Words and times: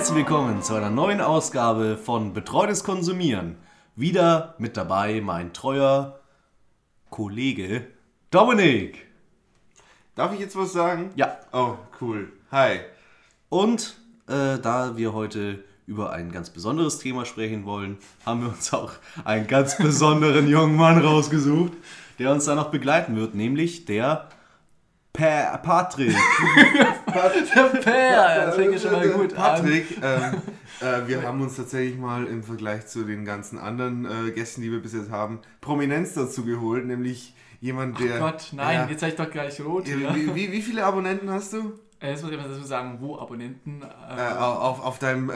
herzlich 0.00 0.16
willkommen 0.16 0.62
zu 0.62 0.74
einer 0.74 0.88
neuen 0.88 1.20
Ausgabe 1.20 1.98
von 1.98 2.32
Betreutes 2.32 2.84
Konsumieren. 2.84 3.56
Wieder 3.96 4.54
mit 4.56 4.78
dabei 4.78 5.20
mein 5.20 5.52
treuer 5.52 6.18
Kollege 7.10 7.86
Dominik. 8.30 9.06
Darf 10.14 10.32
ich 10.32 10.40
jetzt 10.40 10.56
was 10.56 10.72
sagen? 10.72 11.10
Ja. 11.16 11.36
Oh, 11.52 11.74
cool. 12.00 12.32
Hi. 12.50 12.80
Und 13.50 13.98
äh, 14.26 14.58
da 14.58 14.96
wir 14.96 15.12
heute 15.12 15.64
über 15.84 16.14
ein 16.14 16.32
ganz 16.32 16.48
besonderes 16.48 16.98
Thema 16.98 17.26
sprechen 17.26 17.66
wollen, 17.66 17.98
haben 18.24 18.40
wir 18.40 18.48
uns 18.48 18.72
auch 18.72 18.92
einen 19.26 19.48
ganz 19.48 19.76
besonderen 19.76 20.48
jungen 20.48 20.76
Mann 20.76 21.04
rausgesucht, 21.04 21.74
der 22.18 22.32
uns 22.32 22.46
da 22.46 22.54
noch 22.54 22.70
begleiten 22.70 23.16
wird, 23.16 23.34
nämlich 23.34 23.84
der 23.84 24.30
pa 25.12 25.58
Patrick. 25.58 26.16
Per, 27.10 28.44
das 28.46 28.56
fängt 28.56 28.72
ja 28.72 28.78
schon 28.78 28.92
mal 28.92 29.08
gut 29.08 29.34
Patrick, 29.34 29.98
ähm, 30.02 30.42
äh, 30.80 31.08
wir 31.08 31.22
haben 31.22 31.40
uns 31.40 31.56
tatsächlich 31.56 31.98
mal 31.98 32.26
im 32.26 32.42
Vergleich 32.42 32.86
zu 32.86 33.04
den 33.04 33.24
ganzen 33.24 33.58
anderen 33.58 34.04
äh, 34.04 34.30
Gästen, 34.30 34.62
die 34.62 34.70
wir 34.70 34.80
bis 34.80 34.92
jetzt 34.92 35.10
haben, 35.10 35.40
Prominenz 35.60 36.14
dazu 36.14 36.44
geholt, 36.44 36.86
nämlich 36.86 37.34
jemand, 37.60 37.96
an. 38.00 38.06
der... 38.06 38.16
Oh 38.16 38.20
Gott, 38.20 38.48
nein, 38.52 38.74
Ja, 38.74 38.86
jetzt 38.88 39.00
seid 39.00 39.10
ich 39.10 39.16
doch 39.16 39.30
gleich 39.30 39.60
rot 39.60 39.86
wie, 39.86 40.34
wie, 40.34 40.52
wie 40.52 40.62
viele 40.62 40.84
Abonnenten 40.84 41.30
hast 41.30 41.52
du? 41.52 41.78
Äh, 42.02 42.12
Jetzt 42.12 42.22
muss 42.22 42.32
ich 42.32 42.38
mal 42.38 42.48
dazu 42.48 42.64
sagen, 42.64 42.96
wo 43.00 43.18
Abonnenten. 43.18 43.82
Äh, 43.82 44.20
Äh, 44.20 44.38
auf, 44.38 44.82
auf 44.82 44.98
deinem, 44.98 45.28
äh, 45.28 45.34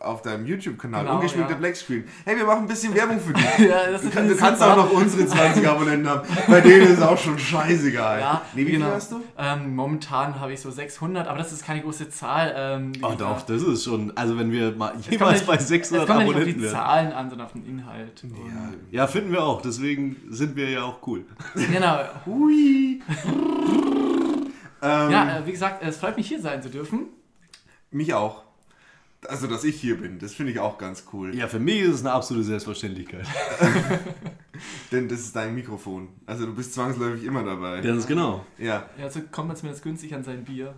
auf 0.00 0.20
deinem 0.20 0.44
YouTube-Kanal, 0.46 1.04
Genau, 1.04 1.14
ungeschminkter 1.16 1.52
ja. 1.54 1.58
Blackscreen. 1.58 2.04
Hey, 2.26 2.36
wir 2.36 2.44
machen 2.44 2.60
ein 2.64 2.66
bisschen 2.68 2.94
Werbung 2.94 3.18
für 3.18 3.32
dich. 3.32 3.44
ja, 3.66 3.90
das 3.90 4.02
Du, 4.02 4.10
kann, 4.10 4.28
du 4.28 4.34
super. 4.34 4.46
kannst 4.46 4.62
auch 4.62 4.76
noch 4.76 4.92
unsere 4.92 5.26
20 5.26 5.66
Abonnenten 5.66 6.06
haben. 6.08 6.28
Bei 6.48 6.60
denen 6.60 6.82
ist 6.82 6.98
es 6.98 7.02
auch 7.02 7.16
schon 7.16 7.38
scheißegal. 7.38 8.20
Ja, 8.20 8.42
nee, 8.54 8.66
wie 8.66 8.72
genau. 8.72 8.86
viel 8.86 8.94
hast 8.94 9.12
du? 9.12 9.22
Ähm, 9.38 9.74
momentan 9.74 10.38
habe 10.38 10.52
ich 10.52 10.60
so 10.60 10.70
600, 10.70 11.26
aber 11.28 11.38
das 11.38 11.52
ist 11.52 11.64
keine 11.64 11.80
große 11.80 12.10
Zahl. 12.10 12.52
Ähm, 12.56 12.92
Oh 13.02 13.14
doch, 13.16 13.40
das 13.42 13.62
ist 13.62 13.84
schon, 13.84 14.12
also 14.16 14.38
wenn 14.38 14.52
wir 14.52 14.72
mal 14.72 14.88
Es 14.88 14.92
kommt 14.96 15.12
jemals 15.12 15.32
nicht- 15.40 15.46
bei 15.46 15.54
Es 15.56 15.68
600 15.68 16.06
kommt 16.06 16.20
ja 16.20 16.24
nicht 16.26 16.34
auf 16.34 16.36
Abonnenten 16.36 16.58
die 16.60 16.64
werden. 16.66 16.74
Zahlen 16.76 17.12
an, 17.12 17.30
sondern 17.30 17.46
auf 17.46 17.52
den 17.54 17.64
Inhalt. 17.64 18.22
Und- 18.22 18.34
Ja, 18.90 19.06
finden 19.06 19.32
wir 19.32 19.42
auch, 19.42 19.62
deswegen 19.62 20.16
sind 20.28 20.56
wir 20.56 20.68
ja 20.68 20.82
auch 20.84 20.98
cool. 21.06 21.24
Genau. 21.54 22.00
Hui. 22.26 23.00
ähm, 24.86 25.10
Ja, 25.10 25.38
äh, 25.38 25.46
wie 25.46 25.52
gesagt, 25.52 25.82
es 25.82 25.96
freut 25.96 26.16
mich 26.16 26.28
hier 26.28 26.40
sein 26.40 26.62
zu 26.62 26.70
dürfen. 26.70 27.08
Mich 27.90 28.14
auch. 28.14 28.42
Also, 29.28 29.46
dass 29.46 29.64
ich 29.64 29.80
hier 29.80 29.98
bin, 29.98 30.18
das 30.18 30.34
finde 30.34 30.52
ich 30.52 30.60
auch 30.60 30.78
ganz 30.78 31.04
cool. 31.12 31.34
Ja, 31.34 31.48
für 31.48 31.58
mich 31.58 31.80
ist 31.80 31.94
es 31.94 32.00
eine 32.00 32.12
absolute 32.12 32.44
Selbstverständlichkeit. 32.44 33.26
Denn 34.92 35.08
das 35.08 35.20
ist 35.20 35.34
dein 35.34 35.54
Mikrofon. 35.54 36.08
Also, 36.26 36.46
du 36.46 36.54
bist 36.54 36.74
zwangsläufig 36.74 37.24
immer 37.24 37.42
dabei. 37.42 37.80
Ganz 37.80 38.06
genau. 38.06 38.44
Ja. 38.58 38.88
Ja, 38.98 39.10
so 39.10 39.20
kommt 39.30 39.48
man 39.48 39.56
zumindest 39.56 39.82
günstig 39.82 40.14
an 40.14 40.22
sein 40.22 40.44
Bier. 40.44 40.74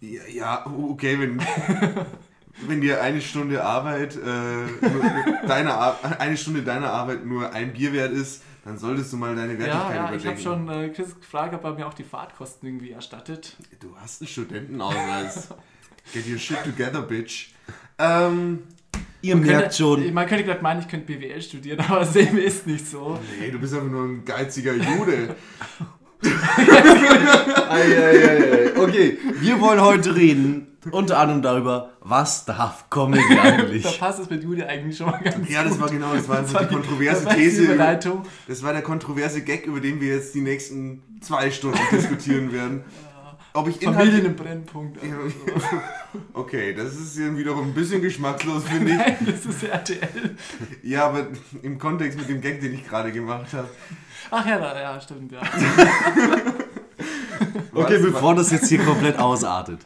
Ja, 0.00 0.22
ja 0.32 0.66
okay, 0.66 1.18
wenn, 1.18 1.40
wenn 2.66 2.80
dir 2.80 3.02
eine 3.02 3.20
Stunde 3.20 3.64
Arbeit, 3.64 4.16
äh, 4.16 5.46
deine 5.46 5.74
Ar 5.74 5.98
eine 6.18 6.36
Stunde 6.36 6.62
deiner 6.62 6.90
Arbeit 6.90 7.26
nur 7.26 7.52
ein 7.52 7.72
Bier 7.72 7.92
wert 7.92 8.12
ist, 8.12 8.42
dann 8.64 8.78
solltest 8.78 9.12
du 9.12 9.16
mal 9.16 9.34
deine 9.34 9.58
Wertigkeit 9.58 9.94
Ja, 9.94 10.10
ja, 10.10 10.14
ich 10.14 10.26
habe 10.26 10.38
schon 10.38 10.68
äh, 10.68 10.88
Chris 10.90 11.18
gefragt, 11.18 11.54
ob 11.54 11.64
er 11.64 11.74
mir 11.74 11.86
auch 11.86 11.94
die 11.94 12.04
Fahrtkosten 12.04 12.68
irgendwie 12.68 12.90
erstattet. 12.90 13.56
Du 13.80 13.96
hast 13.96 14.20
einen 14.20 14.28
Studentenausweis. 14.28 15.48
Get 16.12 16.28
your 16.28 16.38
shit 16.38 16.62
together, 16.64 17.02
bitch. 17.02 17.52
Ähm, 17.98 18.64
Ihr 19.22 19.36
merkt 19.36 19.74
schon, 19.74 20.12
Man 20.14 20.26
könnte 20.26 20.44
gerade 20.44 20.62
meinen, 20.62 20.80
ich 20.80 20.88
könnte 20.88 21.06
BWL 21.12 21.42
studieren, 21.42 21.80
aber 21.88 22.00
das 22.00 22.14
wir 22.14 22.44
ist 22.44 22.66
nicht 22.66 22.86
so. 22.86 23.18
nee, 23.38 23.50
du 23.50 23.58
bist 23.58 23.74
einfach 23.74 23.88
nur 23.88 24.04
ein 24.04 24.24
geiziger 24.24 24.72
Jude. 24.74 25.36
Eieiei. 27.70 28.72
Okay, 28.78 29.18
wir 29.40 29.60
wollen 29.60 29.80
heute 29.80 30.14
reden 30.16 30.66
unter 30.90 31.18
anderem 31.18 31.42
darüber, 31.42 31.90
was 32.00 32.46
darf 32.46 32.88
Comedy 32.88 33.22
Da 33.34 33.42
eigentlich? 33.42 34.00
passt 34.00 34.18
es 34.20 34.30
mit 34.30 34.42
Jude 34.42 34.66
eigentlich 34.66 34.96
schon 34.96 35.10
mal 35.10 35.18
ganz 35.18 35.48
Ja, 35.50 35.62
das 35.62 35.78
war 35.78 35.90
genau, 35.90 36.14
das 36.14 36.26
war 36.28 36.40
Das 36.40 36.54
war 36.54 36.64
die 36.64 36.74
kontroverse 36.74 37.24
das 37.26 37.34
die 37.36 37.42
These. 37.42 37.62
Über, 37.64 37.74
Überleitung. 37.74 38.22
das 38.48 38.62
war 38.62 38.72
der 38.72 38.82
kontroverse 38.82 39.42
Gag, 39.42 39.66
über 39.66 39.80
den 39.80 40.00
wir 40.00 40.14
jetzt 40.14 40.34
die 40.34 40.40
nächsten 40.40 41.02
zwei 41.20 41.50
Stunden 41.50 41.78
diskutieren 41.92 42.52
werden. 42.52 42.84
Ob 43.52 43.66
ich 43.68 43.78
Familien 43.82 44.26
im 44.26 44.36
Brennpunkt. 44.36 44.98
Also. 45.02 45.14
Okay, 46.32 46.74
das 46.74 46.94
ist 46.96 47.16
dann 47.18 47.36
wiederum 47.38 47.68
ein 47.68 47.74
bisschen 47.74 48.02
geschmackslos, 48.02 48.64
finde 48.64 48.90
ich. 48.92 48.96
Nein, 48.98 49.16
das 49.26 49.46
ist 49.46 49.62
RTL. 49.62 50.36
Ja, 50.82 51.06
aber 51.06 51.28
im 51.62 51.78
Kontext 51.78 52.18
mit 52.18 52.28
dem 52.28 52.40
Gag, 52.40 52.60
den 52.60 52.74
ich 52.74 52.84
gerade 52.86 53.12
gemacht 53.12 53.52
habe. 53.52 53.68
Ach 54.30 54.44
ja, 54.46 54.58
da- 54.58 54.80
ja, 54.80 55.00
stimmt, 55.00 55.30
ja. 55.32 55.40
Okay, 57.72 57.96
Was- 57.96 58.02
bevor 58.12 58.34
das 58.34 58.50
jetzt 58.50 58.68
hier 58.68 58.82
komplett 58.84 59.18
ausartet. 59.18 59.80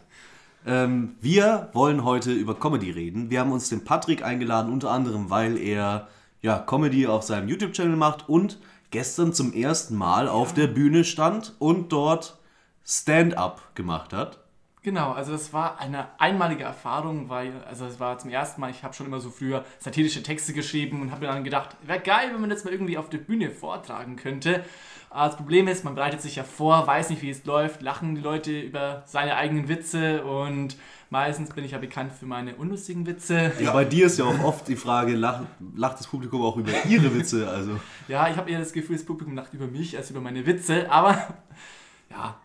Ähm, 0.66 1.16
wir 1.20 1.68
wollen 1.74 2.04
heute 2.04 2.32
über 2.32 2.58
Comedy 2.58 2.90
reden. 2.90 3.28
Wir 3.30 3.40
haben 3.40 3.52
uns 3.52 3.68
den 3.68 3.84
Patrick 3.84 4.24
eingeladen, 4.24 4.72
unter 4.72 4.90
anderem, 4.90 5.28
weil 5.30 5.58
er 5.58 6.08
ja, 6.40 6.58
Comedy 6.58 7.06
auf 7.06 7.22
seinem 7.24 7.48
YouTube-Channel 7.48 7.96
macht 7.96 8.28
und 8.28 8.58
gestern 8.90 9.32
zum 9.34 9.52
ersten 9.52 9.94
Mal 9.96 10.28
auf 10.28 10.54
der 10.54 10.66
Bühne 10.68 11.04
stand 11.04 11.54
und 11.58 11.92
dort 11.92 12.38
Stand-up 12.84 13.74
gemacht 13.74 14.12
hat. 14.12 14.44
Genau, 14.84 15.12
also 15.12 15.32
das 15.32 15.54
war 15.54 15.80
eine 15.80 16.08
einmalige 16.20 16.64
Erfahrung, 16.64 17.30
weil, 17.30 17.52
also 17.66 17.86
es 17.86 17.98
war 18.00 18.18
zum 18.18 18.28
ersten 18.28 18.60
Mal, 18.60 18.70
ich 18.70 18.82
habe 18.82 18.92
schon 18.92 19.06
immer 19.06 19.18
so 19.18 19.30
früher 19.30 19.64
satirische 19.78 20.22
Texte 20.22 20.52
geschrieben 20.52 21.00
und 21.00 21.10
habe 21.10 21.22
mir 21.22 21.32
dann 21.32 21.42
gedacht, 21.42 21.74
wäre 21.82 22.00
geil, 22.00 22.28
wenn 22.34 22.40
man 22.42 22.50
das 22.50 22.64
mal 22.64 22.70
irgendwie 22.70 22.98
auf 22.98 23.08
der 23.08 23.16
Bühne 23.16 23.50
vortragen 23.50 24.16
könnte. 24.16 24.62
Aber 25.08 25.28
das 25.28 25.36
Problem 25.38 25.68
ist, 25.68 25.84
man 25.84 25.94
bereitet 25.94 26.20
sich 26.20 26.36
ja 26.36 26.44
vor, 26.44 26.86
weiß 26.86 27.08
nicht, 27.08 27.22
wie 27.22 27.30
es 27.30 27.46
läuft, 27.46 27.80
lachen 27.80 28.14
die 28.14 28.20
Leute 28.20 28.60
über 28.60 29.04
seine 29.06 29.36
eigenen 29.36 29.68
Witze 29.68 30.22
und 30.22 30.76
meistens 31.08 31.48
bin 31.50 31.64
ich 31.64 31.70
ja 31.70 31.78
bekannt 31.78 32.12
für 32.12 32.26
meine 32.26 32.54
unlustigen 32.56 33.06
Witze. 33.06 33.52
Ja. 33.60 33.72
Bei 33.72 33.86
dir 33.86 34.04
ist 34.04 34.18
ja 34.18 34.26
auch 34.26 34.44
oft 34.44 34.68
die 34.68 34.76
Frage, 34.76 35.14
lacht, 35.14 35.44
lacht 35.74 35.98
das 35.98 36.08
Publikum 36.08 36.42
auch 36.42 36.58
über 36.58 36.72
ihre 36.86 37.14
Witze? 37.14 37.48
Also, 37.48 37.80
Ja, 38.06 38.28
ich 38.28 38.36
habe 38.36 38.50
eher 38.50 38.58
das 38.58 38.74
Gefühl, 38.74 38.96
das 38.96 39.06
Publikum 39.06 39.34
lacht 39.34 39.54
über 39.54 39.66
mich 39.66 39.96
als 39.96 40.10
über 40.10 40.20
meine 40.20 40.44
Witze, 40.44 40.90
aber 40.90 41.16
ja, 42.10 42.36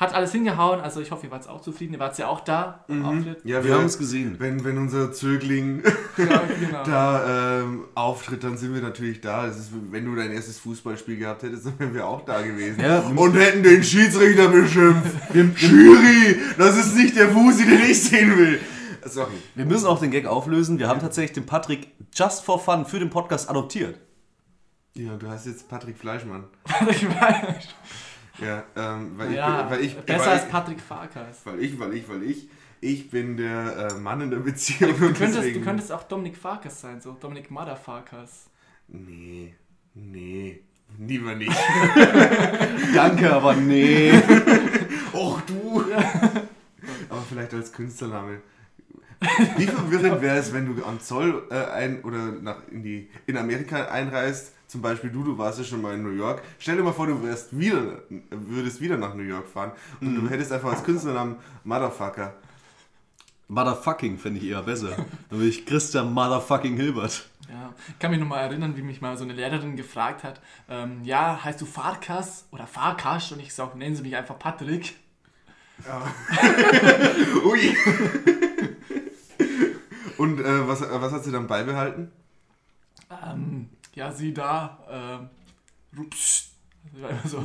hat 0.00 0.14
alles 0.14 0.32
hingehauen. 0.32 0.80
Also 0.80 1.00
ich 1.00 1.10
hoffe, 1.10 1.26
ihr 1.26 1.30
wart 1.30 1.46
auch 1.46 1.60
zufrieden. 1.60 1.92
Ihr 1.92 2.00
wart 2.00 2.16
ja 2.16 2.26
auch 2.28 2.40
da 2.40 2.86
Auftritt. 2.88 3.44
Ja, 3.44 3.62
wir 3.62 3.74
haben 3.74 3.84
es 3.84 3.98
gesehen. 3.98 4.36
Wenn, 4.38 4.64
wenn 4.64 4.78
unser 4.78 5.12
Zögling 5.12 5.82
Ja, 6.16 6.42
genau. 6.58 6.82
da 6.84 7.60
ähm, 7.60 7.84
auftritt, 7.94 8.42
dann 8.42 8.56
sind 8.56 8.74
wir 8.74 8.80
natürlich 8.80 9.20
da. 9.20 9.46
Das 9.46 9.58
ist, 9.58 9.70
wenn 9.90 10.06
du 10.06 10.14
dein 10.16 10.32
erstes 10.32 10.58
Fußballspiel 10.58 11.18
gehabt 11.18 11.42
hättest, 11.42 11.66
dann 11.66 11.78
wären 11.78 11.94
wir 11.94 12.06
auch 12.06 12.24
da 12.24 12.40
gewesen. 12.40 12.80
Ja. 12.80 13.00
Und 13.00 13.34
hätten 13.34 13.62
den 13.62 13.84
Schiedsrichter 13.84 14.48
beschimpft. 14.48 15.14
Schiri, 15.56 16.36
das 16.56 16.78
ist 16.78 16.96
nicht 16.96 17.14
der 17.16 17.28
Fusi, 17.28 17.66
den 17.66 17.82
ich 17.82 18.02
sehen 18.02 18.36
will. 18.38 18.58
Sorry. 19.04 19.32
Wir 19.54 19.66
müssen 19.66 19.86
auch 19.86 20.00
den 20.00 20.10
Gag 20.10 20.26
auflösen. 20.26 20.78
Wir 20.78 20.88
haben 20.88 21.00
tatsächlich 21.00 21.32
den 21.32 21.46
Patrick 21.46 21.88
just 22.14 22.42
for 22.44 22.58
fun 22.58 22.86
für 22.86 22.98
den 22.98 23.10
Podcast 23.10 23.50
adoptiert. 23.50 23.98
Ja, 24.94 25.16
du 25.16 25.28
hast 25.28 25.46
jetzt 25.46 25.68
Patrick 25.68 25.98
Fleischmann. 25.98 26.44
Ich 26.90 27.06
weiß. 27.06 27.68
Ja, 28.38 28.64
ähm, 28.76 29.12
weil, 29.16 29.34
ja, 29.34 29.64
ich, 29.64 29.70
weil 29.70 29.80
ich 29.84 29.96
besser 29.98 30.20
weil 30.20 30.28
als 30.28 30.44
ich, 30.44 30.50
Patrick 30.50 30.80
Farkas. 30.80 31.40
Weil 31.44 31.60
ich, 31.60 31.78
weil 31.78 31.94
ich, 31.94 32.08
weil 32.08 32.22
ich, 32.22 32.48
ich 32.80 33.10
bin 33.10 33.36
der 33.36 33.90
äh, 33.90 33.94
Mann 33.94 34.20
in 34.20 34.30
der 34.30 34.38
Beziehung. 34.38 34.96
Du 34.98 35.06
und 35.06 35.16
könntest, 35.16 35.54
du 35.54 35.60
könntest 35.60 35.92
auch 35.92 36.04
Dominik 36.04 36.36
Farkas 36.36 36.80
sein, 36.80 37.00
so 37.00 37.12
Dominik 37.12 37.50
Motherfarkas. 37.50 38.48
Nee, 38.88 39.54
nee, 39.94 40.60
lieber 40.98 41.34
nicht. 41.34 41.52
Danke, 42.94 43.32
aber 43.32 43.54
nee. 43.54 44.12
Och 45.12 45.40
du! 45.46 45.84
Aber 47.08 47.22
vielleicht 47.28 47.52
als 47.54 47.72
Künstlername. 47.72 48.40
Wie 49.56 49.66
verwirrend 49.66 50.22
wäre 50.22 50.38
es, 50.38 50.52
wenn 50.52 50.74
du 50.74 50.82
am 50.84 50.98
Zoll 51.00 51.46
äh, 51.50 51.70
ein 51.72 52.02
oder 52.02 52.32
nach 52.40 52.66
in 52.70 52.82
die 52.82 53.10
in 53.26 53.36
Amerika 53.36 53.86
einreist, 53.86 54.54
zum 54.70 54.82
Beispiel 54.82 55.10
du, 55.10 55.24
du 55.24 55.36
warst 55.36 55.58
ja 55.58 55.64
schon 55.64 55.82
mal 55.82 55.94
in 55.94 56.02
New 56.02 56.10
York. 56.10 56.42
Stell 56.58 56.76
dir 56.76 56.82
mal 56.82 56.92
vor, 56.92 57.06
du 57.06 57.22
wärst 57.22 57.58
wieder, 57.58 58.02
würdest 58.30 58.80
wieder 58.80 58.96
nach 58.96 59.14
New 59.14 59.24
York 59.24 59.48
fahren 59.48 59.72
und 60.00 60.14
du 60.14 60.30
hättest 60.30 60.52
einfach 60.52 60.70
als 60.70 60.84
Künstlernamen 60.84 61.36
Motherfucker. 61.64 62.34
Motherfucking 63.48 64.16
finde 64.16 64.38
ich 64.38 64.46
eher 64.46 64.62
besser. 64.62 64.90
Dann 65.28 65.38
bin 65.40 65.48
ich 65.48 65.66
Christian 65.66 66.12
Motherfucking 66.12 66.76
Hilbert. 66.76 67.28
Ja, 67.48 67.74
ich 67.88 67.98
kann 67.98 68.12
mich 68.12 68.20
noch 68.20 68.28
mal 68.28 68.38
erinnern, 68.38 68.76
wie 68.76 68.82
mich 68.82 69.00
mal 69.00 69.16
so 69.16 69.24
eine 69.24 69.32
Lehrerin 69.32 69.74
gefragt 69.74 70.22
hat, 70.22 70.40
ähm, 70.68 71.02
ja, 71.02 71.42
heißt 71.42 71.60
du 71.60 71.66
Farkas 71.66 72.46
oder 72.52 72.68
Farkas? 72.68 73.32
Und 73.32 73.40
ich 73.40 73.52
sage, 73.52 73.76
nennen 73.76 73.96
Sie 73.96 74.02
mich 74.02 74.14
einfach 74.14 74.38
Patrick. 74.38 74.94
Ui! 77.44 77.76
Und 80.16 80.38
äh, 80.38 80.68
was, 80.68 80.82
was 80.82 81.12
hat 81.12 81.24
sie 81.24 81.32
dann 81.32 81.46
beibehalten? 81.46 82.12
Ähm, 83.10 83.70
ja, 84.00 84.10
sie 84.10 84.32
da, 84.32 84.78
ähm. 84.90 85.28
Das 85.92 86.50
so. 87.30 87.44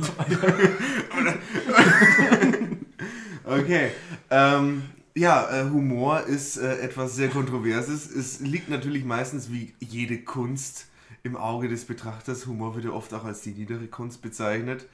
Okay. 3.44 3.92
Ähm, 4.30 4.82
ja, 5.14 5.48
äh, 5.50 5.70
Humor 5.70 6.22
ist 6.22 6.56
äh, 6.56 6.78
etwas 6.78 7.14
sehr 7.14 7.28
Kontroverses. 7.28 8.10
Es 8.10 8.40
liegt 8.40 8.68
natürlich 8.70 9.04
meistens 9.04 9.52
wie 9.52 9.72
jede 9.78 10.18
Kunst 10.18 10.86
im 11.22 11.36
Auge 11.36 11.68
des 11.68 11.84
Betrachters. 11.84 12.46
Humor 12.46 12.74
wird 12.74 12.86
ja 12.86 12.90
oft 12.90 13.14
auch 13.14 13.24
als 13.24 13.42
die 13.42 13.52
niedere 13.52 13.86
Kunst 13.86 14.20
bezeichnet. 14.20 14.88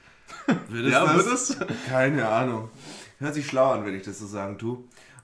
Wird 0.69 0.91
Ja, 0.91 1.15
wird 1.15 1.25
es? 1.25 1.57
Keine 1.87 2.27
Ahnung. 2.27 2.69
Hört 3.17 3.33
sich 3.33 3.47
schlau 3.47 3.71
an, 3.71 3.85
wenn 3.85 3.95
ich 3.95 4.03
das 4.03 4.19
so 4.19 4.27
sagen 4.27 4.59
tue. 4.59 4.83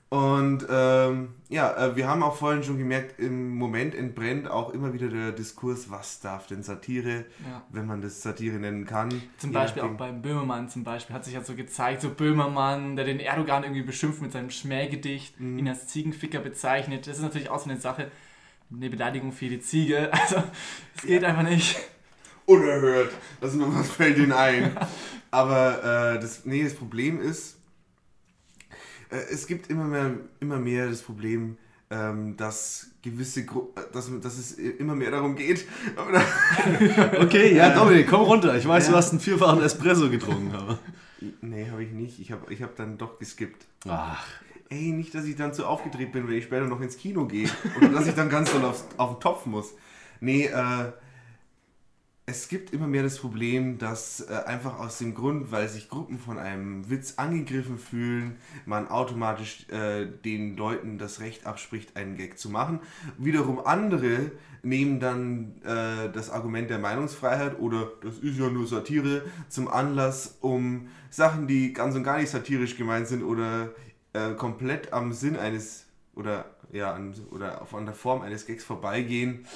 Und 0.10 0.66
ähm, 0.72 1.36
ja, 1.50 1.72
äh, 1.78 1.96
wir 1.96 2.08
haben 2.08 2.24
auch 2.24 2.36
vorhin 2.36 2.64
schon 2.64 2.80
gemerkt, 2.80 3.20
im 3.20 3.56
Moment 3.56 3.94
entbrennt 3.94 4.50
auch 4.50 4.72
immer 4.74 4.92
wieder 4.92 5.08
der 5.08 5.32
Diskurs, 5.32 5.92
was 5.92 6.20
darf 6.20 6.48
denn 6.48 6.64
Satire, 6.64 7.26
Ja. 7.48 7.62
wenn 7.70 7.86
man 7.86 8.02
das 8.02 8.24
Satire 8.24 8.58
nennen 8.58 8.86
kann. 8.86 9.10
Zum 9.38 9.52
Beispiel 9.52 9.84
auch 9.84 9.92
beim 9.92 10.24
Böhmermann 10.24 10.68
zum 10.68 10.84
Beispiel 10.84 11.16
hat 11.16 11.26
sich 11.26 11.36
ja 11.36 11.44
so 11.44 11.54
gezeigt, 11.54 12.02
so 12.02 12.10
Böhmermann, 12.10 12.96
der 12.96 13.06
den 13.06 13.20
Erdogan 13.20 13.62
irgendwie 13.64 13.84
beschimpft 13.84 14.20
mit 14.24 14.32
seinem 14.32 14.50
Schmähgedicht, 14.50 15.40
Mhm. 15.40 15.60
ihn 15.60 15.68
als 15.70 15.86
Ziegenficker 15.86 16.40
bezeichnet. 16.40 17.06
Das 17.06 17.18
ist 17.18 17.24
natürlich 17.24 17.52
auch 17.52 17.60
so 17.60 17.70
eine 17.70 17.80
Sache, 17.80 18.10
eine 18.76 18.90
Beleidigung 18.90 19.32
für 19.32 19.48
die 19.48 19.60
Ziege. 19.60 20.10
Also, 20.20 20.42
es 20.96 21.04
geht 21.04 21.24
einfach 21.24 21.44
nicht. 21.44 21.78
unerhört. 22.48 23.12
Das 23.42 23.54
was 23.60 23.92
fällt 23.92 24.18
ihnen 24.18 24.32
ein. 24.34 24.76
Aber 25.30 26.16
äh, 26.16 26.20
das, 26.20 26.46
nee, 26.46 26.64
das 26.64 26.74
Problem 26.74 27.22
ist, 27.22 27.59
es 29.10 29.48
gibt 29.48 29.70
immer 29.70 29.86
mehr, 29.86 30.12
immer 30.40 30.58
mehr 30.60 30.88
das 30.88 31.02
Problem, 31.02 31.58
ähm, 31.92 32.38
dass 32.38 32.88
gewisse 33.02 33.46
Gru 33.46 33.70
äh, 33.76 33.82
dass, 33.94 34.12
dass 34.22 34.38
es 34.38 34.52
immer 34.54 34.96
mehr 34.96 35.12
darum 35.12 35.36
geht. 35.36 35.66
Okay, 37.20 37.56
ja, 37.56 37.70
Dominik, 37.74 38.08
komm 38.08 38.22
runter. 38.22 38.56
Ich 38.58 38.68
weiß, 38.68 38.86
Ja. 38.86 38.92
du 38.92 38.98
hast 38.98 39.12
einen 39.12 39.20
vierfachen 39.20 39.62
Espresso 39.62 40.10
getrunken. 40.10 40.54
Aber. 40.56 40.80
nee, 41.42 41.68
habe 41.70 41.84
ich 41.84 41.92
nicht. 41.92 42.20
Ich 42.20 42.32
habe 42.32 42.52
ich 42.54 42.62
hab 42.62 42.76
dann 42.76 42.98
doch 42.98 43.18
geskippt. 43.20 43.66
Ach, 43.88 44.26
Ey, 44.72 44.92
nicht, 44.92 45.16
dass 45.16 45.26
ich 45.26 45.36
dann 45.36 45.52
zu 45.54 45.66
aufgedreht 45.66 46.12
bin, 46.12 46.28
wenn 46.28 46.36
ich 46.36 46.44
später 46.44 46.66
noch 46.66 46.80
ins 46.80 46.96
Kino 46.98 47.26
gehe. 47.26 47.50
Oder 47.78 47.90
dass 47.90 48.06
ich 48.06 48.14
dann 48.14 48.30
ganz 48.30 48.52
doll 48.52 48.64
aufs, 48.66 48.86
auf 48.98 49.16
den 49.16 49.20
Topf 49.20 49.48
muss. 49.48 49.74
Nee, 50.20 50.46
äh, 50.46 50.92
es 52.30 52.48
gibt 52.48 52.74
immer 52.74 52.86
mehr 52.86 53.02
das 53.02 53.18
Problem, 53.18 53.80
dass 53.80 54.22
äh, 54.22 54.34
einfach 54.46 54.78
aus 54.78 55.00
dem 55.00 55.16
Grund, 55.16 55.52
weil 55.52 55.68
sich 55.68 55.90
Gruppen 55.90 56.20
von 56.20 56.38
einem 56.38 56.88
Witz 56.88 57.16
angegriffen 57.18 57.80
fühlen, 57.80 58.38
man 58.68 58.88
automatisch 58.88 59.68
äh, 59.70 60.06
den 60.06 60.56
Leuten 60.56 61.00
das 61.00 61.22
Recht 61.22 61.48
abspricht, 61.48 61.96
einen 61.98 62.18
Gag 62.18 62.38
zu 62.38 62.50
machen. 62.50 62.81
Wiederum 63.18 63.66
andere 63.66 64.31
nehmen 64.62 65.00
dann 65.00 65.56
äh, 65.64 66.12
das 66.12 66.30
Argument 66.30 66.70
der 66.70 66.78
Meinungsfreiheit 66.78 67.60
oder 67.60 67.92
das 68.02 68.20
ist 68.20 68.38
ja 68.38 68.50
nur 68.50 68.68
Satire 68.68 69.24
zum 69.48 69.68
Anlass, 69.68 70.38
um 70.42 70.90
Sachen, 71.10 71.48
die 71.48 71.74
ganz 71.74 71.96
und 71.96 72.04
gar 72.04 72.20
nicht 72.20 72.30
satirisch 72.30 72.78
gemeint 72.78 73.08
sind 73.08 73.24
oder 73.24 73.70
äh, 74.14 74.34
komplett 74.36 74.94
am 74.94 75.14
Sinn 75.14 75.36
eines 75.36 75.88
oder 76.14 76.46
ja 76.72 76.94
an, 76.94 77.16
oder 77.31 77.66
von 77.66 77.86
der 77.86 77.96
Form 77.96 78.22
eines 78.22 78.46
Gags 78.46 78.64
vorbeigehen. 78.64 79.48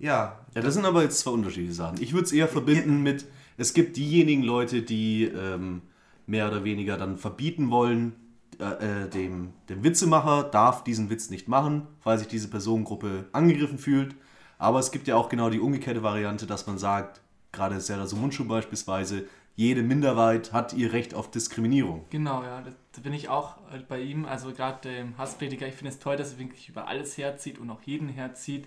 Ja, 0.00 0.40
Ja, 0.54 0.62
das 0.62 0.74
sind 0.74 0.84
aber 0.84 1.02
jetzt 1.02 1.20
zwei 1.20 1.30
unterschiedliche 1.30 1.74
Sachen. 1.74 2.02
Ich 2.02 2.12
würde 2.12 2.24
es 2.24 2.32
eher 2.32 2.48
verbinden 2.48 3.02
mit, 3.02 3.26
es 3.56 3.72
gibt 3.74 3.96
diejenigen 3.96 4.42
Leute, 4.42 4.82
die 4.82 5.24
ähm, 5.24 5.82
mehr 6.26 6.48
oder 6.48 6.64
weniger 6.64 6.96
dann 6.96 7.18
verbieten 7.18 7.70
wollen, 7.70 8.14
äh, 8.58 9.04
äh, 9.04 9.08
dem, 9.08 9.52
dem 9.68 9.84
Witzemacher 9.84 10.44
darf 10.44 10.82
diesen 10.82 11.08
Witz 11.08 11.30
nicht 11.30 11.48
machen, 11.48 11.86
weil 12.02 12.18
sich 12.18 12.28
diese 12.28 12.48
Personengruppe 12.48 13.26
angegriffen 13.32 13.78
fühlt. 13.78 14.16
Aber 14.58 14.78
es 14.80 14.90
gibt 14.90 15.06
ja 15.06 15.16
auch 15.16 15.28
genau 15.28 15.50
die 15.50 15.60
umgekehrte 15.60 16.02
Variante, 16.02 16.46
dass 16.46 16.66
man 16.66 16.78
sagt, 16.78 17.20
gerade 17.52 17.80
Serdar 17.80 18.06
Sumuncu 18.06 18.44
beispielsweise, 18.44 19.26
jede 19.56 19.82
Minderheit 19.82 20.52
hat 20.52 20.72
ihr 20.72 20.92
Recht 20.92 21.14
auf 21.14 21.30
Diskriminierung. 21.30 22.06
Genau, 22.10 22.42
ja, 22.42 22.62
da 22.62 23.00
bin 23.02 23.12
ich 23.12 23.28
auch 23.28 23.56
äh, 23.72 23.78
bei 23.88 24.00
ihm. 24.00 24.24
Also 24.24 24.52
gerade 24.52 24.88
dem 24.88 25.16
Hassprediger, 25.16 25.66
ich 25.66 25.74
finde 25.74 25.92
es 25.92 25.98
toll, 25.98 26.16
dass 26.16 26.32
er 26.32 26.38
wirklich 26.38 26.68
über 26.68 26.88
alles 26.88 27.16
herzieht 27.18 27.58
und 27.58 27.70
auch 27.70 27.82
jeden 27.82 28.08
herzieht. 28.08 28.66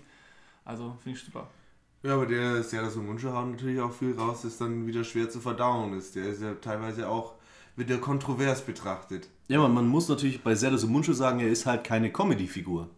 Also 0.64 0.96
finde 1.02 1.18
ich 1.18 1.24
super. 1.24 1.48
Ja, 2.02 2.14
aber 2.14 2.26
der 2.26 2.56
ist 2.56 2.72
ja 2.72 2.82
das 2.82 2.96
im 2.96 3.06
Mundschuh 3.06 3.32
hauen 3.32 3.52
natürlich 3.52 3.80
auch 3.80 3.92
viel 3.92 4.14
raus, 4.14 4.42
das 4.42 4.58
dann 4.58 4.86
wieder 4.86 5.04
schwer 5.04 5.30
zu 5.30 5.40
verdauen 5.40 5.96
ist. 5.96 6.14
Der 6.14 6.26
ist 6.26 6.42
ja 6.42 6.54
teilweise 6.54 7.08
auch, 7.08 7.34
wird 7.76 7.88
ja 7.88 7.96
kontrovers 7.96 8.60
betrachtet. 8.60 9.28
Ja, 9.48 9.58
man, 9.60 9.72
man 9.72 9.88
muss 9.88 10.08
natürlich 10.08 10.42
bei 10.42 10.54
Serdar 10.54 10.78
Sumuncu 10.78 11.14
sagen, 11.14 11.40
er 11.40 11.48
ist 11.48 11.64
halt 11.64 11.82
keine 11.82 12.12
Comedy-Figur. 12.12 12.90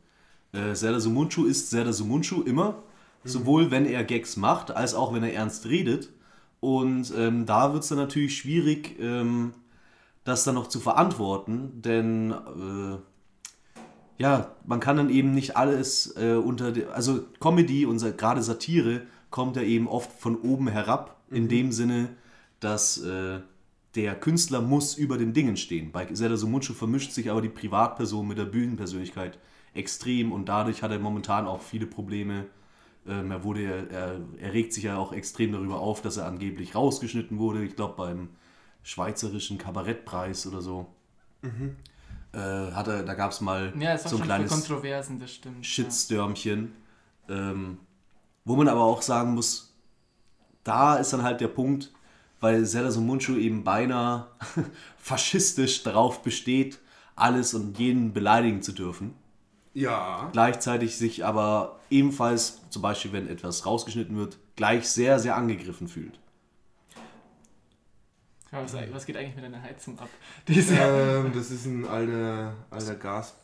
Äh, 0.53 0.75
Serdar 0.75 1.01
Sumuncu 1.01 1.45
ist 1.45 1.71
Serdar 1.71 1.93
Sumuncu 1.93 2.43
immer, 2.43 2.83
sowohl 3.23 3.71
wenn 3.71 3.87
er 3.87 4.03
Gags 4.03 4.37
macht, 4.37 4.73
als 4.73 4.95
auch 4.95 5.15
wenn 5.15 5.23
er 5.23 5.35
ernst 5.35 5.67
redet. 5.67 6.11
Und 6.59 7.13
ähm, 7.17 7.47
da 7.47 7.73
wird 7.73 7.85
es 7.85 7.91
dann 7.91 7.99
natürlich 7.99 8.37
schwierig, 8.37 8.99
ähm, 8.99 9.53
das 10.25 10.43
dann 10.43 10.57
noch 10.57 10.67
zu 10.67 10.81
verantworten, 10.81 11.81
denn 11.81 12.33
äh, 12.33 12.99
ja, 14.19 14.55
man 14.65 14.81
kann 14.81 14.97
dann 14.97 15.11
eben 15.11 15.33
nicht 15.33 15.57
alles 15.57 16.17
äh, 16.17 16.35
unter, 16.35 16.73
also 16.93 17.25
Comedy 17.41 17.87
und 17.87 18.01
gerade 18.17 18.43
Satire 18.43 19.03
kommt 19.31 19.57
ja 19.57 19.63
eben 19.63 19.89
oft 19.89 20.13
von 20.13 20.37
oben 20.41 20.69
herab, 20.69 21.21
in 21.31 21.49
dem 21.49 21.73
Sinne, 21.73 22.11
dass 22.61 22.99
äh, 23.03 23.41
der 23.95 24.15
Künstler 24.15 24.61
muss 24.61 24.97
über 24.97 25.19
den 25.19 25.33
Dingen 25.33 25.57
stehen. 25.57 25.93
Bei 25.93 26.07
Serdar 26.13 26.39
Sumuncu 26.39 26.73
vermischt 26.73 27.13
sich 27.13 27.31
aber 27.31 27.43
die 27.43 27.49
Privatperson 27.49 28.27
mit 28.27 28.39
der 28.39 28.45
Bühnenpersönlichkeit 28.45 29.39
extrem 29.75 30.33
und 30.33 30.49
dadurch 30.49 30.83
hat 30.83 30.91
er 30.91 30.99
momentan 30.99 31.47
auch 31.47 31.61
viele 31.61 31.87
Probleme. 31.87 32.47
Ähm, 33.07 33.31
er, 33.31 33.45
wurde, 33.45 33.65
er, 33.65 33.91
er, 33.91 34.21
er 34.39 34.53
regt 34.53 34.73
sich 34.73 34.85
ja 34.85 34.97
auch 34.97 35.13
extrem 35.13 35.53
darüber 35.53 35.81
auf, 35.81 36.03
dass 36.03 36.17
er 36.17 36.27
angeblich 36.27 36.75
rausgeschnitten 36.75 37.39
wurde. 37.39 37.65
Ich 37.65 37.77
glaube 37.77 37.95
beim 37.97 38.29
Schweizerischen 38.83 39.59
Kabarettpreis 39.59 40.47
oder 40.47 40.63
so. 40.63 40.87
Äh, 42.37 42.73
hat 42.73 42.87
er, 42.87 43.03
da 43.03 43.15
gab 43.15 43.33
es 43.33 43.41
mal 43.41 43.73
Ja, 43.79 43.97
so 43.97 44.17
ein 44.17 44.23
kleines 44.23 44.51
Kontroversen, 44.51 45.19
das 45.19 45.33
stimmt. 45.33 45.65
Shitstürmchen. 45.65 46.73
Ähm, 47.31 47.79
wo 48.45 48.57
man 48.57 48.69
aber 48.69 48.83
auch 48.83 49.01
sagen 49.01 49.33
muss, 49.33 49.75
da 50.63 50.97
ist 50.97 51.15
dann 51.15 51.23
halt 51.23 51.41
der 51.41 51.49
Punkt, 51.49 51.93
weil 52.41 52.67
Serdar 52.67 52.93
Sumuncu 52.93 53.37
eben 53.37 53.65
beinahe 53.65 54.27
faschistisch 54.99 55.83
darauf 55.83 56.23
besteht, 56.23 56.79
alles 57.15 57.55
und 57.55 57.79
jeden 57.79 58.13
beleidigen 58.13 58.61
zu 58.61 58.73
dürfen. 58.73 59.15
Ja. 59.73 60.29
Gleichzeitig 60.33 60.99
sich 60.99 61.25
aber 61.25 61.81
ebenfalls, 61.89 62.61
zum 62.69 62.83
Beispiel 62.83 63.13
wenn 63.13 63.29
etwas 63.29 63.65
rausgeschnitten 63.65 64.17
wird, 64.17 64.37
gleich 64.57 64.89
sehr, 64.89 65.19
sehr 65.19 65.37
angegriffen 65.37 65.89
fühlt. 65.89 66.21
Ja, 68.53 68.63
was, 68.63 68.75
was 68.93 69.07
geht 69.07 69.17
eigentlich 69.17 69.35
mit 69.35 69.45
deiner 69.45 69.63
Heizung 69.63 69.99
ab? 69.99 70.09
Diese, 70.49 70.75
ähm, 70.75 71.33
das 71.35 71.51
ist 71.51 71.67
ein 71.67 71.85
alter, 71.87 72.55
alter 72.71 72.95
Gas. 72.95 73.35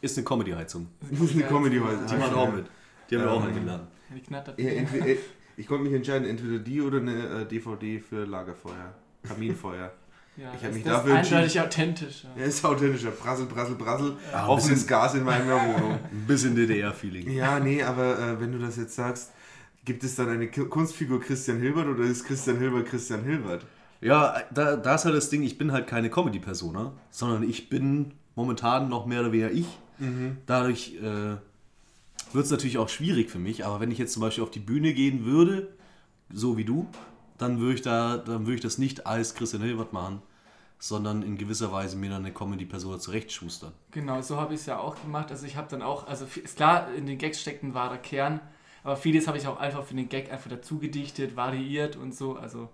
Ist 0.00 0.16
eine 0.16 0.24
Comedy-Heizung. 0.24 0.86
Das 1.10 1.20
ist 1.20 1.34
eine 1.34 1.42
Comedy 1.44 1.78
heute. 1.78 1.98
Die 2.08 2.16
machen 2.16 2.34
auch 2.34 2.52
mit. 2.52 2.66
Die 3.10 3.16
haben 3.16 3.24
wir 3.24 3.30
auch 3.30 3.42
Ähm, 3.44 3.48
eingeladen. 3.48 3.86
Die 4.14 4.20
knattert. 4.20 4.58
Ja, 4.58 4.70
entweder, 4.70 5.06
äh, 5.06 5.18
ich 5.56 5.66
konnte 5.66 5.84
mich 5.84 5.92
entscheiden, 5.94 6.26
entweder 6.28 6.58
die 6.58 6.80
oder 6.80 6.98
eine 6.98 7.42
äh, 7.42 7.46
DVD 7.46 8.00
für 8.00 8.24
Lagerfeuer. 8.24 8.94
Kaminfeuer. 9.26 9.92
Ja, 10.36 10.48
Ich 10.48 10.54
hab 10.54 10.62
das, 10.62 10.74
mich 10.74 10.84
das 10.84 10.92
dafür 10.94 11.20
ist 11.20 11.32
eindeutig 11.32 11.60
authentisch. 11.60 12.24
Ja. 12.24 12.30
Ja, 12.40 12.44
ist 12.46 12.64
authentischer. 12.64 13.10
Brassel, 13.10 13.46
brassel, 13.46 13.74
brassel. 13.74 14.16
Ja, 14.32 14.44
ein 14.44 14.48
Offenes 14.48 14.70
bisschen- 14.70 14.88
Gas 14.88 15.14
in 15.14 15.24
meiner 15.24 15.54
Wohnung. 15.54 15.92
Ein 16.10 16.24
bisschen 16.26 16.56
DDR-Feeling. 16.56 17.30
Ja, 17.30 17.60
nee, 17.60 17.82
aber 17.82 18.18
äh, 18.18 18.40
wenn 18.40 18.50
du 18.52 18.58
das 18.58 18.76
jetzt 18.76 18.94
sagst, 18.94 19.30
gibt 19.84 20.02
es 20.04 20.14
dann 20.16 20.30
eine 20.30 20.48
Kunstfigur 20.48 21.20
Christian 21.20 21.58
Hilbert 21.60 21.86
oder 21.86 22.04
ist 22.04 22.24
Christian 22.24 22.58
Hilbert 22.58 22.86
Christian 22.86 23.22
Hilbert? 23.24 23.66
Ja, 24.02 24.42
da, 24.52 24.76
da 24.76 24.94
ist 24.96 25.04
halt 25.04 25.14
das 25.14 25.30
Ding, 25.30 25.42
ich 25.42 25.56
bin 25.56 25.72
halt 25.72 25.86
keine 25.86 26.10
Comedy-Persona, 26.10 26.92
sondern 27.10 27.48
ich 27.48 27.70
bin 27.70 28.12
momentan 28.34 28.88
noch 28.88 29.06
mehr 29.06 29.20
oder 29.20 29.32
weniger 29.32 29.50
ich. 29.50 29.66
Dadurch 30.46 30.96
äh, 30.96 31.36
wird 32.32 32.44
es 32.44 32.50
natürlich 32.50 32.78
auch 32.78 32.88
schwierig 32.88 33.30
für 33.30 33.38
mich, 33.38 33.64
aber 33.64 33.78
wenn 33.78 33.90
ich 33.92 33.98
jetzt 33.98 34.14
zum 34.14 34.22
Beispiel 34.22 34.42
auf 34.42 34.50
die 34.50 34.58
Bühne 34.58 34.94
gehen 34.94 35.24
würde, 35.24 35.68
so 36.32 36.56
wie 36.56 36.64
du, 36.64 36.88
dann 37.38 37.60
würde 37.60 37.74
ich, 37.74 37.82
da, 37.82 38.16
dann 38.16 38.46
würde 38.46 38.56
ich 38.56 38.60
das 38.60 38.78
nicht 38.78 39.06
als 39.06 39.34
Christian 39.34 39.62
Hilbert 39.62 39.92
machen, 39.92 40.20
sondern 40.78 41.22
in 41.22 41.38
gewisser 41.38 41.70
Weise 41.70 41.96
mir 41.96 42.10
dann 42.10 42.24
eine 42.24 42.34
Comedy-Persona 42.34 42.98
zurechtschustern. 42.98 43.72
Genau, 43.92 44.20
so 44.22 44.38
habe 44.38 44.54
ich 44.54 44.60
es 44.60 44.66
ja 44.66 44.78
auch 44.78 45.00
gemacht. 45.00 45.30
Also 45.30 45.46
ich 45.46 45.56
habe 45.56 45.68
dann 45.70 45.82
auch, 45.82 46.08
also 46.08 46.26
ist 46.42 46.56
klar, 46.56 46.92
in 46.92 47.06
den 47.06 47.18
Gags 47.18 47.40
steckt 47.40 47.62
ein 47.62 47.74
wahrer 47.74 47.98
Kern, 47.98 48.40
aber 48.82 48.96
vieles 48.96 49.28
habe 49.28 49.38
ich 49.38 49.46
auch 49.46 49.60
einfach 49.60 49.84
für 49.84 49.94
den 49.94 50.08
Gag 50.08 50.32
einfach 50.32 50.50
dazu 50.50 50.78
gedichtet, 50.78 51.36
variiert 51.36 51.94
und 51.94 52.12
so. 52.12 52.34
Also 52.34 52.68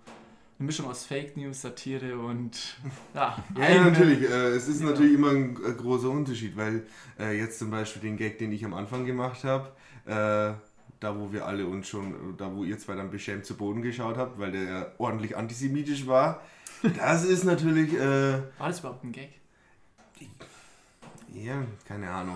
eine 0.59 0.67
Mischung 0.67 0.87
aus 0.87 1.05
Fake 1.07 1.37
News, 1.37 1.63
Satire 1.63 2.19
und 2.19 2.77
ja, 3.15 3.37
Ja, 3.57 3.69
ja 3.69 3.85
natürlich. 3.85 4.23
Äh, 4.23 4.49
es 4.57 4.69
ist 4.69 4.81
Ja. 4.81 4.87
natürlich 4.91 5.15
immer 5.15 5.31
ein 5.31 5.57
äh, 5.65 5.73
großer 5.73 6.11
Unterschied, 6.11 6.57
weil 6.57 6.87
äh, 7.19 7.39
jetzt 7.39 7.59
zum 7.59 7.71
Beispiel 7.71 8.03
den 8.03 8.17
Gag, 8.17 8.39
den 8.39 8.53
ich 8.53 8.65
am 8.65 8.75
Anfang 8.75 9.05
gemacht 9.07 9.45
habe, 9.45 9.69
äh, 10.07 10.55
da 11.01 11.17
wo 11.17 11.33
wir 11.33 11.47
alle 11.47 11.67
uns 11.67 11.87
schon, 11.89 12.37
da 12.39 12.53
wo 12.53 12.65
ihr 12.65 12.79
zwei 12.79 12.97
dann 12.97 13.11
beschämt 13.11 13.45
zu 13.47 13.57
Boden 13.57 13.83
geschaut 13.83 14.17
habt, 14.17 14.39
weil 14.41 14.51
der 14.51 14.63
ja 14.65 14.87
ordentlich 14.99 15.37
antisemitisch 15.37 16.07
war, 16.07 16.43
das 16.99 17.25
ist 17.25 17.45
natürlich, 17.45 17.95
äh, 17.95 18.33
War 18.59 18.69
das 18.69 18.81
überhaupt 18.81 19.05
ein 19.05 19.13
Gag? 19.13 19.31
ja, 21.33 21.63
keine 21.87 22.11
Ahnung. 22.11 22.35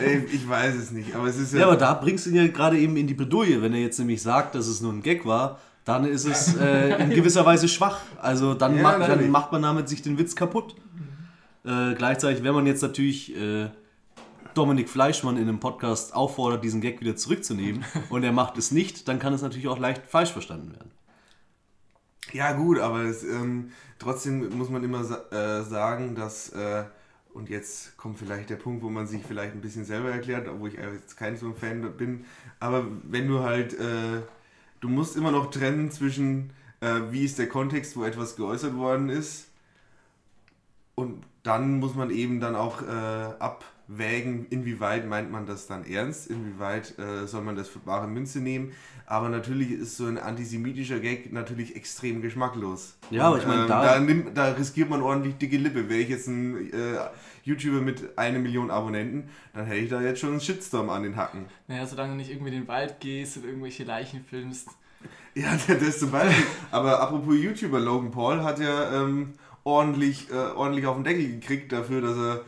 Ey, 0.00 0.24
ich 0.32 0.48
weiß 0.48 0.74
es 0.76 0.92
nicht, 0.92 1.14
aber 1.14 1.26
es 1.26 1.36
ist 1.36 1.52
Ja, 1.52 1.66
aber 1.66 1.76
da 1.76 1.94
bringst 1.94 2.24
du 2.24 2.30
ihn 2.30 2.36
ja 2.36 2.46
gerade 2.46 2.78
eben 2.78 2.96
in 2.96 3.06
die 3.06 3.12
Bredouille. 3.14 3.60
Wenn 3.60 3.74
er 3.74 3.80
jetzt 3.80 3.98
nämlich 3.98 4.22
sagt, 4.22 4.54
dass 4.54 4.66
es 4.66 4.80
nur 4.80 4.92
ein 4.92 5.02
Gag 5.02 5.26
war, 5.26 5.60
dann 5.84 6.04
ist 6.04 6.24
es 6.24 6.56
äh, 6.56 7.02
in 7.02 7.10
gewisser 7.10 7.44
Weise 7.46 7.68
schwach. 7.68 8.00
Also 8.20 8.54
dann, 8.54 8.76
Ja, 8.76 8.82
macht, 8.82 9.08
dann 9.08 9.30
macht 9.30 9.52
man 9.52 9.62
damit 9.62 9.88
sich 9.88 10.02
den 10.02 10.18
Witz 10.18 10.36
kaputt. 10.36 10.74
Äh, 11.64 11.94
gleichzeitig, 11.94 12.42
wenn 12.42 12.54
man 12.54 12.66
jetzt 12.66 12.82
natürlich 12.82 13.36
äh, 13.36 13.68
Dominik 14.54 14.88
Fleischmann 14.88 15.36
in 15.36 15.44
einem 15.44 15.60
Podcast 15.60 16.14
auffordert, 16.14 16.64
diesen 16.64 16.80
Gag 16.80 17.00
wieder 17.00 17.16
zurückzunehmen 17.16 17.84
und 18.10 18.24
er 18.24 18.32
macht 18.32 18.58
es 18.58 18.70
nicht, 18.70 19.08
dann 19.08 19.18
kann 19.18 19.32
es 19.32 19.42
natürlich 19.42 19.68
auch 19.68 19.78
leicht 19.78 20.06
falsch 20.06 20.32
verstanden 20.32 20.72
werden. 20.72 20.90
Ja, 22.32 22.52
gut, 22.52 22.78
aber 22.78 23.00
es, 23.02 23.24
ähm, 23.24 23.72
trotzdem 23.98 24.56
muss 24.56 24.70
man 24.70 24.84
immer 24.84 25.04
sa 25.04 25.18
äh, 25.30 25.64
sagen, 25.64 26.14
dass 26.14 26.50
äh, 26.50 26.84
und 27.32 27.48
jetzt 27.48 27.96
kommt 27.96 28.18
vielleicht 28.18 28.50
der 28.50 28.56
Punkt, 28.56 28.82
wo 28.82 28.90
man 28.90 29.06
sich 29.06 29.22
vielleicht 29.26 29.54
ein 29.54 29.60
bisschen 29.60 29.84
selber 29.84 30.10
erklärt, 30.10 30.48
obwohl 30.48 30.68
ich 30.68 30.74
jetzt 30.74 31.16
kein 31.16 31.36
so 31.36 31.46
ein 31.46 31.54
Fan 31.54 31.96
bin. 31.96 32.24
Aber 32.58 32.84
wenn 33.04 33.28
du 33.28 33.40
halt, 33.40 33.74
äh, 33.74 34.22
du 34.80 34.88
musst 34.88 35.16
immer 35.16 35.30
noch 35.30 35.50
trennen 35.50 35.90
zwischen, 35.90 36.50
äh, 36.80 37.00
wie 37.10 37.24
ist 37.24 37.38
der 37.38 37.48
Kontext, 37.48 37.96
wo 37.96 38.04
etwas 38.04 38.36
geäußert 38.36 38.76
worden 38.76 39.08
ist. 39.08 39.48
Und 40.94 41.22
dann 41.42 41.78
muss 41.78 41.94
man 41.94 42.10
eben 42.10 42.40
dann 42.40 42.54
auch 42.54 42.82
äh, 42.82 42.86
abwägen, 43.38 44.46
inwieweit 44.50 45.08
meint 45.08 45.30
man 45.30 45.46
das 45.46 45.66
dann 45.66 45.84
ernst, 45.86 46.28
inwieweit 46.28 46.98
äh, 46.98 47.26
soll 47.26 47.42
man 47.42 47.56
das 47.56 47.68
für 47.68 47.78
bare 47.78 48.06
Münze 48.06 48.40
nehmen. 48.40 48.72
Aber 49.06 49.28
natürlich 49.28 49.72
ist 49.72 49.96
so 49.96 50.06
ein 50.06 50.18
antisemitischer 50.18 51.00
Gag 51.00 51.32
natürlich 51.32 51.74
extrem 51.74 52.20
geschmacklos. 52.22 52.96
Ja, 53.10 53.24
aber 53.28 53.38
ich 53.38 53.46
meine, 53.46 53.62
ähm, 53.62 53.68
da- 53.68 53.82
da, 53.94 54.00
nimmt, 54.00 54.36
da 54.36 54.52
riskiert 54.52 54.90
man 54.90 55.02
ordentlich 55.02 55.36
dicke 55.36 55.56
Lippe. 55.56 55.88
Wäre 55.88 56.00
ich 56.00 56.10
jetzt 56.10 56.28
ein 56.28 56.70
äh, 56.72 56.98
YouTuber 57.50 57.80
mit 57.80 58.18
einer 58.18 58.38
Million 58.38 58.70
Abonnenten, 58.70 59.28
dann 59.54 59.66
hätte 59.66 59.80
ich 59.80 59.90
da 59.90 60.00
jetzt 60.00 60.20
schon 60.20 60.30
einen 60.30 60.40
Shitstorm 60.40 60.90
an 60.90 61.02
den 61.02 61.16
Hacken. 61.16 61.46
Naja, 61.68 61.86
solange 61.86 62.12
du 62.12 62.16
nicht 62.16 62.30
irgendwie 62.30 62.54
in 62.54 62.60
den 62.60 62.68
Wald 62.68 63.00
gehst 63.00 63.36
und 63.36 63.44
irgendwelche 63.44 63.84
Leichen 63.84 64.24
filmst. 64.24 64.68
Ja, 65.34 65.56
das 65.80 65.98
zum 65.98 66.10
Beispiel. 66.10 66.44
Aber 66.70 67.00
apropos 67.00 67.34
YouTuber, 67.34 67.80
Logan 67.80 68.10
Paul 68.10 68.42
hat 68.42 68.58
ja 68.58 69.02
ähm, 69.02 69.34
ordentlich, 69.64 70.30
äh, 70.30 70.34
ordentlich 70.34 70.86
auf 70.86 70.96
den 70.96 71.04
Deckel 71.04 71.28
gekriegt 71.40 71.72
dafür, 71.72 72.00
dass 72.00 72.16
er 72.16 72.44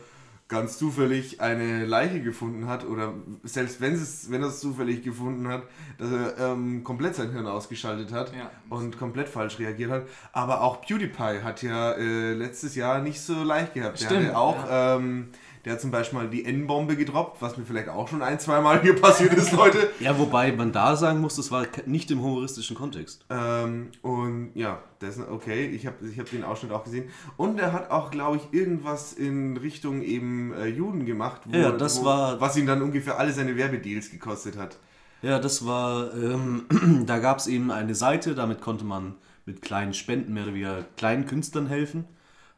ganz 0.49 0.77
zufällig 0.77 1.41
eine 1.41 1.85
Leiche 1.85 2.21
gefunden 2.21 2.67
hat 2.67 2.85
oder 2.85 3.13
selbst 3.43 3.81
wenn 3.81 3.93
es 3.93 4.29
wenn 4.29 4.41
er 4.41 4.49
es 4.49 4.59
zufällig 4.59 5.01
gefunden 5.03 5.47
hat, 5.47 5.63
dass 5.97 6.11
er 6.11 6.37
ähm, 6.51 6.83
komplett 6.83 7.15
sein 7.15 7.31
Hirn 7.31 7.47
ausgeschaltet 7.47 8.11
hat 8.11 8.33
Ja. 8.35 8.51
und 8.69 8.97
komplett 8.99 9.29
falsch 9.29 9.57
reagiert 9.59 9.89
hat. 9.89 10.03
Aber 10.31 10.61
auch 10.61 10.81
PewDiePie 10.81 11.41
hat 11.43 11.63
ja 11.63 11.93
äh, 11.93 12.33
letztes 12.33 12.75
Jahr 12.75 12.99
nicht 12.99 13.21
so 13.21 13.41
leicht 13.43 13.73
gehabt. 13.73 13.99
Der 14.01 14.05
Stimmt, 14.05 14.27
hatte 14.27 14.37
auch, 14.37 14.65
ähm, 14.69 15.29
der 15.65 15.73
hat 15.73 15.81
zum 15.81 15.91
Beispiel 15.91 16.19
mal 16.19 16.29
die 16.29 16.43
N-Bombe 16.45 16.95
gedroppt, 16.97 17.41
was 17.41 17.57
mir 17.57 17.63
vielleicht 17.65 17.87
auch 17.89 18.07
schon 18.07 18.21
ein, 18.21 18.39
zwei 18.39 18.59
Mal 18.61 18.81
hier 18.81 18.99
passiert 18.99 19.33
ist, 19.33 19.51
Leute. 19.53 19.89
Ja, 19.99 20.17
wobei 20.19 20.51
man 20.51 20.71
da 20.71 20.95
sagen 20.95 21.19
muss, 21.21 21.35
das 21.37 21.51
war 21.51 21.65
nicht 21.85 22.11
im 22.11 22.21
humoristischen 22.21 22.75
Kontext. 22.75 23.25
Ähm, 23.29 23.91
und 24.01 24.51
ja, 24.55 24.81
das 24.99 25.17
ist 25.17 25.27
okay. 25.29 25.67
Ich 25.67 25.85
habe 25.85 25.95
ich 26.07 26.19
hab 26.19 26.29
den 26.29 26.43
Ausschnitt 26.43 26.71
auch 26.73 26.83
gesehen. 26.83 27.05
Und 27.37 27.59
er 27.59 27.71
hat 27.71 27.91
auch, 27.91 28.11
glaube 28.11 28.37
ich, 28.37 28.53
irgendwas 28.57 29.13
in 29.13 29.55
Richtung 29.57 30.01
eben 30.01 30.53
äh, 30.53 30.65
Juden 30.67 31.05
gemacht, 31.05 31.41
wo, 31.45 31.55
Ja, 31.55 31.71
das 31.71 32.01
wo, 32.01 32.05
war- 32.05 32.41
was 32.41 32.57
ihn 32.57 32.65
dann 32.65 32.81
ungefähr 32.81 33.17
alle 33.17 33.31
seine 33.31 33.55
Werbedeals 33.55 34.11
gekostet 34.11 34.57
hat. 34.57 34.77
Ja, 35.21 35.39
das 35.39 35.65
war, 35.65 36.13
ähm, 36.13 36.65
da 37.05 37.19
gab 37.19 37.37
es 37.37 37.47
eben 37.47 37.71
eine 37.71 37.95
Seite, 37.95 38.35
damit 38.35 38.59
konnte 38.59 38.83
man 38.83 39.15
mit 39.45 39.61
kleinen 39.61 39.93
Spenden 39.93 40.33
mehr 40.33 40.43
oder 40.43 40.53
weniger 40.53 40.83
kleinen 40.97 41.25
Künstlern 41.25 41.67
helfen. 41.67 42.03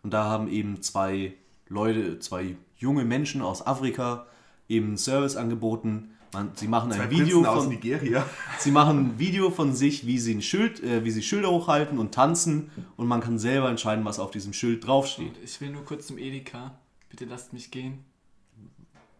Und 0.02 0.12
da 0.14 0.24
haben 0.26 0.48
eben 0.48 0.82
zwei 0.82 1.34
Leute, 1.68 2.20
zwei 2.20 2.56
junge 2.78 3.06
Menschen 3.06 3.42
aus 3.42 3.66
Afrika 3.66 4.28
eben 4.68 4.98
Service 4.98 5.36
angeboten. 5.36 6.12
Man, 6.34 6.52
sie 6.56 6.68
machen 6.68 6.92
Zwei 6.92 7.04
ein 7.04 7.10
Video 7.12 7.42
Prinzen 7.42 7.46
aus 7.46 7.64
von, 7.64 7.70
Nigeria. 7.70 8.26
sie 8.60 8.72
machen 8.72 8.98
ein 8.98 9.20
Video 9.20 9.52
von 9.52 9.74
sich, 9.74 10.06
wie 10.06 10.20
sie 10.20 10.36
ein 10.36 10.42
Schild, 10.42 10.84
äh, 10.84 11.04
wie 11.06 11.12
sie 11.12 11.24
Schilder 11.24 11.50
hochhalten 11.50 11.98
und 11.98 12.14
tanzen 12.14 12.72
und 12.98 13.08
man 13.08 13.22
kann 13.22 13.40
selber 13.40 13.70
entscheiden, 13.70 14.04
was 14.04 14.20
auf 14.20 14.32
diesem 14.32 14.54
Schild 14.54 14.86
draufsteht. 14.86 15.38
Und 15.38 15.44
ich 15.44 15.62
will 15.62 15.70
nur 15.70 15.86
kurz 15.86 16.08
zum 16.08 16.18
Edeka. 16.18 16.78
Bitte 17.10 17.26
lasst 17.26 17.54
mich 17.54 17.72
gehen. 17.72 18.04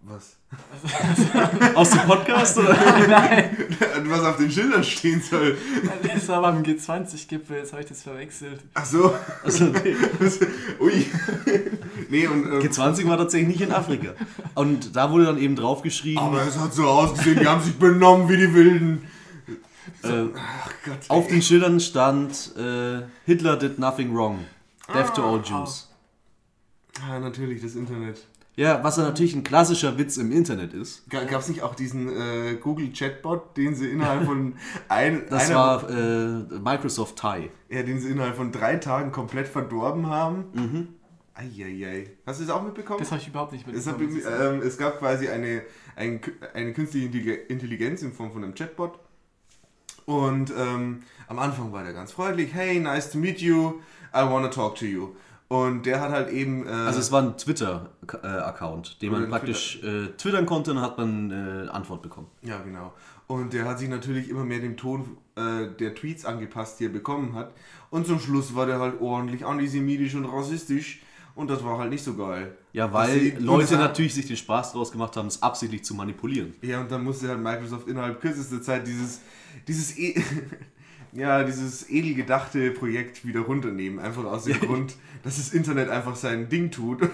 Was? 0.08 0.38
Aus 1.76 1.90
dem 1.90 2.02
Podcast 2.02 2.58
oder? 2.60 2.74
Nein, 3.08 3.58
Was 4.08 4.22
auf 4.22 4.38
den 4.38 4.52
Schildern 4.52 4.84
stehen 4.84 5.20
soll. 5.20 5.58
das 6.04 6.28
war 6.28 6.42
beim 6.44 6.62
G20-Gipfel, 6.62 7.58
jetzt 7.58 7.72
habe 7.72 7.82
ich 7.82 7.90
das 7.90 8.04
verwechselt. 8.04 8.62
Ach 8.76 8.86
so. 8.86 9.14
Also, 9.44 9.66
nee. 9.66 9.96
Ui. 10.80 11.06
nee, 12.10 12.28
und. 12.28 12.46
Ähm, 12.46 12.60
G20 12.62 13.08
war 13.08 13.18
tatsächlich 13.18 13.48
nicht 13.48 13.62
in 13.62 13.72
Afrika. 13.74 14.14
Und 14.54 14.96
da 14.96 15.10
wurde 15.12 15.26
dann 15.26 15.40
eben 15.40 15.56
draufgeschrieben, 15.56 16.20
aber 16.24 16.44
es 16.46 16.58
hat 16.60 16.74
so 16.74 16.84
ausgesehen, 16.88 17.40
die 17.40 17.48
haben 17.48 17.64
sich 17.64 17.76
benommen 17.80 18.30
wie 18.30 18.38
die 18.38 18.54
Wilden. 18.54 19.08
äh, 20.04 20.26
Ach 20.38 20.72
Gott. 20.86 21.00
Auf 21.08 21.28
den 21.28 21.42
Schildern 21.42 21.80
stand 21.80 22.56
äh, 22.58 23.02
Hitler 23.26 23.58
did 23.58 23.80
nothing 23.80 24.16
wrong. 24.16 24.46
Death 24.94 25.16
to 25.16 25.24
all 25.24 25.42
Jews. 25.44 25.90
Ah, 27.10 27.18
natürlich, 27.20 27.62
das 27.64 27.74
Internet. 27.74 28.24
Ja, 28.58 28.82
was 28.84 28.96
ja 28.98 29.04
natürlich 29.04 29.36
ein 29.36 29.44
klassischer 29.44 29.98
Witz 29.98 30.16
im 30.18 30.32
Internet 30.32 30.74
ist. 30.74 31.10
Gab 31.10 31.30
es 31.42 31.50
nicht 31.50 31.62
auch 31.62 31.76
diesen 31.76 32.08
äh, 32.08 32.56
Google 32.56 32.92
Chatbot, 32.94 33.58
den 33.58 33.76
sie 33.76 33.90
innerhalb 33.90 34.24
von 34.26 34.56
ein, 34.88 35.24
Das 35.30 35.48
einer 35.50 35.56
war 35.56 35.90
äh, 35.90 36.60
Microsoft 36.60 37.18
Thai. 37.18 37.50
Ja, 37.70 37.84
den 37.84 38.00
sie 38.00 38.10
innerhalb 38.10 38.36
von 38.38 38.54
drei 38.54 38.78
Tagen 38.78 39.12
komplett 39.12 39.48
verdorben 39.50 40.08
haben. 40.08 40.46
Mhm. 40.54 40.88
Eieiei. 41.34 42.12
Hast 42.26 42.40
du 42.40 42.46
das 42.46 42.56
auch 42.56 42.64
mitbekommen? 42.64 43.00
Das 43.00 43.12
habe 43.12 43.20
ich 43.22 43.28
überhaupt 43.28 43.52
nicht 43.52 43.68
Es, 43.68 43.88
hat, 43.88 44.00
mitbekommen. 44.00 44.24
Das 44.24 44.34
ist- 44.40 44.54
ähm, 44.54 44.62
es 44.66 44.78
gab 44.78 45.00
quasi 45.00 45.28
eine, 45.28 45.62
ein, 45.98 46.22
eine 46.54 46.72
künstliche 46.72 47.08
Intelli- 47.08 47.48
Intelligenz 47.50 48.04
in 48.04 48.14
Form 48.14 48.32
von 48.32 48.42
einem 48.42 48.56
Chatbot. 48.56 48.98
Und 50.06 50.54
ähm, 50.58 51.02
am 51.28 51.40
Anfang 51.40 51.74
war 51.74 51.84
der 51.84 51.92
ganz 51.94 52.12
freundlich. 52.14 52.54
Hey, 52.54 52.80
nice 52.80 53.12
to 53.12 53.18
meet 53.18 53.42
you. 53.42 53.82
I 54.14 54.20
wanna 54.30 54.48
talk 54.48 54.76
to 54.76 54.86
you. 54.86 55.10
Und 55.48 55.86
der 55.86 56.02
hat 56.02 56.12
halt 56.12 56.30
eben. 56.30 56.66
Äh, 56.68 56.72
Also 56.72 57.00
es 57.00 57.12
war 57.12 57.22
ein 57.22 57.38
Twitter-Account, 57.38 59.02
den 59.02 59.12
man 59.12 59.30
praktisch 59.30 59.82
äh, 59.84 60.08
twittern 60.18 60.46
konnte 60.46 60.72
und 60.72 60.78
dann 60.78 60.86
hat 60.86 60.98
man 60.98 61.32
äh, 61.32 61.70
Antwort 61.70 62.02
bekommen. 62.02 62.28
Ja, 62.42 62.60
genau. 62.62 62.94
Und 63.28 63.54
der 63.54 63.66
hat 63.66 63.80
sich 63.80 63.90
natürlich 63.90 64.30
immer 64.30 64.44
mehr 64.44 64.60
dem 64.60 64.78
Ton 64.78 65.18
äh, 65.36 65.68
der 65.80 65.96
Tweets 65.96 66.26
angepasst, 66.26 66.80
die 66.80 66.86
er 66.86 66.90
bekommen 66.92 67.34
hat. 67.36 67.52
Und 67.90 68.06
zum 68.08 68.20
Schluss 68.20 68.56
war 68.56 68.66
der 68.66 68.80
halt 68.80 69.02
ordentlich 69.02 69.46
antisemitisch 69.46 70.16
und 70.16 70.26
rassistisch. 70.26 71.02
Und 71.36 71.50
das 71.50 71.64
war 71.66 71.78
halt 71.78 71.90
nicht 71.90 72.04
so 72.04 72.14
geil. 72.16 72.56
Ja, 72.72 72.92
weil 72.94 73.20
sie- 73.20 73.32
Leute 73.32 73.76
natürlich 73.76 74.14
sich 74.14 74.26
den 74.28 74.38
Spaß 74.38 74.72
draus 74.74 74.92
gemacht 74.92 75.18
haben, 75.18 75.28
es 75.28 75.42
absichtlich 75.44 75.84
zu 75.84 75.94
manipulieren. 75.94 76.54
Ja, 76.62 76.80
und 76.80 76.90
dann 76.90 77.04
musste 77.04 77.28
halt 77.28 77.40
Microsoft 77.42 77.88
innerhalb 77.90 78.22
kürzester 78.22 78.62
Zeit 78.62 78.88
dieses, 78.88 79.20
dieses, 79.68 79.98
e 79.98 80.16
ja, 81.16 81.44
dieses 81.44 81.90
edel 81.90 82.14
gedachte 82.14 82.72
Projekt 82.72 83.26
wieder 83.26 83.42
runternehmen. 83.42 84.00
Einfach 84.00 84.26
aus 84.26 84.44
dem 84.44 84.60
Grund, 84.60 84.96
dass 85.24 85.38
das 85.38 85.54
Internet 85.54 85.90
einfach 85.90 86.16
sein 86.16 86.50
Ding 86.50 86.72
tut. 86.72 87.10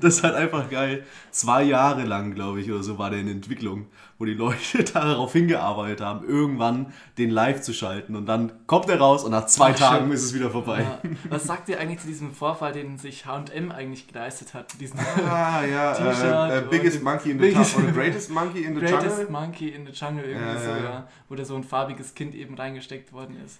Das 0.00 0.16
ist 0.16 0.22
halt 0.24 0.34
einfach 0.34 0.70
geil. 0.70 1.04
Zwei 1.30 1.62
Jahre 1.62 2.04
lang, 2.04 2.34
glaube 2.34 2.60
ich, 2.60 2.72
oder 2.72 2.82
so 2.82 2.98
war 2.98 3.10
der 3.10 3.20
in 3.20 3.28
Entwicklung, 3.28 3.86
wo 4.22 4.24
die 4.24 4.34
Leute 4.34 4.84
darauf 4.94 5.32
hingearbeitet 5.32 6.00
haben, 6.00 6.24
irgendwann 6.28 6.92
den 7.18 7.30
live 7.30 7.60
zu 7.60 7.72
schalten. 7.74 8.14
Und 8.14 8.26
dann 8.26 8.52
kommt 8.68 8.88
er 8.88 9.00
raus 9.00 9.24
und 9.24 9.32
nach 9.32 9.46
zwei 9.46 9.72
Ach, 9.72 9.76
Tagen 9.76 10.12
ist 10.12 10.22
es 10.22 10.32
wieder 10.32 10.48
vorbei. 10.48 10.82
Ja. 10.82 11.00
Was 11.28 11.42
sagt 11.42 11.68
ihr 11.68 11.80
eigentlich 11.80 11.98
zu 11.98 12.06
diesem 12.06 12.32
Vorfall, 12.32 12.72
den 12.72 12.98
sich 12.98 13.26
H&M 13.26 13.72
eigentlich 13.72 14.06
geleistet 14.06 14.54
hat? 14.54 14.80
Diesen 14.80 15.00
Ah, 15.28 15.64
ja, 15.64 15.92
T-Shirt 15.94 16.24
äh, 16.52 16.58
äh, 16.58 16.62
Biggest 16.70 17.02
Monkey 17.02 17.32
in 17.32 17.40
the 17.40 17.46
Biggest- 17.48 17.72
Jungle. 17.74 17.90
Oder 17.92 17.98
Greatest 18.00 18.30
Monkey 18.30 18.62
in 18.62 18.74
the 18.76 18.80
Greatest 18.80 19.18
Jungle. 19.18 19.30
Monkey 19.32 19.68
in 19.70 19.86
the 19.86 19.92
Jungle 19.92 20.24
irgendwie 20.24 20.46
Ja, 20.46 20.60
so, 20.60 20.70
ja. 20.84 21.08
Wo 21.28 21.34
da 21.34 21.44
so 21.44 21.56
ein 21.56 21.64
farbiges 21.64 22.14
Kind 22.14 22.36
eben 22.36 22.54
reingesteckt 22.54 23.12
worden 23.12 23.36
ist. 23.44 23.58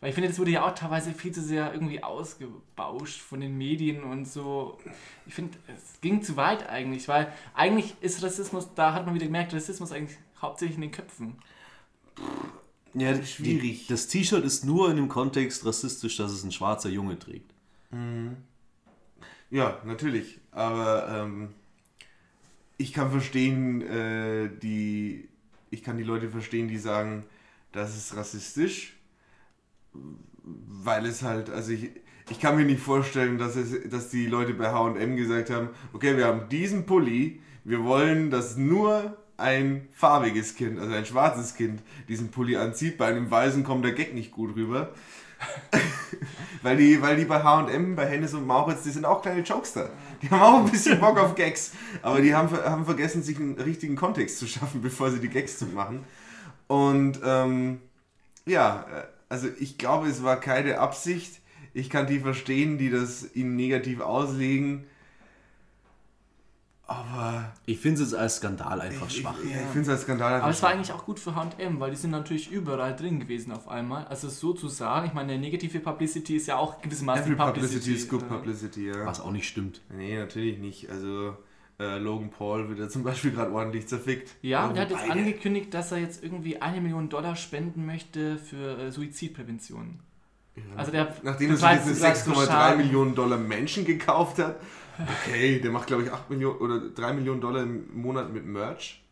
Weil 0.00 0.10
ich 0.10 0.14
finde, 0.14 0.28
das 0.28 0.38
wurde 0.38 0.50
ja 0.50 0.66
auch 0.66 0.74
teilweise 0.74 1.12
viel 1.12 1.32
zu 1.32 1.42
sehr 1.42 1.72
irgendwie 1.72 2.02
ausgebauscht 2.02 3.20
von 3.20 3.40
den 3.40 3.56
Medien 3.56 4.02
und 4.02 4.26
so. 4.26 4.78
Ich 5.26 5.34
finde, 5.34 5.56
es 5.68 6.00
ging 6.00 6.22
zu 6.22 6.36
weit 6.36 6.68
eigentlich, 6.68 7.08
weil 7.08 7.32
eigentlich 7.54 7.94
ist 8.02 8.22
Rassismus, 8.22 8.68
da 8.74 8.92
hat 8.92 9.06
man 9.06 9.14
wieder 9.14 9.26
gemerkt, 9.26 9.54
Rassismus 9.54 9.92
eigentlich 9.92 10.18
hauptsächlich 10.40 10.76
in 10.76 10.82
den 10.82 10.90
Köpfen. 10.90 11.36
Ja, 12.92 13.22
Schwierig. 13.22 13.86
Die, 13.86 13.92
das 13.92 14.06
T-Shirt 14.08 14.44
ist 14.44 14.64
nur 14.64 14.90
in 14.90 14.96
dem 14.96 15.08
Kontext 15.08 15.64
rassistisch, 15.64 16.16
dass 16.16 16.30
es 16.30 16.44
ein 16.44 16.52
schwarzer 16.52 16.88
Junge 16.88 17.18
trägt. 17.18 17.52
Ja, 19.50 19.80
natürlich. 19.84 20.38
Aber 20.50 21.08
ähm, 21.08 21.50
ich 22.78 22.92
kann 22.92 23.10
verstehen, 23.10 23.82
äh, 23.82 24.50
die. 24.62 25.28
Ich 25.70 25.82
kann 25.82 25.98
die 25.98 26.04
Leute 26.04 26.30
verstehen, 26.30 26.68
die 26.68 26.78
sagen, 26.78 27.24
das 27.72 27.96
ist 27.96 28.16
rassistisch. 28.16 28.95
Weil 30.42 31.06
es 31.06 31.22
halt, 31.22 31.50
also 31.50 31.72
ich, 31.72 31.90
ich 32.30 32.40
kann 32.40 32.56
mir 32.56 32.64
nicht 32.64 32.80
vorstellen, 32.80 33.38
dass, 33.38 33.56
es, 33.56 33.88
dass 33.88 34.10
die 34.10 34.26
Leute 34.26 34.54
bei 34.54 34.72
HM 34.72 35.16
gesagt 35.16 35.50
haben, 35.50 35.70
okay, 35.92 36.16
wir 36.16 36.26
haben 36.26 36.48
diesen 36.48 36.86
Pulli, 36.86 37.40
wir 37.64 37.84
wollen, 37.84 38.30
dass 38.30 38.56
nur 38.56 39.16
ein 39.36 39.88
farbiges 39.92 40.54
Kind, 40.54 40.78
also 40.78 40.94
ein 40.94 41.04
schwarzes 41.04 41.54
Kind, 41.54 41.82
diesen 42.08 42.30
Pulli 42.30 42.56
anzieht. 42.56 42.96
Bei 42.96 43.06
einem 43.06 43.30
Weißen 43.30 43.64
kommt 43.64 43.84
der 43.84 43.92
Gag 43.92 44.14
nicht 44.14 44.32
gut 44.32 44.56
rüber. 44.56 44.92
Weil 46.62 46.78
die, 46.78 47.00
weil 47.00 47.16
die 47.16 47.26
bei 47.26 47.42
HM, 47.42 47.94
bei 47.94 48.06
Hennes 48.06 48.34
und 48.34 48.46
Mauritz, 48.46 48.82
die 48.82 48.90
sind 48.90 49.04
auch 49.04 49.22
kleine 49.22 49.42
Jokester. 49.42 49.90
Die 50.22 50.30
haben 50.30 50.40
auch 50.40 50.64
ein 50.64 50.70
bisschen 50.70 50.98
Bock 50.98 51.18
auf 51.18 51.34
Gags. 51.34 51.72
Aber 52.02 52.20
die 52.20 52.34
haben, 52.34 52.50
haben 52.50 52.84
vergessen, 52.84 53.22
sich 53.22 53.38
einen 53.38 53.54
richtigen 53.54 53.94
Kontext 53.94 54.38
zu 54.38 54.46
schaffen, 54.46 54.80
bevor 54.82 55.10
sie 55.10 55.20
die 55.20 55.28
Gags 55.28 55.58
zu 55.58 55.66
machen. 55.66 56.04
Und 56.66 57.20
ähm, 57.24 57.80
ja, 58.46 58.86
äh, 58.92 59.04
also 59.28 59.48
ich 59.58 59.78
glaube, 59.78 60.08
es 60.08 60.22
war 60.22 60.38
keine 60.40 60.78
Absicht. 60.78 61.40
Ich 61.74 61.90
kann 61.90 62.06
die 62.06 62.20
verstehen, 62.20 62.78
die 62.78 62.90
das 62.90 63.34
ihnen 63.34 63.56
negativ 63.56 64.00
auslegen. 64.00 64.84
Aber 66.88 67.52
Ich 67.66 67.80
finde 67.80 68.02
es 68.04 68.14
als 68.14 68.36
Skandal 68.36 68.80
einfach 68.80 69.08
ich, 69.08 69.16
schwach. 69.16 69.34
ich, 69.42 69.50
ja, 69.50 69.56
ich 69.56 69.66
finde 69.66 69.80
es 69.82 69.88
als 69.88 70.02
Skandal 70.02 70.34
einfach 70.34 70.44
Aber 70.44 70.52
es 70.52 70.62
war 70.62 70.70
eigentlich 70.70 70.92
auch 70.92 71.04
gut 71.04 71.18
für 71.18 71.34
H&M, 71.34 71.80
weil 71.80 71.90
die 71.90 71.96
sind 71.96 72.12
natürlich 72.12 72.50
überall 72.52 72.94
drin 72.94 73.18
gewesen 73.18 73.50
auf 73.50 73.66
einmal. 73.66 74.06
Also 74.06 74.28
sozusagen, 74.28 75.06
ich 75.08 75.12
meine, 75.12 75.36
negative 75.36 75.80
Publicity 75.80 76.36
ist 76.36 76.46
ja 76.46 76.56
auch 76.56 76.80
gewissermaßen 76.80 77.24
Every 77.24 77.34
Publicity 77.34 77.92
is 77.92 78.08
good 78.08 78.22
Äh, 78.22 78.26
publicity, 78.26 78.86
ja. 78.88 79.04
Was 79.04 79.20
auch 79.20 79.32
nicht 79.32 79.48
stimmt. 79.48 79.80
Nee, 79.90 80.16
natürlich 80.16 80.58
nicht. 80.58 80.88
Also 80.88 81.36
äh, 81.78 81.98
Logan 81.98 82.30
Paul 82.30 82.68
wird 82.68 82.78
ja 82.78 82.88
zum 82.88 83.02
Beispiel 83.04 83.32
gerade 83.32 83.52
ordentlich 83.52 83.86
zerfickt. 83.86 84.34
Ja, 84.42 84.60
Aber 84.60 84.70
und 84.70 84.76
er 84.76 84.82
hat 84.82 84.90
jetzt 84.90 85.10
angekündigt, 85.10 85.74
dass 85.74 85.92
er 85.92 85.98
jetzt 85.98 86.22
irgendwie 86.24 86.60
eine 86.62 86.80
Million 86.80 87.08
Dollar 87.08 87.36
spenden 87.36 87.84
möchte 87.86 88.38
für 88.38 88.78
äh, 88.78 88.90
Suizidprävention. 88.90 90.00
ja, 90.56 90.62
Also 90.76 90.92
der 90.92 91.14
Nachdem 91.22 91.50
er 91.50 91.56
so 91.56 91.66
6,3 91.66 92.46
Schaden. 92.46 92.78
Millionen 92.78 93.14
Dollar 93.14 93.38
Menschen 93.38 93.84
gekauft 93.84 94.38
hat. 94.38 94.56
Okay, 94.98 95.60
der 95.60 95.70
macht 95.70 95.88
glaube 95.88 96.04
ich 96.04 96.10
8 96.12 96.30
Millionen 96.30 96.56
oder 96.58 96.80
3 96.80 97.12
Millionen 97.12 97.40
Dollar 97.42 97.62
im 97.62 97.94
Monat 98.00 98.32
mit 98.32 98.46
Merch. 98.46 99.02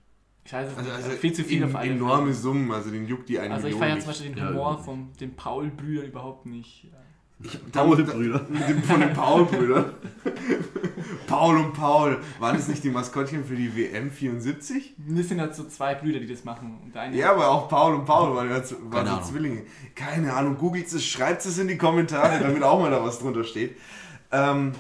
Ich 0.46 0.52
weiß 0.52 0.70
es 0.72 0.76
Also, 0.78 0.88
nicht, 0.90 1.04
also 1.04 1.10
viel 1.16 1.32
zu 1.34 1.44
viel 1.44 1.62
en- 1.62 1.68
auf 1.68 1.76
alle 1.76 1.90
enorme 1.90 2.22
Fälle. 2.24 2.34
Summen, 2.34 2.72
also 2.72 2.90
den 2.90 3.06
juckt 3.06 3.28
die 3.28 3.38
eine 3.38 3.52
Also 3.54 3.66
ich 3.66 3.74
Million 3.74 3.80
feiere 3.82 3.94
nicht. 3.96 4.04
zum 4.04 4.10
Beispiel 4.12 4.28
den 4.30 4.38
Ja, 4.38 4.48
Humor 4.48 4.60
überhaupt 4.62 4.84
von 4.86 5.08
den 5.20 5.36
Paul-Brüdern 5.36 6.06
überhaupt 6.06 6.46
nicht. 6.46 6.86
Ich, 7.44 7.72
Paul-Brüder. 7.72 8.46
Mit 8.48 8.68
dem, 8.68 8.82
von 8.82 9.00
den 9.00 9.12
Paul-Brüdern. 9.12 9.92
Paul 11.26 11.58
und 11.58 11.72
Paul. 11.74 12.18
Waren 12.38 12.56
das 12.56 12.68
nicht 12.68 12.82
die 12.84 12.90
Maskottchen 12.90 13.44
für 13.44 13.54
die 13.54 13.76
WM 13.76 14.10
74? 14.10 14.94
Das 15.08 15.28
sind 15.28 15.40
halt 15.40 15.54
so 15.54 15.64
zwei 15.64 15.94
Brüder, 15.94 16.20
die 16.20 16.26
das 16.26 16.44
machen. 16.44 16.78
Und 16.82 16.94
der 16.94 17.02
eine 17.02 17.16
Ja, 17.16 17.32
aber 17.32 17.48
auch 17.48 17.68
Paul 17.68 17.94
und 17.94 18.04
Paul 18.06 18.34
waren, 18.34 18.48
waren 18.48 18.62
Keine 18.62 18.70
so 18.70 18.96
Ahnung. 18.96 19.22
Zwillinge. 19.24 19.62
Keine 19.94 20.32
Ahnung, 20.32 20.56
googelt 20.56 20.86
es, 20.86 21.04
schreibt 21.04 21.44
es 21.44 21.58
in 21.58 21.68
die 21.68 21.76
Kommentare, 21.76 22.40
damit 22.40 22.62
auch 22.62 22.80
mal 22.80 22.90
da 22.90 23.04
was 23.04 23.18
drunter 23.18 23.44
steht. 23.44 23.76
Ähm, 24.32 24.72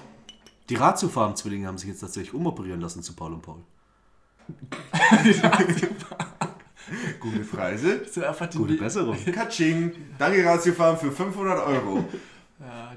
Die 0.70 0.76
Ratiofarm-Zwillinge 0.76 1.66
haben 1.66 1.76
sich 1.78 1.88
jetzt 1.88 2.00
tatsächlich 2.00 2.32
umoperieren 2.34 2.80
lassen 2.80 3.02
zu 3.02 3.14
Paul 3.14 3.34
und 3.34 3.42
Paul. 3.42 3.62
gute 7.20 7.40
Preise. 7.40 8.02
so 8.10 8.22
einfach 8.24 8.46
die, 8.46 8.58
Gute 8.58 8.74
Besserung. 8.74 9.16
Katsching. 9.32 9.92
Danke 10.18 10.44
Ratiofarm 10.44 10.96
für 10.98 11.10
500 11.12 11.66
Euro. 11.66 12.04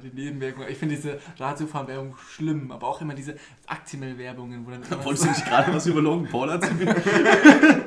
Ja, 0.03 0.09
die 0.09 0.21
Nebenwirkungen. 0.21 0.69
Ich 0.69 0.77
finde 0.77 0.95
diese 0.95 1.19
Radiofahren-Werbung 1.37 2.15
schlimm, 2.29 2.71
aber 2.71 2.87
auch 2.87 3.01
immer 3.01 3.13
diese 3.13 3.35
Aktimel-Werbungen, 3.67 4.65
wo 4.65 4.71
dann 4.71 4.83
Wolltest 5.03 5.25
du 5.25 5.29
nicht 5.29 5.45
gerade 5.45 5.73
was 5.73 5.85
über 5.85 6.01
Logan 6.01 6.27
Paul 6.29 6.49
erzählen? 6.49 6.95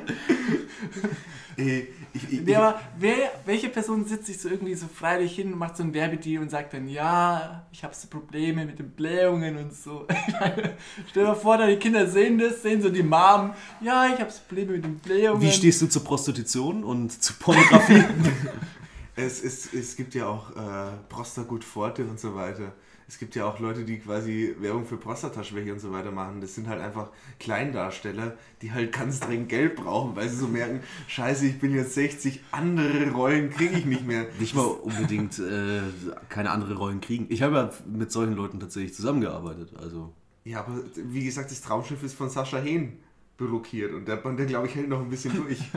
Äh, 1.57 1.87
ich, 2.13 2.31
ich, 2.31 2.41
Nee, 2.41 2.55
aber 2.55 2.79
wer, 2.97 3.31
welche 3.45 3.69
Person 3.69 4.05
sitzt 4.05 4.25
sich 4.25 4.39
so 4.39 4.49
irgendwie 4.49 4.73
so 4.73 4.87
freilich 4.87 5.35
hin 5.35 5.53
und 5.53 5.59
macht 5.59 5.77
so 5.77 5.83
ein 5.83 5.93
Werbedeal 5.93 6.41
und 6.41 6.49
sagt 6.49 6.73
dann, 6.73 6.87
ja, 6.87 7.65
ich 7.71 7.83
habe 7.83 7.93
so 7.93 8.07
Probleme 8.07 8.65
mit 8.65 8.79
den 8.79 8.89
Blähungen 8.89 9.57
und 9.57 9.73
so. 9.73 10.07
Meine, 10.39 10.73
stell 11.09 11.23
dir 11.23 11.29
mal 11.29 11.35
vor, 11.35 11.57
deine 11.57 11.77
Kinder 11.77 12.07
sehen 12.07 12.37
das, 12.37 12.61
sehen 12.61 12.81
so 12.81 12.89
die 12.89 13.03
Mom, 13.03 13.53
ja, 13.81 14.07
ich 14.07 14.19
habe 14.19 14.31
so 14.31 14.39
Probleme 14.47 14.73
mit 14.73 14.85
den 14.85 14.99
Blähungen. 14.99 15.41
Wie 15.41 15.51
stehst 15.51 15.81
du 15.81 15.87
zur 15.87 16.03
Prostitution 16.03 16.83
und 16.83 17.21
zu 17.21 17.33
Pornografie? 17.33 18.03
Es, 19.15 19.43
es, 19.43 19.73
es 19.73 19.95
gibt 19.95 20.15
ja 20.15 20.27
auch 20.27 20.51
äh, 20.51 20.91
Prostagut 21.09 21.63
Forte 21.63 22.05
und 22.05 22.19
so 22.19 22.35
weiter. 22.35 22.73
Es 23.11 23.19
gibt 23.19 23.35
ja 23.35 23.45
auch 23.45 23.59
Leute, 23.59 23.83
die 23.83 23.99
quasi 23.99 24.55
Werbung 24.61 24.85
für 24.85 24.95
Prostataschwäche 24.95 25.73
und 25.73 25.79
so 25.79 25.91
weiter 25.91 26.11
machen. 26.11 26.39
Das 26.39 26.55
sind 26.55 26.69
halt 26.69 26.79
einfach 26.79 27.09
Kleindarsteller, 27.41 28.37
die 28.61 28.71
halt 28.71 28.93
ganz 28.93 29.19
dringend 29.19 29.49
Geld 29.49 29.75
brauchen, 29.75 30.15
weil 30.15 30.29
sie 30.29 30.37
so 30.37 30.47
merken, 30.47 30.79
scheiße, 31.07 31.45
ich 31.45 31.59
bin 31.59 31.75
jetzt 31.75 31.93
60, 31.93 32.41
andere 32.51 33.11
Rollen 33.11 33.49
kriege 33.49 33.79
ich 33.79 33.85
nicht 33.85 34.07
mehr. 34.07 34.27
nicht 34.39 34.55
mal 34.55 34.61
unbedingt 34.61 35.39
äh, 35.39 35.81
keine 36.29 36.51
andere 36.51 36.75
Rollen 36.75 37.01
kriegen. 37.01 37.25
Ich 37.27 37.41
habe 37.41 37.55
ja 37.57 37.69
mit 37.85 38.13
solchen 38.13 38.33
Leuten 38.33 38.61
tatsächlich 38.61 38.93
zusammengearbeitet. 38.93 39.73
Also 39.75 40.13
Ja, 40.45 40.61
aber 40.61 40.81
wie 40.95 41.25
gesagt, 41.25 41.51
das 41.51 41.59
Traumschiff 41.59 42.01
ist 42.03 42.13
von 42.13 42.29
Sascha 42.29 42.59
Hehn 42.59 42.97
blockiert 43.35 43.93
und 43.93 44.07
der, 44.07 44.17
der 44.17 44.45
glaube 44.45 44.67
ich, 44.67 44.75
hält 44.75 44.87
noch 44.87 45.01
ein 45.01 45.09
bisschen 45.09 45.35
durch. 45.35 45.59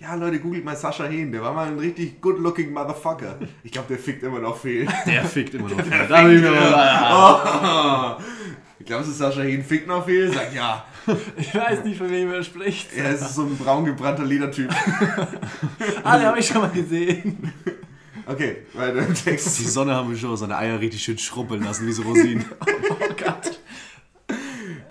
Ja, 0.00 0.14
Leute, 0.16 0.40
googelt 0.40 0.64
mal 0.64 0.76
Sascha 0.76 1.04
Hehn. 1.04 1.30
Der 1.30 1.42
war 1.42 1.52
mal 1.52 1.68
ein 1.68 1.78
richtig 1.78 2.20
good-looking 2.20 2.72
Motherfucker. 2.72 3.38
Ich 3.62 3.70
glaube, 3.70 3.88
der 3.88 3.98
fickt 3.98 4.22
immer 4.24 4.40
noch 4.40 4.56
fehl. 4.56 4.86
der 5.06 5.24
fickt 5.24 5.54
immer 5.54 5.68
noch. 5.68 5.76
da 6.08 6.22
bin 6.22 6.36
ich 6.36 6.42
mir 6.42 6.50
mal. 6.50 8.16
Glaubst 8.84 9.08
du, 9.08 9.12
Sascha 9.12 9.42
Hehn 9.42 9.62
fickt 9.64 9.86
noch 9.86 10.04
viel? 10.04 10.32
Sag 10.32 10.52
ja. 10.52 10.84
Ich 11.36 11.54
weiß 11.54 11.84
nicht, 11.84 11.98
von 11.98 12.10
wem 12.10 12.32
er 12.32 12.42
spricht. 12.42 12.92
Er 12.96 13.12
ist 13.12 13.34
so 13.34 13.42
ein 13.42 13.56
braun 13.56 13.84
gebrannter 13.84 14.24
Ledertyp. 14.24 14.70
Ah, 16.04 16.18
den 16.18 16.26
habe 16.26 16.40
ich 16.40 16.46
schon 16.46 16.60
mal 16.62 16.70
gesehen. 16.70 17.52
Okay, 18.26 18.58
weiter 18.74 18.98
im 18.98 19.14
Die 19.14 19.20
Text. 19.20 19.72
Sonne 19.72 19.94
haben 19.94 20.10
wir 20.10 20.16
schon 20.16 20.36
seine 20.36 20.56
Eier 20.56 20.80
richtig 20.80 21.02
schön 21.02 21.18
schrumpeln 21.18 21.62
lassen, 21.62 21.86
wie 21.86 21.92
so 21.92 22.02
Rosinen. 22.02 22.44
Oh 22.60 23.14
Gott. 23.16 23.60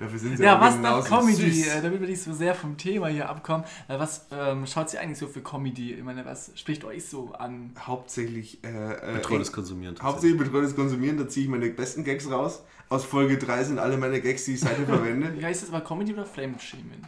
Dafür 0.02 0.18
sind 0.20 0.38
sie 0.38 0.44
Ja, 0.44 0.60
was 0.60 0.82
dann 0.82 1.04
Comedy, 1.04 1.52
süß. 1.52 1.68
äh, 1.76 1.82
damit 1.84 2.02
wir 2.02 2.08
nicht 2.08 2.22
so 2.24 2.34
sehr 2.34 2.56
vom 2.56 2.76
Thema 2.76 3.08
hier 3.08 3.30
abkommen. 3.30 3.64
Äh, 3.88 4.00
Was 4.00 4.26
ähm, 4.32 4.66
schaut 4.66 4.90
sie 4.90 4.98
eigentlich 4.98 5.20
so 5.20 5.28
für 5.28 5.42
Comedy? 5.42 5.94
Ich 5.94 6.04
meine, 6.04 6.26
was 6.26 6.52
spricht 6.56 6.84
euch 6.84 7.06
so 7.06 7.34
an? 7.34 7.72
Hauptsächlich, 7.80 8.64
äh, 8.64 8.68
äh, 8.94 9.14
Betreutes 9.14 9.52
Konsumieren. 9.52 9.96
Hauptsächlich 10.02 10.40
betreutes 10.40 10.76
Konsumieren, 10.76 11.18
da 11.18 11.28
ziehe 11.28 11.46
ich 11.46 11.52
meine 11.52 11.70
besten 11.70 12.04
Gags 12.04 12.30
raus. 12.32 12.64
Aus 12.90 13.06
Folge 13.06 13.38
3 13.38 13.64
sind 13.66 13.80
alle 13.80 13.96
meine 13.98 14.20
Gags, 14.20 14.46
die 14.46 14.54
ich 14.56 14.60
seitdem 14.62 14.86
verwende. 14.88 15.34
Wie 15.38 15.46
heißt 15.46 15.62
das 15.62 15.70
aber 15.70 15.82
Comedy 15.82 16.14
oder 16.14 16.26
Fremdschämen? 16.26 17.06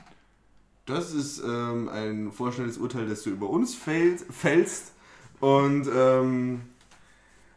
Das 0.86 1.14
ist 1.14 1.42
ähm, 1.44 1.90
ein 1.90 2.32
vorschnelles 2.32 2.78
Urteil, 2.78 3.08
das 3.08 3.24
du 3.24 3.32
über 3.32 3.50
uns 3.50 3.74
fällst. 3.74 4.26
fällst. 4.32 4.92
Und 5.40 5.88
ähm, 5.94 6.62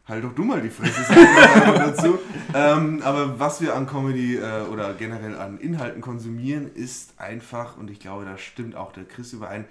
halt 0.09 0.25
doch 0.25 0.35
du 0.35 0.45
mal 0.45 0.61
die 0.61 0.71
Fresse 0.71 1.05
dazu. 1.13 2.19
Ähm, 2.55 3.03
aber 3.03 3.39
was 3.39 3.61
wir 3.61 3.75
an 3.75 3.87
Comedy 3.87 4.37
äh, 4.37 4.63
oder 4.63 4.95
generell 4.95 5.37
an 5.37 5.59
Inhalten 5.59 6.01
konsumieren, 6.01 6.73
ist 6.73 7.21
einfach, 7.21 7.77
und 7.77 7.91
ich 7.91 8.01
glaube, 8.01 8.25
da 8.25 8.39
stimmt 8.39 8.77
auch 8.77 8.93
der 8.93 9.05
Chris 9.05 9.35
überein, 9.35 9.67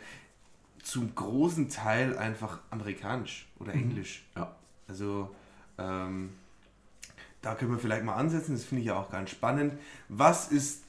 zum 0.83 1.15
großen 1.15 1.69
Teil 1.69 2.15
einfach 2.15 2.59
amerikanisch 2.69 3.47
oder 3.57 3.73
englisch. 3.73 4.23
Ja. 4.35 4.55
Also 4.87 5.33
ähm, 5.79 6.31
da 7.41 7.55
können 7.55 7.71
wir 7.71 7.79
vielleicht 7.79 8.03
mal 8.03 8.15
ansetzen, 8.15 8.53
das 8.53 8.65
finde 8.65 8.81
ich 8.81 8.87
ja 8.87 8.99
auch 8.99 9.09
ganz 9.09 9.31
spannend. 9.31 9.73
Was 10.09 10.49
ist 10.49 10.83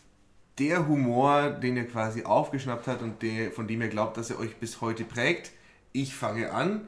der 0.58 0.86
Humor, 0.86 1.50
den 1.50 1.76
ihr 1.76 1.86
quasi 1.86 2.24
aufgeschnappt 2.24 2.86
hat 2.86 3.00
und 3.00 3.22
der, 3.22 3.52
von 3.52 3.66
dem 3.66 3.80
ihr 3.80 3.88
glaubt, 3.88 4.16
dass 4.16 4.30
er 4.30 4.38
euch 4.38 4.56
bis 4.56 4.80
heute 4.80 5.04
prägt? 5.04 5.52
Ich 5.92 6.14
fange 6.14 6.52
an. 6.52 6.86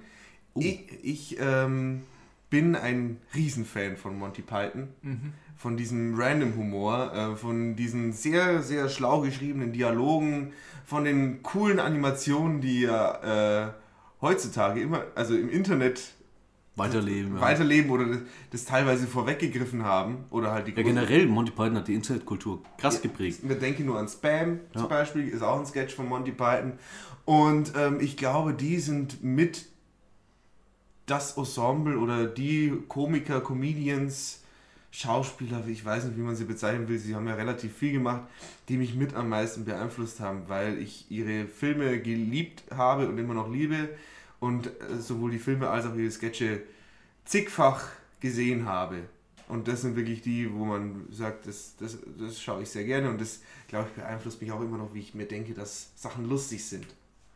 Ich, 0.54 0.80
ich 1.02 1.36
ähm, 1.40 2.02
bin 2.50 2.74
ein 2.76 3.18
Riesenfan 3.34 3.96
von 3.96 4.18
Monty 4.18 4.42
Python, 4.42 4.88
von 5.56 5.76
diesem 5.76 6.14
Random-Humor, 6.18 7.12
äh, 7.14 7.36
von 7.36 7.76
diesen 7.76 8.12
sehr, 8.12 8.62
sehr 8.62 8.88
schlau 8.88 9.20
geschriebenen 9.20 9.72
Dialogen, 9.72 10.52
von 10.84 11.04
den 11.04 11.42
coolen 11.42 11.78
Animationen, 11.80 12.60
die 12.60 12.82
ja 12.82 13.66
äh, 13.66 13.72
heutzutage 14.20 14.80
immer, 14.80 15.04
also 15.14 15.34
im 15.36 15.48
Internet 15.50 16.14
Weiterleben. 16.76 17.34
Ja. 17.34 17.40
weiterleben 17.40 17.90
oder 17.90 18.06
das, 18.06 18.18
das 18.52 18.64
teilweise 18.64 19.08
vorweggegriffen 19.08 19.82
haben 19.84 20.24
oder 20.30 20.52
halt 20.52 20.68
die 20.68 20.72
ja, 20.72 20.82
generell, 20.82 21.26
Monty 21.26 21.50
Python 21.50 21.76
hat 21.76 21.88
die 21.88 21.94
Internetkultur 21.94 22.62
krass 22.78 23.02
geprägt. 23.02 23.40
Wir 23.42 23.56
denken 23.56 23.84
nur 23.84 23.98
an 23.98 24.06
Spam 24.08 24.60
Ja. 24.74 24.80
zum 24.82 24.88
Beispiel, 24.88 25.26
ist 25.28 25.42
auch 25.42 25.58
ein 25.58 25.66
Sketch 25.66 25.94
von 25.96 26.08
Monty 26.08 26.30
Python. 26.30 26.74
Und 27.24 27.72
ähm, 27.76 27.98
ich 28.00 28.16
glaube, 28.16 28.54
die 28.54 28.78
sind 28.78 29.22
mit 29.24 29.66
das 31.10 31.36
Ensemble 31.36 31.98
oder 31.98 32.26
die 32.26 32.72
Komiker, 32.88 33.40
Comedians, 33.40 34.42
Schauspieler, 34.90 35.66
ich 35.66 35.84
weiß 35.84 36.04
nicht, 36.04 36.16
wie 36.16 36.22
man 36.22 36.34
sie 36.34 36.44
bezeichnen 36.44 36.88
will, 36.88 36.98
sie 36.98 37.14
haben 37.14 37.26
ja 37.28 37.34
relativ 37.34 37.76
viel 37.76 37.92
gemacht, 37.92 38.22
die 38.68 38.76
mich 38.76 38.94
mit 38.94 39.14
am 39.14 39.28
meisten 39.28 39.64
beeinflusst 39.64 40.20
haben, 40.20 40.44
weil 40.48 40.78
ich 40.78 41.10
ihre 41.10 41.46
Filme 41.46 42.00
geliebt 42.00 42.62
habe 42.74 43.08
und 43.08 43.18
immer 43.18 43.34
noch 43.34 43.50
liebe 43.50 43.90
und 44.40 44.66
äh, 44.66 44.98
sowohl 44.98 45.30
die 45.30 45.38
Filme 45.38 45.68
als 45.68 45.86
auch 45.86 45.94
ihre 45.94 46.10
Sketche 46.10 46.62
zigfach 47.24 47.84
gesehen 48.20 48.66
habe. 48.66 49.00
Und 49.48 49.66
das 49.68 49.82
sind 49.82 49.96
wirklich 49.96 50.20
die, 50.22 50.52
wo 50.52 50.64
man 50.64 51.06
sagt, 51.10 51.46
das, 51.46 51.74
das, 51.78 51.98
das 52.18 52.40
schaue 52.40 52.62
ich 52.62 52.68
sehr 52.68 52.84
gerne 52.84 53.08
und 53.08 53.20
das, 53.20 53.40
glaube 53.66 53.88
ich, 53.88 54.02
beeinflusst 54.02 54.40
mich 54.42 54.52
auch 54.52 54.60
immer 54.60 54.76
noch, 54.76 54.92
wie 54.94 55.00
ich 55.00 55.14
mir 55.14 55.26
denke, 55.26 55.54
dass 55.54 55.90
Sachen 55.96 56.28
lustig 56.28 56.64
sind, 56.64 56.86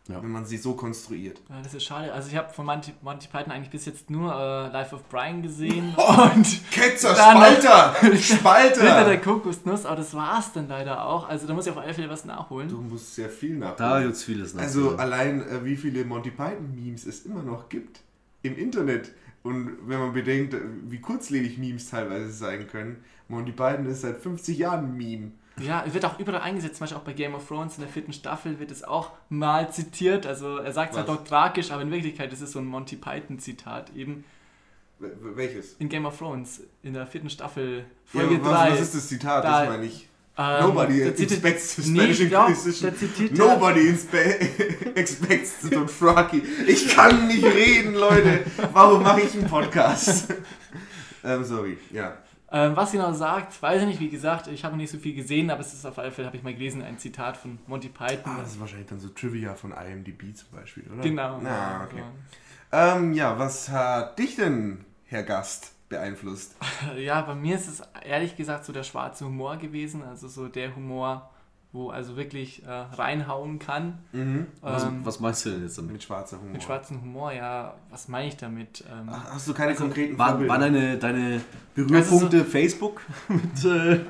Ja. 0.08 0.20
wenn 0.20 0.32
man 0.32 0.44
sie 0.44 0.56
so 0.56 0.74
konstruiert. 0.74 1.40
Ja, 1.48 1.62
das 1.62 1.74
ist 1.74 1.84
schade. 1.84 2.12
Also 2.12 2.28
ich 2.28 2.36
habe 2.36 2.52
von 2.52 2.66
Monty, 2.66 2.92
Monty 3.02 3.28
Python 3.28 3.52
eigentlich 3.52 3.70
bis 3.70 3.84
jetzt 3.86 4.10
nur 4.10 4.32
äh, 4.34 4.68
Life 4.72 4.94
of 4.96 5.08
Brian 5.08 5.42
gesehen 5.42 5.94
und 6.34 6.70
Ketzer, 6.72 7.14
Dann- 7.14 7.36
Spalter, 7.36 7.94
Ritter 8.02 8.10
der 8.10 8.18
Spalter! 8.18 9.16
Kokosnuss, 9.18 9.86
aber 9.86 9.96
das 9.96 10.12
war's 10.14 10.52
dann 10.52 10.66
leider 10.68 11.06
auch. 11.06 11.28
Also 11.28 11.46
da 11.46 11.54
muss 11.54 11.66
ich 11.66 11.72
auf 11.72 11.78
alle 11.78 11.94
Fälle 11.94 12.10
was 12.10 12.24
nachholen. 12.24 12.68
Du 12.68 12.78
musst 12.80 13.14
sehr 13.14 13.30
viel 13.30 13.60
Da 13.60 13.68
nachdenken. 13.70 14.02
gibt 14.02 14.16
es 14.16 14.24
vieles 14.24 14.54
nach. 14.54 14.62
Also 14.62 14.96
allein, 14.96 15.40
äh, 15.48 15.64
wie 15.64 15.76
viele 15.76 16.04
Monty 16.04 16.32
Python-Memes 16.32 17.06
es 17.06 17.24
immer 17.24 17.42
noch 17.44 17.68
gibt 17.68 18.00
im 18.42 18.58
Internet. 18.58 19.12
Und 19.44 19.76
wenn 19.86 20.00
man 20.00 20.12
bedenkt, 20.12 20.54
äh, 20.54 20.60
wie 20.88 21.00
kurzlebig 21.00 21.58
Memes 21.58 21.90
teilweise 21.90 22.32
sein 22.32 22.66
können. 22.66 23.04
Monty 23.28 23.52
Python 23.52 23.86
ist 23.86 24.00
seit 24.00 24.18
50 24.18 24.58
Jahren 24.58 24.86
ein 24.86 24.96
Meme. 24.96 25.30
Ja, 25.60 25.84
wird 25.92 26.04
auch 26.06 26.18
überall 26.18 26.40
eingesetzt, 26.40 26.76
zum 26.76 26.84
Beispiel 26.84 26.98
auch 26.98 27.04
bei 27.04 27.12
Game 27.12 27.34
of 27.34 27.46
Thrones 27.46 27.76
in 27.76 27.82
der 27.82 27.92
vierten 27.92 28.12
Staffel 28.12 28.58
wird 28.58 28.70
es 28.70 28.82
auch 28.84 29.10
mal 29.28 29.70
zitiert. 29.70 30.26
Also 30.26 30.56
er 30.58 30.72
sagt 30.72 30.94
zwar 30.94 31.24
tragisch, 31.24 31.70
aber 31.70 31.82
in 31.82 31.90
Wirklichkeit 31.90 32.32
ist 32.32 32.40
es 32.40 32.52
so 32.52 32.58
ein 32.58 32.64
Monty 32.66 32.96
Python-Zitat 32.96 33.94
eben 33.94 34.24
Welches? 34.98 35.74
in 35.78 35.88
Game 35.88 36.06
of 36.06 36.16
Thrones 36.16 36.62
in 36.82 36.94
der 36.94 37.06
vierten 37.06 37.28
Staffel 37.28 37.84
Ja, 38.12 38.20
Folge 38.20 38.42
was, 38.42 38.50
3. 38.52 38.70
was 38.72 38.80
ist 38.80 38.94
das 38.94 39.08
Zitat? 39.08 39.44
Da- 39.44 39.60
das 39.64 39.68
meine 39.68 39.84
ich. 39.86 40.08
Ähm, 40.38 40.62
Nobody 40.68 41.02
expects 41.02 41.76
the 41.76 41.90
Nee, 41.90 42.14
Spanish 42.14 42.28
glaub, 42.30 42.48
Inquisition. 42.48 42.94
Nobody 43.34 43.88
expects 44.94 45.60
the 45.60 45.68
Dothraki. 45.70 46.42
Ich 46.66 46.88
kann 46.88 47.26
nicht 47.28 47.44
reden, 47.44 47.92
Leute. 47.94 48.40
Warum 48.72 49.02
mache 49.02 49.20
ich 49.20 49.34
einen 49.34 49.46
Podcast? 49.46 50.32
ähm, 51.24 51.44
sorry, 51.44 51.76
ja. 51.90 52.16
Ähm, 52.54 52.76
was 52.76 52.92
genau 52.92 53.12
sagt, 53.12 53.62
weiß 53.62 53.80
ich 53.82 53.88
nicht. 53.88 54.00
Wie 54.00 54.10
gesagt, 54.10 54.46
ich 54.46 54.62
habe 54.62 54.76
nicht 54.76 54.90
so 54.90 54.98
viel 54.98 55.14
gesehen, 55.14 55.50
aber 55.50 55.60
es 55.60 55.72
ist 55.72 55.86
auf 55.86 55.98
alle 55.98 56.10
Fälle, 56.12 56.26
habe 56.26 56.36
ich 56.36 56.42
mal 56.42 56.52
gelesen, 56.52 56.82
ein 56.82 56.98
Zitat 56.98 57.38
von 57.38 57.58
Monty 57.66 57.88
Python. 57.88 58.20
Ah, 58.24 58.40
das 58.40 58.52
ist 58.52 58.60
wahrscheinlich 58.60 58.88
dann 58.88 59.00
so 59.00 59.08
Trivia 59.08 59.54
von 59.54 59.72
IMDb 59.72 60.36
zum 60.36 60.50
Beispiel, 60.50 60.84
oder? 60.92 61.02
genau. 61.02 61.38
Na, 61.40 61.84
okay. 61.84 62.02
Ja. 62.70 62.96
Ähm, 62.96 63.14
ja, 63.14 63.38
was 63.38 63.70
hat 63.70 64.18
dich 64.18 64.36
denn, 64.36 64.84
Herr 65.06 65.22
Gast, 65.22 65.72
beeinflusst? 65.88 66.56
Ja, 66.98 67.22
bei 67.22 67.34
mir 67.34 67.56
ist 67.56 67.68
es 67.68 67.82
ehrlich 68.04 68.36
gesagt 68.36 68.66
so 68.66 68.72
der 68.72 68.82
schwarze 68.82 69.24
Humor 69.24 69.56
gewesen, 69.56 70.02
also 70.02 70.28
so 70.28 70.48
der 70.48 70.76
Humor, 70.76 71.30
wo 71.74 71.88
also 71.90 72.16
wirklich 72.16 72.62
äh, 72.66 72.70
reinhauen 72.70 73.58
kann. 73.58 73.98
Was, 74.60 74.84
Ähm, 74.84 75.00
was 75.04 75.20
meinst 75.20 75.46
du 75.46 75.50
denn 75.50 75.62
jetzt 75.62 75.78
damit? 75.78 75.92
Mit 75.92 76.02
schwarzer 76.02 76.38
Humor. 76.38 76.52
mit 76.52 76.62
schwarzem 76.62 77.00
Humor, 77.00 77.32
ja, 77.32 77.74
was 77.90 78.08
meine 78.08 78.28
ich 78.28 78.36
damit? 78.36 78.84
Ähm, 78.92 79.08
Ach, 79.10 79.32
hast 79.32 79.48
du 79.48 79.54
keine 79.54 79.70
Also, 79.70 79.84
konkreten 79.84 80.18
War, 80.18 80.38
waren 80.48 80.60
deine, 80.60 80.98
deine 80.98 81.40
Berührpunkte 81.74 82.44
Facebook 82.44 83.00
mit, 83.28 83.64
äh, 83.64 84.00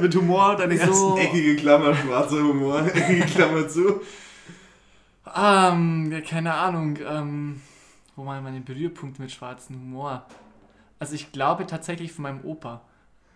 mit 0.00 0.14
Humor 0.14 0.54
deine 0.56 0.76
So- 0.78 1.16
ersten? 1.16 1.18
Eckige 1.18 1.56
Klammer, 1.56 1.94
schwarzer 1.94 2.36
Humor, 2.42 2.86
eckige 2.94 3.24
Klammer 3.26 3.66
zu. 3.68 4.00
Ähm, 5.36 6.10
ja, 6.10 6.20
keine 6.20 6.54
Ahnung, 6.54 6.98
ähm, 7.06 7.60
wo 8.16 8.24
waren 8.26 8.42
meine 8.42 8.60
Berührpunkte 8.60 9.20
mit 9.22 9.30
schwarzem 9.30 9.76
Humor? 9.76 10.24
Also 10.98 11.14
ich 11.14 11.32
glaube 11.32 11.66
tatsächlich 11.66 12.12
von 12.12 12.22
meinem 12.22 12.44
Opa. 12.44 12.80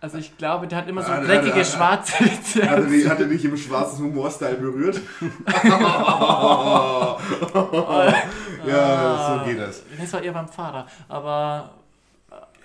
Also 0.03 0.17
ich 0.17 0.35
glaube, 0.37 0.67
der 0.67 0.79
hat 0.79 0.89
immer 0.89 1.01
so 1.01 1.13
der- 1.13 1.23
dreckige 1.23 1.53
der- 1.53 1.63
schwarze 1.63 2.25
Witze. 2.25 2.69
Hat 2.69 2.79
er, 2.91 3.09
hat 3.09 3.19
er 3.21 3.25
dich 3.27 3.45
im 3.45 3.55
schwarzen 3.55 4.03
Humor-Style 4.03 4.55
berührt? 4.55 4.99
ja, 8.67 9.39
so 9.39 9.45
geht 9.45 9.61
das. 9.61 9.81
Das 9.97 10.11
war 10.11 10.21
eher 10.21 10.33
beim 10.33 10.49
Fahrer, 10.49 10.85
aber 11.07 11.69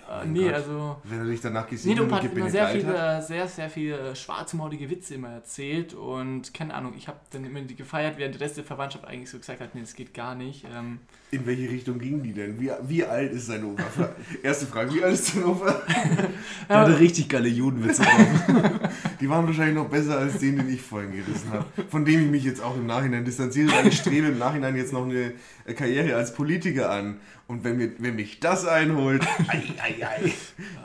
äh, 0.09 0.25
nee, 0.25 0.45
Gott. 0.45 0.53
also 0.53 0.95
Wenn 1.03 1.19
er 1.19 1.25
dich 1.25 1.41
danach 1.41 1.67
gesehen 1.67 1.99
und 1.99 2.11
hat 2.11 2.23
immer 2.23 2.49
sehr 2.49 2.67
viele, 2.69 3.21
sehr, 3.21 3.47
sehr 3.47 3.69
viele 3.69 4.15
schwarzhumorige 4.15 4.89
Witze 4.89 5.15
immer 5.15 5.29
erzählt 5.29 5.93
und 5.93 6.53
keine 6.53 6.73
Ahnung, 6.73 6.93
ich 6.97 7.07
habe 7.07 7.19
dann 7.31 7.45
immer 7.45 7.61
die 7.61 7.75
gefeiert, 7.75 8.17
während 8.17 8.35
der 8.35 8.41
Rest 8.41 8.57
der 8.57 8.63
Verwandtschaft 8.63 9.05
eigentlich 9.05 9.29
so 9.29 9.37
gesagt 9.37 9.61
hat, 9.61 9.75
nee, 9.75 9.81
das 9.81 9.93
geht 9.93 10.13
gar 10.13 10.35
nicht. 10.35 10.65
Ähm, 10.75 10.99
In 11.31 11.45
welche 11.45 11.69
Richtung 11.69 11.99
gingen 11.99 12.23
die 12.23 12.33
denn? 12.33 12.59
Wie, 12.59 12.71
wie 12.87 13.05
alt 13.05 13.31
ist 13.31 13.47
sein 13.47 13.63
Opa? 13.63 13.83
Erste 14.43 14.65
Frage, 14.65 14.93
wie 14.93 15.03
alt 15.03 15.13
ist 15.13 15.35
dein 15.35 15.45
Opa? 15.45 15.81
Der 16.69 16.77
hatte 16.79 16.99
richtig 16.99 17.29
geile 17.29 17.47
Judenwitze 17.47 18.01
drauf. 18.01 18.71
Die 19.19 19.29
waren 19.29 19.45
wahrscheinlich 19.45 19.75
noch 19.75 19.89
besser 19.89 20.17
als 20.17 20.37
den, 20.39 20.55
den 20.57 20.69
ich 20.69 20.81
vorhin 20.81 21.11
gerissen 21.11 21.51
habe. 21.51 21.65
Von 21.89 22.05
dem 22.05 22.21
ich 22.25 22.31
mich 22.31 22.43
jetzt 22.45 22.61
auch 22.63 22.75
im 22.75 22.85
Nachhinein 22.87 23.25
distanziere, 23.25 23.69
weil 23.73 23.87
ich 23.87 23.97
strebe 23.97 24.27
im 24.27 24.37
Nachhinein 24.37 24.75
jetzt 24.77 24.93
noch 24.93 25.03
eine 25.03 25.33
äh, 25.65 25.73
Karriere 25.73 26.15
als 26.15 26.33
Politiker 26.33 26.89
an. 26.89 27.19
Und 27.47 27.63
wenn, 27.65 27.77
mir, 27.77 27.91
wenn 27.99 28.15
mich 28.15 28.39
das 28.39 28.65
einholt, 28.65 29.25
ei, 29.49 29.63
ei, 29.81 30.07
ei. 30.07 30.33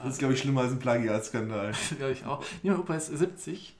Das 0.02 0.14
ist, 0.14 0.18
glaube 0.18 0.34
ich, 0.34 0.40
schlimmer 0.40 0.62
als 0.62 0.72
ein 0.72 0.78
Plagiatskandal. 0.80 1.72
glaube 1.96 2.12
ich 2.12 2.24
auch. 2.24 2.44
Nee, 2.62 2.70
mein 2.70 2.80
Opa 2.80 2.96
ist 2.96 3.06
70. 3.16 3.76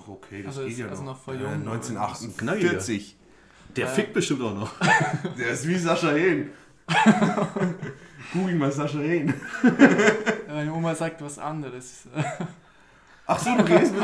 Ach, 0.00 0.08
okay, 0.08 0.42
das 0.42 0.56
Also 0.56 0.62
geht 0.62 0.72
ist 0.72 0.78
ja 0.78 0.86
also 0.88 1.02
noch. 1.02 1.12
noch 1.14 1.22
voll 1.22 1.36
Äh, 1.36 1.40
jung. 1.42 1.52
1948. 1.68 3.16
Der 3.76 3.86
Äh. 3.86 3.94
fickt 3.94 4.14
bestimmt 4.14 4.40
auch 4.42 4.54
noch. 4.54 4.72
Der 5.38 5.48
ist 5.50 5.68
wie 5.68 5.76
Sascha 5.76 6.12
Hehn. 6.12 6.50
Google 8.32 8.54
mal 8.56 8.72
Sascha 8.72 8.98
Hehn. 9.00 9.34
Ja, 9.62 10.54
Meine 10.54 10.72
Oma 10.72 10.94
sagt 10.94 11.20
was 11.22 11.38
anderes. 11.38 12.04
Ach 13.30 13.38
so, 13.38 13.54
du 13.54 13.62
gehst 13.64 13.92
mit 13.92 14.02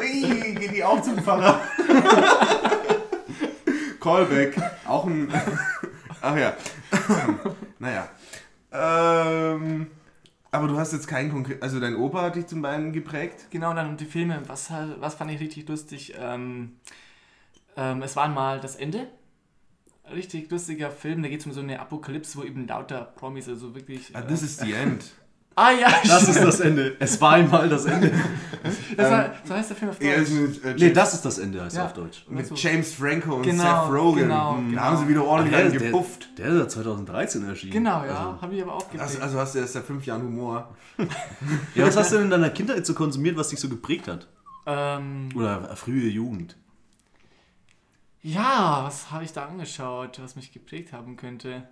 Ei, 0.00 0.56
geht 0.58 0.74
die 0.74 0.82
auch 0.82 1.00
zum 1.00 1.16
Pfarrer? 1.18 1.60
Callback. 4.00 4.60
Auch 4.88 5.06
ein. 5.06 5.32
Ach 6.20 6.36
ja. 6.36 6.56
naja. 7.78 8.08
Ähm, 8.72 9.86
aber 10.50 10.66
du 10.66 10.76
hast 10.80 10.92
jetzt 10.92 11.06
keinen 11.06 11.30
konkreten. 11.30 11.62
Also 11.62 11.78
dein 11.78 11.94
Opa 11.94 12.22
hat 12.22 12.34
dich 12.34 12.48
zum 12.48 12.60
Beinen 12.60 12.92
geprägt? 12.92 13.46
Genau, 13.50 13.72
dann 13.72 13.96
die 13.96 14.04
Filme, 14.04 14.42
was, 14.48 14.72
was 14.98 15.14
fand 15.14 15.30
ich 15.30 15.38
richtig 15.38 15.68
lustig? 15.68 16.14
Ähm, 16.18 16.80
ähm, 17.76 18.02
es 18.02 18.16
war 18.16 18.26
mal 18.28 18.58
das 18.58 18.74
Ende. 18.74 19.06
Richtig 20.12 20.50
lustiger 20.50 20.90
Film, 20.90 21.22
da 21.22 21.28
geht 21.28 21.38
es 21.38 21.46
um 21.46 21.52
so 21.52 21.60
eine 21.60 21.78
Apokalypse, 21.78 22.36
wo 22.36 22.42
eben 22.42 22.66
lauter 22.66 23.02
Promis, 23.02 23.48
also 23.48 23.76
wirklich. 23.76 24.10
Ah, 24.12 24.22
äh, 24.22 24.26
this 24.26 24.42
is 24.42 24.56
the 24.58 24.72
end. 24.72 25.04
Ah 25.60 25.70
ja, 25.72 25.88
Das 26.06 26.28
ist 26.28 26.42
das 26.42 26.60
Ende. 26.60 26.96
Es 26.98 27.20
war 27.20 27.32
einmal 27.34 27.68
das 27.68 27.84
Ende. 27.84 28.10
das 28.96 29.10
war, 29.10 29.34
so 29.44 29.54
heißt 29.54 29.70
der 29.70 29.76
Film 29.76 29.90
auf 29.90 30.00
Er 30.00 30.18
Deutsch. 30.18 30.28
ist 30.30 30.34
mit, 30.34 30.64
äh, 30.64 30.74
Nee, 30.86 30.92
das 30.92 31.14
ist 31.14 31.24
das 31.24 31.38
Ende, 31.38 31.62
heißt 31.64 31.76
Ja. 31.76 31.86
auf 31.86 31.92
Deutsch. 31.92 32.24
mit 32.28 32.50
James 32.58 32.94
Franco 32.94 33.36
und 33.36 33.42
Genau, 33.42 33.62
Seth 33.86 33.92
Rogen. 33.94 34.20
genau, 34.20 34.56
Hm, 34.56 34.70
genau. 34.70 34.80
Da 34.80 34.86
haben 34.88 34.96
sie 34.98 35.08
wieder 35.08 35.24
ordentlich 35.24 35.54
der, 35.56 35.64
einen 35.66 35.72
der, 35.78 35.80
gebufft. 35.90 36.28
der 36.38 36.46
ist 36.46 36.58
ja 36.58 36.68
2013 36.68 37.46
erschienen. 37.48 37.72
Genau, 37.72 38.04
ja, 38.04 38.10
Also, 38.28 38.42
habe 38.42 38.54
ich 38.54 38.62
aber 38.62 38.74
auch 38.74 38.80
geprägt. 38.90 39.02
Also, 39.02 39.20
also 39.20 39.38
hast 39.38 39.54
du 39.54 39.58
erst 39.60 39.72
seit 39.74 39.84
fünf 39.84 40.04
Jahren 40.06 40.22
Humor. 40.22 40.74
ja, 41.74 41.86
was 41.86 41.96
hast 41.96 42.12
du 42.12 42.16
denn 42.16 42.24
in 42.26 42.30
deiner 42.30 42.50
Kindheit 42.50 42.84
so 42.86 42.94
konsumiert, 42.94 43.36
was 43.36 43.48
dich 43.48 43.60
so 43.60 43.68
geprägt 43.68 44.08
hat? 44.08 44.26
ähm, 44.66 45.28
Oder 45.34 45.74
frühe 45.76 46.08
Jugend? 46.08 46.56
ja, 48.22 48.82
was 48.84 49.10
habe 49.10 49.24
ich 49.24 49.32
da 49.32 49.46
angeschaut, 49.46 50.20
was 50.22 50.36
mich 50.36 50.52
geprägt 50.52 50.92
haben 50.92 51.16
könnte? 51.16 51.62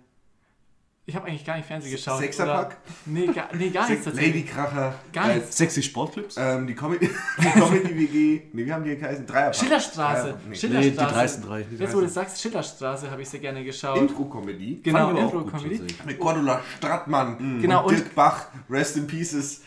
Ich 1.09 1.15
habe 1.15 1.25
eigentlich 1.27 1.43
gar 1.43 1.57
nicht 1.57 1.65
Fernsehen 1.65 1.91
geschaut. 1.91 2.19
Sechserpack? 2.19 2.77
Nee, 3.07 3.25
gar, 3.25 3.49
nee, 3.55 3.69
gar 3.69 3.89
nichts 3.89 4.05
Lady 4.05 4.15
tatsächlich. 4.17 4.45
Kracher. 4.47 4.93
Gar 5.11 5.31
äh, 5.31 5.35
nichts. 5.37 5.57
Sexy 5.57 5.81
Sportclips? 5.81 6.35
Ähm, 6.37 6.67
die 6.67 6.75
Comedy, 6.75 7.09
die 7.39 7.59
Comedy 7.59 7.97
WG, 7.97 8.41
nee, 8.53 8.65
wie 8.67 8.71
haben 8.71 8.83
die 8.83 8.95
geheißen? 8.95 9.25
Dreierpack. 9.25 9.55
Schillerstraße. 9.55 10.37
Nee. 10.47 10.55
Schillerstraße. 10.55 10.85
Nee, 10.85 11.07
die 11.07 11.13
dreisten 11.13 11.43
drei. 11.43 11.65
Jetzt, 11.79 11.95
wo 11.95 12.01
du 12.01 12.07
sagst, 12.07 12.39
Schillerstraße, 12.39 13.09
habe 13.09 13.23
ich 13.23 13.29
sehr 13.29 13.39
gerne 13.39 13.63
geschaut. 13.63 13.97
Intro-Comedy. 13.97 14.81
genau, 14.83 15.09
Intro-Comedy. 15.17 15.81
Mit 16.05 16.19
Cordula 16.19 16.61
Strattmann 16.77 17.59
Genau, 17.59 17.79
und 17.79 17.89
und- 17.89 17.97
Dirk 17.97 18.13
Bach, 18.13 18.45
Rest 18.69 18.97
in 18.97 19.07
Pieces. 19.07 19.61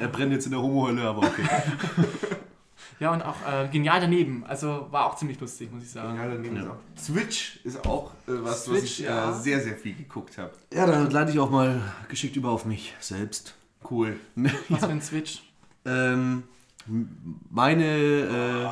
Er 0.00 0.08
brennt 0.08 0.32
jetzt 0.32 0.46
in 0.46 0.50
der 0.50 0.60
Homohölle, 0.60 1.02
aber 1.02 1.20
okay. 1.28 1.42
Ja, 3.04 3.12
und 3.12 3.22
auch 3.22 3.36
äh, 3.46 3.68
genial 3.68 4.00
daneben. 4.00 4.44
Also 4.48 4.86
war 4.90 5.04
auch 5.04 5.16
ziemlich 5.16 5.38
lustig, 5.38 5.70
muss 5.70 5.82
ich 5.82 5.90
sagen. 5.90 6.16
Ja, 6.16 6.26
daneben 6.26 6.56
ist 6.56 6.66
auch. 6.66 6.76
Switch 6.98 7.60
ist 7.62 7.86
auch 7.86 8.12
äh, 8.26 8.28
was, 8.28 8.50
was 8.50 8.64
Switch, 8.64 8.82
ich 8.84 8.98
ja. 9.00 9.30
äh, 9.30 9.34
sehr, 9.34 9.60
sehr 9.60 9.76
viel 9.76 9.94
geguckt 9.94 10.38
habe. 10.38 10.52
Ja, 10.72 10.86
dann 10.86 11.10
leite 11.10 11.30
ich 11.30 11.38
auch 11.38 11.50
mal 11.50 11.82
geschickt 12.08 12.34
über 12.34 12.48
auf 12.48 12.64
mich 12.64 12.94
selbst. 13.00 13.56
Cool. 13.90 14.18
Was 14.70 14.80
für 14.80 14.86
ein 14.86 15.02
Switch. 15.02 15.42
Ähm, 15.84 16.44
meine, 17.50 17.84
äh, 17.84 18.68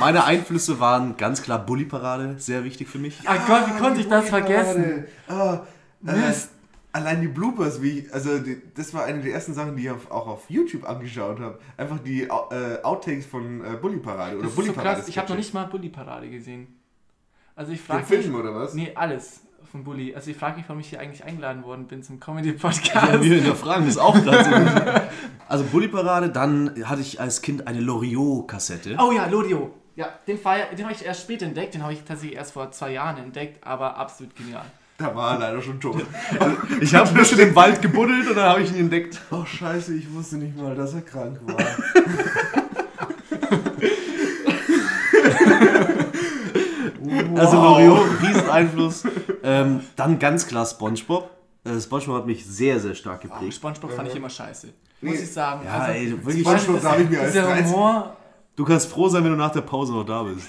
meine 0.00 0.24
Einflüsse 0.24 0.80
waren 0.80 1.16
ganz 1.16 1.40
klar 1.40 1.64
Bully-Parade, 1.64 2.34
sehr 2.38 2.64
wichtig 2.64 2.88
für 2.88 2.98
mich. 2.98 3.20
Ach 3.26 3.46
Gott, 3.46 3.68
wie 3.68 3.78
konnte 3.78 4.00
ich 4.00 4.08
das 4.08 4.28
vergessen? 4.28 5.04
Ah, 5.28 5.60
äh, 6.04 6.16
Mist. 6.16 6.50
Allein 6.92 7.20
die 7.20 7.28
Bloopers, 7.28 7.82
wie 7.82 8.00
ich, 8.00 8.14
also 8.14 8.38
die, 8.38 8.60
das 8.74 8.92
war 8.94 9.04
eine 9.04 9.20
der 9.20 9.32
ersten 9.32 9.54
Sachen, 9.54 9.76
die 9.76 9.84
ich 9.84 9.90
auf, 9.90 10.10
auch 10.10 10.26
auf 10.26 10.48
YouTube 10.50 10.88
angeschaut 10.88 11.40
habe. 11.40 11.58
Einfach 11.76 11.98
die 12.00 12.22
äh, 12.24 12.82
Outtakes 12.82 13.26
von 13.26 13.64
äh, 13.64 13.76
Bully 13.76 13.98
Parade 13.98 14.34
oder 14.36 14.42
Das 14.44 14.50
ist 14.52 14.56
so 14.56 14.62
Bully 14.62 14.72
Parade. 14.74 14.96
krass. 14.96 15.08
Ich 15.08 15.18
habe 15.18 15.28
noch 15.28 15.36
nicht 15.36 15.54
mal 15.54 15.64
Bully 15.64 15.88
Parade 15.88 16.28
gesehen. 16.30 16.66
Also 17.56 17.72
ich 17.72 17.80
frage 17.80 18.04
Film 18.04 18.32
mich. 18.32 18.40
oder 18.40 18.54
was? 18.54 18.74
Nee, 18.74 18.92
alles 18.94 19.42
von 19.70 19.84
Bully. 19.84 20.14
Also 20.14 20.30
ich 20.30 20.36
frage 20.36 20.56
mich, 20.56 20.68
warum 20.68 20.80
ich 20.80 20.88
hier 20.88 20.98
eigentlich 21.00 21.22
eingeladen 21.24 21.62
worden 21.62 21.86
bin 21.86 22.02
zum 22.02 22.16
Ja, 22.16 22.24
Comedy-Podcast. 22.24 23.22
wir 23.22 23.34
hinterfragen 23.36 23.86
das 23.86 23.98
auch 23.98 24.14
gerade 24.14 24.44
so. 24.44 24.50
Also 25.48 25.64
Bully-Parade, 25.64 26.30
dann 26.30 26.84
hatte 26.88 27.00
ich 27.02 27.20
als 27.20 27.42
Kind 27.42 27.66
eine 27.66 27.80
Loriot-Kassette. 27.80 28.96
oh 29.00 29.10
ja, 29.12 29.26
Lodio. 29.26 29.74
Ja, 29.96 30.08
den, 30.26 30.38
feier- 30.38 30.72
den 30.74 30.84
habe 30.84 30.94
ich 30.94 31.04
erst 31.04 31.22
spät 31.22 31.42
entdeckt. 31.42 31.74
Den 31.74 31.82
habe 31.82 31.92
ich 31.92 32.02
tatsächlich 32.04 32.36
erst 32.38 32.52
vor 32.52 32.70
zwei 32.70 32.92
Jahren 32.92 33.16
entdeckt, 33.18 33.64
aber 33.66 33.96
absolut 33.96 34.34
genial. 34.36 34.64
Da 35.00 35.14
war 35.16 35.32
er 35.34 35.38
leider 35.40 35.62
schon 35.62 35.80
tot. 35.80 36.04
Ich 36.80 36.94
habe 36.94 37.08
ein 37.08 37.14
bisschen 37.14 37.38
im 37.40 37.54
Wald 37.56 37.80
gebuddelt 37.82 38.28
und 38.28 38.36
dann 38.36 38.48
habe 38.50 38.60
ich 38.62 38.70
ihn 38.70 38.80
entdeckt. 38.80 39.18
Oh 39.30 39.44
scheiße, 39.44 39.94
ich 39.94 40.12
wusste 40.12 40.36
nicht 40.36 40.56
mal, 40.56 40.74
dass 40.74 40.94
er 40.94 41.00
krank 41.00 41.38
war. 41.42 41.56
Also 47.36 47.56
Loriot, 47.56 48.06
Rieseneinfluss. 48.22 49.04
ähm, 49.42 49.80
dann 49.96 50.18
ganz 50.18 50.46
klar 50.46 50.66
Spongebob. 50.66 51.30
Äh, 51.64 51.80
Spongebob 51.80 52.16
hat 52.18 52.26
mich 52.26 52.44
sehr, 52.44 52.78
sehr 52.80 52.94
stark 52.94 53.20
Oh, 53.24 53.28
geprägt. 53.28 53.54
Spongebob 53.54 53.92
fand 53.92 54.08
ich 54.08 54.16
immer 54.16 54.30
scheiße. 54.30 54.68
Muss 55.00 55.14
Nee. 55.14 55.20
ich 55.22 55.32
sagen. 55.32 55.62
Ja, 55.64 55.78
also, 55.78 55.92
ey, 55.92 56.10
wirklich. 56.24 56.40
Spongebob 56.46 56.82
darf 56.82 56.98
ich 56.98 57.08
mir 57.10 57.20
als 57.20 57.32
dieser 57.32 57.44
13 57.46 57.66
Humor. 57.72 58.16
Du 58.56 58.64
kannst 58.64 58.90
froh 58.90 59.08
sein, 59.08 59.24
wenn 59.24 59.30
du 59.30 59.36
nach 59.36 59.52
der 59.52 59.62
Pause 59.62 59.92
noch 59.92 60.04
da 60.04 60.22
bist. 60.22 60.46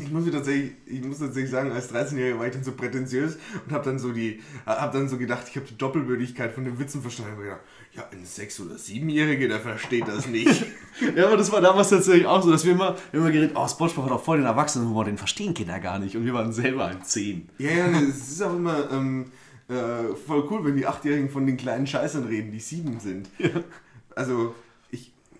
Ich 0.00 0.10
muss, 0.10 0.24
mir 0.24 0.32
tatsächlich, 0.32 0.72
ich 0.86 1.04
muss 1.04 1.18
tatsächlich 1.18 1.50
sagen, 1.50 1.70
als 1.72 1.92
13-Jähriger 1.92 2.38
war 2.38 2.46
ich 2.46 2.52
dann 2.52 2.64
so 2.64 2.72
prätentiös 2.72 3.36
und 3.66 3.72
habe 3.72 3.84
dann 3.84 3.98
so 3.98 4.12
die, 4.12 4.40
hab 4.64 4.92
dann 4.92 5.08
so 5.08 5.18
gedacht, 5.18 5.46
ich 5.48 5.56
habe 5.56 5.66
die 5.66 5.76
Doppelwürdigkeit 5.76 6.52
von 6.52 6.64
den 6.64 6.78
Witzen 6.78 7.02
verstanden. 7.02 7.36
Mir 7.36 7.44
gedacht, 7.44 7.60
ja, 7.92 8.08
ein 8.10 8.24
6- 8.24 8.64
oder 8.64 8.76
7-Jähriger, 8.76 9.48
der 9.48 9.60
versteht 9.60 10.08
das 10.08 10.26
nicht. 10.26 10.64
Ja, 11.16 11.26
aber 11.26 11.38
das 11.38 11.50
war 11.50 11.62
damals 11.62 11.88
tatsächlich 11.88 12.26
auch 12.26 12.42
so, 12.42 12.50
dass 12.50 12.66
wir 12.66 12.72
immer, 12.72 12.96
wir 13.10 13.20
immer 13.20 13.30
geredet, 13.30 13.52
oh, 13.56 13.66
Spongebob 13.66 14.04
hat 14.04 14.12
auch 14.12 14.22
voll 14.22 14.36
den 14.36 14.46
Erwachsenenhumor, 14.46 15.06
den 15.06 15.16
verstehen 15.16 15.54
Kinder 15.54 15.80
gar 15.80 15.98
nicht. 15.98 16.16
Und 16.16 16.26
wir 16.26 16.34
waren 16.34 16.52
selber 16.52 16.84
ein 16.84 17.02
10. 17.02 17.48
ja, 17.58 17.70
ja, 17.70 18.00
es 18.00 18.32
ist 18.32 18.42
auch 18.42 18.54
immer 18.54 18.90
ähm, 18.92 19.32
äh, 19.68 20.14
voll 20.26 20.46
cool, 20.50 20.64
wenn 20.64 20.76
die 20.76 20.86
8-Jährigen 20.86 21.30
von 21.30 21.46
den 21.46 21.56
kleinen 21.56 21.86
Scheißern 21.86 22.24
reden, 22.24 22.52
die 22.52 22.60
7 22.60 23.00
sind. 23.00 23.30
Also, 24.14 24.54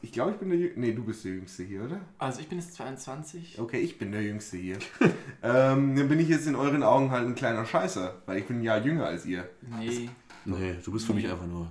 ich, 0.02 0.12
glaube, 0.12 0.32
ich 0.32 0.36
bin 0.38 0.50
der 0.50 0.58
Jüngste. 0.58 0.80
Nee, 0.80 0.92
du 0.92 1.02
bist 1.04 1.24
der 1.24 1.32
Jüngste 1.32 1.62
hier, 1.62 1.84
oder? 1.84 2.00
Also 2.18 2.40
ich 2.40 2.48
bin 2.48 2.58
jetzt 2.58 2.74
22. 2.74 3.58
Okay, 3.58 3.78
ich 3.80 3.98
bin 3.98 4.12
der 4.12 4.22
Jüngste 4.22 4.56
hier. 4.56 4.76
ähm, 5.42 5.96
dann 5.96 6.08
bin 6.08 6.18
ich 6.20 6.28
jetzt 6.28 6.46
in 6.46 6.54
euren 6.56 6.82
Augen 6.82 7.10
halt 7.10 7.26
ein 7.26 7.34
kleiner 7.34 7.64
Scheißer, 7.64 8.16
weil 8.26 8.38
ich 8.38 8.46
bin 8.46 8.58
ein 8.58 8.62
Jahr 8.62 8.78
jünger 8.84 9.06
als 9.06 9.24
ihr. 9.26 9.48
Nee. 9.78 10.10
Nee, 10.44 10.74
du 10.84 10.92
bist 10.92 11.06
für 11.06 11.14
mich 11.14 11.28
einfach 11.30 11.46
nur 11.46 11.70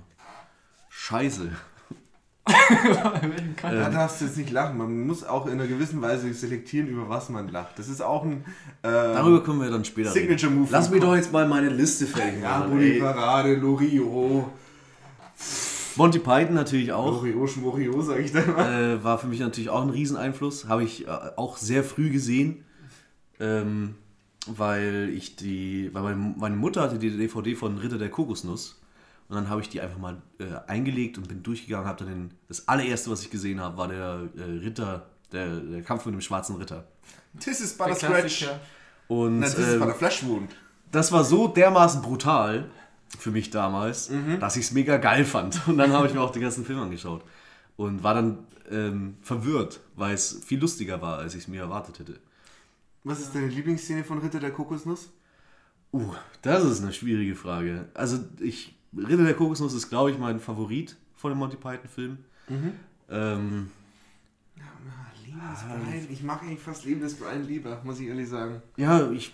Scheiße. 0.88 1.50
Kann- 2.44 3.32
Da 3.62 3.88
darfst 3.90 4.20
du 4.20 4.24
jetzt 4.24 4.36
nicht 4.36 4.50
lachen. 4.50 4.76
Man 4.78 5.06
muss 5.06 5.22
auch 5.24 5.46
in 5.46 5.52
einer 5.52 5.66
gewissen 5.66 6.02
Weise 6.02 6.32
selektieren, 6.34 6.88
über 6.88 7.08
was 7.08 7.28
man 7.28 7.48
lacht. 7.48 7.78
Das 7.78 7.88
ist 7.88 8.00
auch 8.02 8.24
ein 8.24 8.44
äh, 8.82 8.88
Darüber 8.90 9.44
können 9.44 9.60
wir 9.60 9.70
dann 9.70 9.84
später 9.84 10.10
Signature. 10.10 10.50
Move. 10.52 10.68
Lass 10.70 10.90
mich 10.90 11.00
doch 11.00 11.14
jetzt 11.14 11.32
mal 11.32 11.46
meine 11.46 11.68
Liste 11.68 12.06
fertig 12.06 12.42
Ja, 12.42 12.58
machen. 12.58 12.70
Bulli 12.72 12.94
ey. 12.94 12.98
Parade, 13.00 13.54
Loriot. 13.54 14.46
Monty 15.96 16.18
Python 16.18 16.54
natürlich 16.54 16.92
auch. 16.92 17.22
Loriot, 17.22 17.50
Schmoriot, 17.50 18.04
sag 18.04 18.18
ich 18.20 18.32
dann 18.32 18.52
mal. 18.52 18.72
Äh, 18.98 19.04
war 19.04 19.18
für 19.18 19.26
mich 19.26 19.40
natürlich 19.40 19.70
auch 19.70 19.82
ein 19.82 19.90
Rieseneinfluss. 19.90 20.68
Habe 20.68 20.84
ich 20.84 21.06
äh, 21.06 21.10
auch 21.36 21.56
sehr 21.56 21.84
früh 21.84 22.10
gesehen. 22.10 22.64
Ähm, 23.40 23.96
weil 24.46 25.10
ich 25.14 25.36
die, 25.36 25.90
weil 25.92 26.16
meine, 26.16 26.56
Mutter 26.56 26.82
hatte 26.82 26.98
die 26.98 27.16
DVD 27.16 27.54
von 27.54 27.78
Ritter 27.78 27.98
der 27.98 28.10
Kokosnuss. 28.10 28.80
Und 29.28 29.36
dann 29.36 29.48
habe 29.48 29.60
ich 29.60 29.68
die 29.68 29.80
einfach 29.80 29.98
mal 29.98 30.20
äh, 30.38 30.44
eingelegt 30.66 31.16
und 31.16 31.28
bin 31.28 31.42
durchgegangen. 31.42 31.86
Habe 31.86 32.04
dann 32.04 32.08
den, 32.08 32.30
das 32.48 32.68
allererste, 32.68 33.10
was 33.10 33.22
ich 33.22 33.30
gesehen 33.30 33.60
habe, 33.60 33.76
war 33.76 33.88
der 33.88 34.28
äh, 34.36 34.42
Ritter, 34.42 35.06
der, 35.32 35.60
der 35.60 35.82
Kampf 35.82 36.04
mit 36.06 36.14
dem 36.14 36.20
schwarzen 36.20 36.56
Ritter. 36.56 36.84
This 37.38 37.60
is 37.60 37.76
Der 37.76 37.84
but 37.84 37.92
a 37.92 37.96
scratch. 37.96 38.38
Klassiker. 38.38 38.60
Und 39.08 39.38
Na, 39.40 39.46
this 39.46 39.58
is 39.58 39.78
but 39.78 39.88
a 39.88 39.94
flesh 39.94 40.22
wound. 40.24 40.50
das 40.90 41.10
war 41.12 41.24
so 41.24 41.48
dermaßen 41.48 42.02
brutal 42.02 42.70
für 43.18 43.30
mich 43.30 43.50
damals, 43.50 44.10
dass 44.40 44.56
ich 44.56 44.66
es 44.66 44.72
mega 44.72 44.96
geil 44.96 45.24
fand. 45.24 45.66
Und 45.68 45.78
dann 45.78 45.92
habe 45.92 46.06
ich 46.06 46.14
mir 46.14 46.20
auch 46.20 46.32
den 46.32 46.42
ganzen 46.42 46.64
Film 46.64 46.80
angeschaut. 46.80 47.22
Und 47.76 48.02
war 48.02 48.14
dann 48.14 48.38
ähm, 48.70 49.16
verwirrt, 49.22 49.80
weil 49.96 50.14
es 50.14 50.40
viel 50.44 50.60
lustiger 50.60 51.00
war, 51.00 51.18
als 51.18 51.34
ich 51.34 51.42
es 51.42 51.48
mir 51.48 51.60
erwartet 51.62 51.98
hätte. 51.98 52.18
Was 53.04 53.20
ist 53.20 53.34
deine 53.34 53.48
Lieblingsszene 53.48 54.04
von 54.04 54.18
Ritter 54.18 54.40
der 54.40 54.52
Kokosnuss? 54.52 55.10
Uh, 55.92 56.12
das 56.42 56.64
ist 56.64 56.82
eine 56.82 56.92
schwierige 56.92 57.34
Frage. 57.34 57.88
Also 57.94 58.18
ich, 58.40 58.74
Ritter 58.96 59.24
der 59.24 59.34
Kokosnuss 59.34 59.74
ist, 59.74 59.88
glaube 59.88 60.10
ich, 60.10 60.18
mein 60.18 60.40
Favorit 60.40 60.96
von 61.16 61.32
den 61.32 61.38
Monty 61.38 61.56
Python-Filmen. 61.56 62.18
Ähm, 63.10 63.70
Leben 65.24 65.40
des 65.50 65.62
Brian. 65.62 66.06
Ich 66.10 66.22
mag 66.22 66.42
eigentlich 66.42 66.60
fast 66.60 66.84
Leben 66.84 67.00
des 67.00 67.14
Brian 67.14 67.46
lieber, 67.46 67.80
muss 67.84 68.00
ich 68.00 68.08
ehrlich 68.08 68.28
sagen. 68.28 68.62
ja, 68.76 69.10
ich 69.10 69.32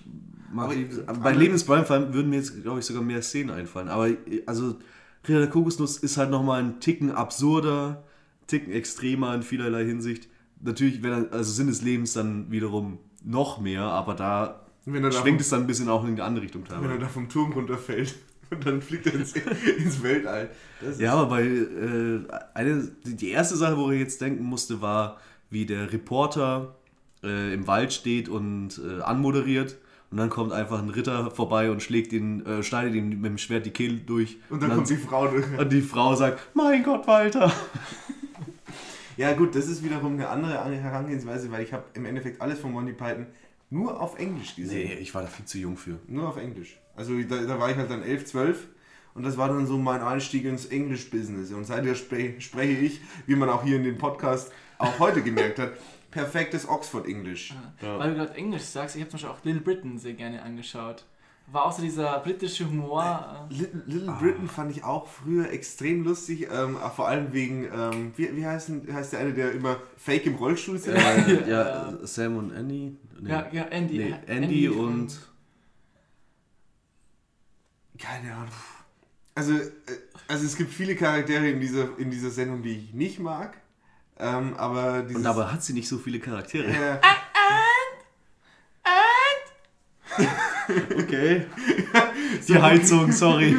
mag 0.52 0.74
Aber 1.06 1.18
bei 1.20 1.32
Lebensbrand 1.32 1.88
würden 1.88 2.30
mir 2.30 2.36
jetzt, 2.36 2.62
glaube 2.62 2.80
ich, 2.80 2.84
sogar 2.84 3.02
mehr 3.02 3.22
Szenen 3.22 3.50
einfallen. 3.50 3.88
Aber 3.88 4.08
also 4.46 4.76
Ritter 5.26 5.40
der 5.40 5.50
Kokosnuss 5.50 5.98
ist 5.98 6.16
halt 6.16 6.30
nochmal 6.30 6.62
ein 6.62 6.80
Ticken 6.80 7.10
absurder, 7.10 8.04
Ticken 8.46 8.72
extremer 8.72 9.34
in 9.34 9.42
vielerlei 9.42 9.84
Hinsicht. 9.84 10.28
Natürlich, 10.60 11.02
wenn 11.02 11.30
also 11.30 11.52
Sinn 11.52 11.66
des 11.66 11.82
Lebens 11.82 12.14
dann 12.14 12.50
wiederum 12.50 12.98
noch 13.24 13.60
mehr, 13.60 13.82
aber 13.82 14.14
da 14.14 14.66
Wenn 14.84 15.02
da 15.02 15.12
schwenkt 15.12 15.28
vom, 15.28 15.36
es 15.40 15.48
dann 15.50 15.60
ein 15.62 15.66
bisschen 15.66 15.88
auch 15.88 16.04
in 16.06 16.16
die 16.16 16.22
andere 16.22 16.44
Richtung 16.44 16.64
wenn 16.64 16.76
er 16.76 16.80
teilweise. 16.80 17.00
da 17.00 17.08
vom 17.08 17.28
Turm 17.28 17.52
runterfällt 17.52 18.14
und 18.50 18.66
dann 18.66 18.80
fliegt 18.80 19.06
er 19.06 19.14
ins, 19.14 19.34
ins 19.34 20.02
Weltall. 20.02 20.50
Ja, 20.98 21.14
aber 21.14 21.26
bei 21.26 21.42
äh, 21.44 22.20
eine, 22.54 22.90
die 23.04 23.16
die 23.16 23.30
erste 23.30 23.56
Sache, 23.56 23.76
wo 23.76 23.90
ich 23.90 24.00
jetzt 24.00 24.20
denken 24.20 24.44
musste, 24.44 24.80
war, 24.80 25.20
wie 25.50 25.66
der 25.66 25.92
Reporter 25.92 26.76
äh, 27.22 27.52
im 27.52 27.66
Wald 27.66 27.92
steht 27.92 28.28
und 28.28 28.80
äh, 28.84 29.02
anmoderiert. 29.02 29.76
Und 30.10 30.16
dann 30.16 30.30
kommt 30.30 30.52
einfach 30.52 30.78
ein 30.82 30.88
Ritter 30.88 31.30
vorbei 31.30 31.70
und 31.70 31.82
schlägt 31.82 32.12
ihn, 32.14 32.44
äh, 32.46 32.62
schneidet 32.62 32.94
ihm 32.94 33.08
mit 33.08 33.24
dem 33.26 33.38
Schwert 33.38 33.66
die 33.66 33.70
Kehle 33.70 33.98
durch. 33.98 34.38
Und 34.48 34.62
dann 34.62 34.70
kommt 34.70 34.88
die 34.88 34.96
Frau 34.96 35.28
durch. 35.28 35.46
und 35.58 35.70
die 35.70 35.82
Frau 35.82 36.14
sagt, 36.14 36.40
mein 36.54 36.82
Gott, 36.82 37.06
Walter. 37.06 37.52
Ja 39.16 39.32
gut, 39.32 39.56
das 39.56 39.66
ist 39.66 39.82
wiederum 39.82 40.12
eine 40.12 40.28
andere 40.28 40.76
Herangehensweise, 40.80 41.50
weil 41.50 41.64
ich 41.64 41.72
habe 41.72 41.82
im 41.94 42.04
Endeffekt 42.04 42.40
alles 42.40 42.60
von 42.60 42.70
Monty 42.70 42.92
Python 42.92 43.26
nur 43.68 44.00
auf 44.00 44.16
Englisch 44.16 44.54
gesehen. 44.54 44.88
Nee, 44.90 44.94
ich 44.94 45.12
war 45.12 45.22
da 45.22 45.28
viel 45.28 45.44
zu 45.44 45.58
jung 45.58 45.76
für. 45.76 45.98
Nur 46.06 46.28
auf 46.28 46.36
Englisch. 46.36 46.78
Also 46.94 47.20
da, 47.28 47.38
da 47.38 47.58
war 47.58 47.68
ich 47.68 47.76
halt 47.76 47.90
dann 47.90 48.04
11, 48.04 48.26
12 48.26 48.68
und 49.14 49.24
das 49.24 49.36
war 49.36 49.48
dann 49.48 49.66
so 49.66 49.76
mein 49.76 50.02
Einstieg 50.02 50.44
ins 50.44 50.66
Englisch-Business. 50.66 51.50
Und 51.52 51.64
seither 51.64 51.96
spre 51.96 52.34
spreche 52.40 52.78
ich, 52.78 53.00
wie 53.26 53.34
man 53.34 53.48
auch 53.50 53.64
hier 53.64 53.74
in 53.74 53.82
dem 53.82 53.98
Podcast 53.98 54.52
auch 54.78 55.00
heute 55.00 55.20
gemerkt 55.22 55.58
hat, 55.58 55.72
perfektes 56.10 56.68
Oxford-Englisch. 56.68 57.54
Weil 57.80 58.10
du 58.10 58.16
gerade 58.16 58.34
Englisch 58.34 58.62
sagst, 58.62 58.96
ich 58.96 59.02
habe 59.02 59.10
zum 59.10 59.18
Beispiel 59.18 59.30
auch 59.30 59.44
Little 59.44 59.60
Britain 59.60 59.98
sehr 59.98 60.14
gerne 60.14 60.42
angeschaut. 60.42 61.04
War 61.50 61.64
auch 61.64 61.72
so 61.72 61.80
dieser 61.80 62.18
britische 62.20 62.68
Humor. 62.68 63.48
Äh, 63.50 63.54
Little, 63.54 63.82
Little 63.86 64.16
Britain 64.20 64.48
fand 64.48 64.70
ich 64.70 64.84
auch 64.84 65.06
früher 65.06 65.50
extrem 65.50 66.04
lustig, 66.04 66.48
ähm, 66.52 66.76
auch 66.76 66.92
vor 66.92 67.08
allem 67.08 67.32
wegen, 67.32 67.64
ähm, 67.64 68.12
wie, 68.16 68.36
wie 68.36 68.44
heißt, 68.44 68.68
denn, 68.68 68.94
heißt 68.94 69.14
der 69.14 69.20
eine, 69.20 69.32
der 69.32 69.52
immer 69.52 69.80
fake 69.96 70.26
im 70.26 70.34
Rollstuhl 70.34 70.78
sitzt? 70.78 70.98
Äh, 70.98 71.48
ja, 71.48 71.96
Sam 72.02 72.36
und 72.36 72.52
Andy. 72.52 72.96
Nee. 73.18 73.30
ja, 73.30 73.48
ja, 73.50 73.62
Andy. 73.64 73.98
Nee, 73.98 74.14
Andy, 74.26 74.68
und. 74.68 75.18
Keine 77.98 78.34
Ahnung. 78.34 78.52
Also, 79.34 79.54
äh, 79.54 79.70
also 80.28 80.44
es 80.44 80.54
gibt 80.54 80.70
viele 80.70 80.96
Charaktere 80.96 81.48
in 81.48 81.60
dieser, 81.60 81.98
in 81.98 82.10
dieser 82.10 82.30
Sendung, 82.30 82.62
die 82.62 82.76
ich 82.76 82.92
nicht 82.92 83.20
mag. 83.20 83.56
Ähm, 84.20 84.54
aber 84.56 85.02
dieses, 85.02 85.16
Und 85.16 85.22
dabei 85.24 85.44
hat 85.46 85.62
sie 85.62 85.72
nicht 85.74 85.88
so 85.88 85.98
viele 85.98 86.18
Charaktere. 86.18 86.66
äh, 86.66 86.98
Okay. 90.98 91.46
Die 92.46 92.54
Heizung, 92.60 93.10
sorry. 93.12 93.56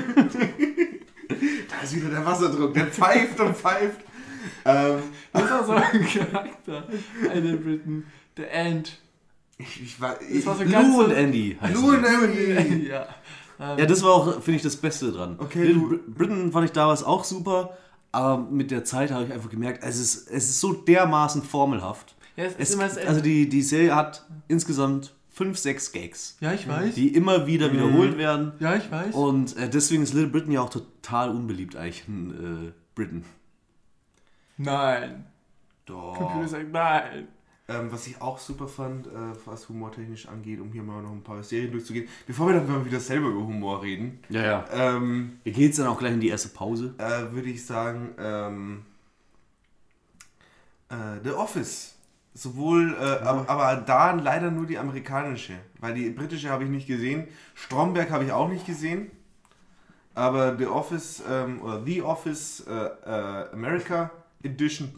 da 1.70 1.82
ist 1.84 1.96
wieder 1.96 2.10
der 2.10 2.26
Wasserdruck, 2.26 2.74
der 2.74 2.88
pfeift 2.88 3.40
und 3.40 3.56
pfeift. 3.56 4.02
Ähm, 4.66 5.00
Das 5.34 5.50
war 5.50 5.66
so 5.66 5.72
ein 5.74 6.06
Charakter. 6.08 6.84
Little 7.34 7.58
Britain. 7.58 8.06
The 8.38 8.44
Ant. 8.54 9.00
ich, 9.58 9.82
ich 9.84 10.02
war, 10.02 10.16
Das 10.16 10.22
ich, 10.30 10.46
war 10.46 10.56
so 10.56 10.64
Lou 10.64 11.04
und 11.04 11.12
Andy 11.12 11.58
heißen 11.60 11.76
Lou 11.82 11.90
und 11.94 12.04
Emily. 12.04 12.88
ja. 12.90 13.08
Ja, 13.60 13.86
das 13.86 14.02
war 14.04 14.12
auch, 14.12 14.34
finde 14.42 14.58
ich, 14.58 14.62
das 14.64 14.78
Beste 14.78 15.12
dran. 15.12 15.36
Okay, 15.38 15.64
Little 15.64 15.82
Br- 15.98 16.00
Britain 16.18 16.52
fand 16.52 16.66
ich 16.66 16.72
damals 16.72 17.04
auch 17.04 17.24
super, 17.26 17.78
aber 18.12 18.38
mit 18.50 18.72
der 18.72 18.84
Zeit 18.84 19.12
habe 19.12 19.26
ich 19.26 19.34
einfach 19.34 19.50
gemerkt, 19.50 19.84
es 19.84 20.00
ist, 20.00 20.30
es 20.30 20.50
ist 20.50 20.60
so 20.60 20.74
dermaßen 20.74 21.44
formelhaft. 21.44 22.16
Ja, 22.36 22.46
es 22.46 22.56
Es, 22.76 22.98
also 22.98 23.22
die, 23.22 23.50
die 23.50 23.62
Serie 23.62 23.96
hat 23.96 24.26
insgesamt 24.48 25.14
fünf, 25.30 25.58
sechs 25.58 25.92
Gags, 25.92 26.38
Ja, 26.42 26.54
ich 26.54 26.68
weiß. 26.68 26.96
die 26.96 27.14
immer 27.16 27.48
wieder 27.48 27.72
wiederholt 27.72 28.18
werden. 28.18 28.54
Ja, 28.60 28.76
ich 28.76 28.90
weiß. 28.92 29.14
Und 29.14 29.56
äh, 29.58 29.70
deswegen 29.70 30.04
ist 30.04 30.14
Little 30.14 30.30
Britain 30.30 30.52
ja 30.52 30.62
auch 30.62 30.70
total 30.70 31.30
unbeliebt 31.30 31.76
eigentlich 31.76 32.04
in 32.08 32.68
äh, 32.68 32.72
Britain. 32.96 33.24
Nein. 34.58 35.26
Computer 35.86 36.42
Doch. 36.42 36.48
sagt 36.48 36.72
nein. 36.72 37.28
Ähm, 37.70 37.92
was 37.92 38.08
ich 38.08 38.20
auch 38.20 38.40
super 38.40 38.68
fand, 38.68 39.06
äh, 39.08 39.12
was 39.46 39.70
humortechnisch 39.70 40.28
angeht, 40.28 40.60
um 40.60 40.72
hier 40.72 40.82
mal 40.82 41.02
noch 41.04 41.12
ein 41.12 41.22
paar 41.24 41.44
Serien 41.44 41.72
durchzugehen, 41.72 42.08
bevor 42.26 42.48
wir 42.48 42.56
dann 42.56 42.68
mal 42.68 42.84
wieder 42.84 43.00
selber 43.00 43.28
über 43.28 43.42
Humor 43.42 43.84
reden, 43.84 44.20
Ja, 44.30 44.42
ja. 44.42 44.66
ähm, 44.74 45.40
gehen 45.44 45.64
jetzt 45.64 45.78
dann 45.78 45.88
auch 45.88 46.00
gleich 46.00 46.14
in 46.14 46.20
die 46.20 46.30
erste 46.30 46.50
Pause. 46.50 46.96
äh, 46.98 47.32
würde 47.34 47.50
ich 47.50 47.64
sagen, 47.66 48.10
ähm, 48.18 48.82
äh, 50.90 50.96
The 51.24 51.32
Office. 51.32 51.96
Sowohl, 52.34 52.96
äh, 53.00 53.24
aber, 53.26 53.50
aber 53.50 53.82
da 53.82 54.12
leider 54.14 54.50
nur 54.52 54.66
die 54.66 54.78
amerikanische, 54.78 55.54
weil 55.80 55.94
die 55.96 56.10
britische 56.12 56.50
habe 56.50 56.64
ich 56.64 56.70
nicht 56.70 56.88
gesehen. 56.88 57.28
Stromberg 57.56 58.12
habe 58.12 58.24
ich 58.24 58.32
auch 58.32 58.48
nicht 58.48 58.66
gesehen. 58.66 59.12
Aber 60.16 60.56
The 60.58 60.68
Office 60.68 61.22
ähm, 61.30 61.62
oder 61.62 61.84
The 61.84 62.02
Office 62.02 62.62
äh, 62.68 62.72
äh, 62.74 63.52
America 63.52 64.12
Edition 64.44 64.90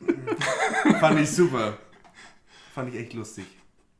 fand 1.00 1.20
ich 1.20 1.30
super. 1.30 1.74
Fand 2.74 2.92
ich 2.92 3.00
echt 3.00 3.14
lustig. 3.14 3.44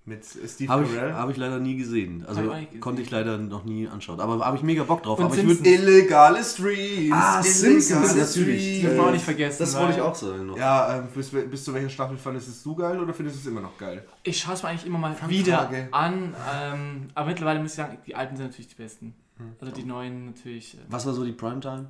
Mit 0.07 0.23
Steve 0.27 0.71
Habe 0.71 0.85
ich, 0.85 0.93
Carell. 0.95 1.15
hab 1.15 1.31
ich 1.31 1.39
leider 1.39 1.59
nie 1.61 1.77
gesehen. 1.79 2.27
Also 2.27 2.41
Hab 2.41 2.45
ich 2.47 2.51
auch 2.53 2.57
nicht 2.57 2.67
gesehen. 2.69 2.81
konnte 2.83 3.01
ich 3.01 3.11
leider 3.11 3.39
noch 3.39 3.65
nie 3.65 3.89
anschauen. 3.89 4.21
Aber 4.21 4.45
habe 4.45 4.55
ich 4.59 4.63
mega 4.63 4.83
Bock 4.85 5.03
drauf. 5.03 5.19
Und 5.19 5.25
aber 5.25 5.35
ich 5.35 5.41
Simpsons- 5.41 5.65
würd, 5.65 5.67
Illegale 5.81 6.45
Streams. 6.45 7.11
Ah, 7.13 7.43
Simpsons, 7.43 8.15
natürlich. 8.15 8.83
Das 8.83 8.91
wollen 8.99 9.07
wir 9.07 9.13
nicht 9.13 9.25
vergessen. 9.25 9.57
das 9.61 9.75
wollte 9.79 9.95
ich 9.95 10.01
auch 10.03 10.15
sagen 10.15 10.47
noch. 10.49 10.59
Ja, 10.59 10.99
ähm, 10.99 11.09
bis, 11.15 11.31
bis 11.31 11.65
zu 11.65 11.73
welcher 11.73 11.89
Staffel 11.89 12.19
fandest 12.19 12.49
es 12.49 12.63
du 12.63 12.75
geil 12.75 13.01
oder 13.01 13.15
findest 13.15 13.39
du 13.39 13.41
es 13.41 13.47
immer 13.47 13.63
noch 13.63 13.79
geil? 13.79 14.05
Ich 14.25 14.39
schaue 14.39 14.53
es 14.53 14.63
mir 14.63 14.69
eigentlich 14.71 14.85
immer 14.87 14.99
mal 14.99 15.15
Fangfrage. 15.15 15.33
wieder 15.33 15.71
an. 15.93 16.35
Ähm, 16.55 17.09
aber 17.15 17.27
mittlerweile 17.29 17.61
muss 17.61 17.71
ich 17.71 17.77
sagen, 17.77 17.97
die 18.07 18.15
alten 18.15 18.37
sind 18.37 18.47
natürlich 18.47 18.69
die 18.69 18.75
besten. 18.83 19.15
Hm. 19.39 19.53
Also 19.59 19.73
die 19.73 19.85
neuen 19.85 20.27
natürlich. 20.27 20.75
Äh, 20.75 20.79
Was 20.91 21.07
war 21.07 21.15
so 21.15 21.25
die 21.25 21.33
Primetime? 21.33 21.87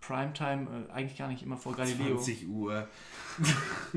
Primetime 0.00 0.66
äh, 0.88 0.92
eigentlich 0.92 1.16
gar 1.16 1.28
nicht 1.28 1.44
immer 1.44 1.56
vor 1.58 1.76
Galileo. 1.76 2.16
20 2.16 2.48
Uhr. 2.48 2.88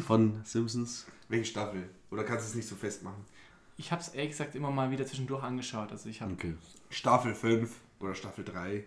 Von 0.05 0.39
Simpsons? 0.43 1.07
Welche 1.29 1.45
Staffel? 1.45 1.89
Oder 2.11 2.23
kannst 2.23 2.45
du 2.45 2.49
es 2.49 2.55
nicht 2.55 2.67
so 2.67 2.75
festmachen? 2.75 3.25
Ich 3.75 3.91
habe 3.91 4.01
es 4.01 4.09
ehrlich 4.09 4.31
gesagt 4.31 4.55
immer 4.55 4.71
mal 4.71 4.89
wieder 4.91 5.05
zwischendurch 5.05 5.43
angeschaut. 5.43 5.91
Also 5.91 6.09
ich 6.09 6.21
habe 6.21 6.33
Okay. 6.33 6.55
Staffel 6.89 7.35
5 7.35 7.69
oder 7.99 8.15
Staffel 8.15 8.43
3. 8.43 8.85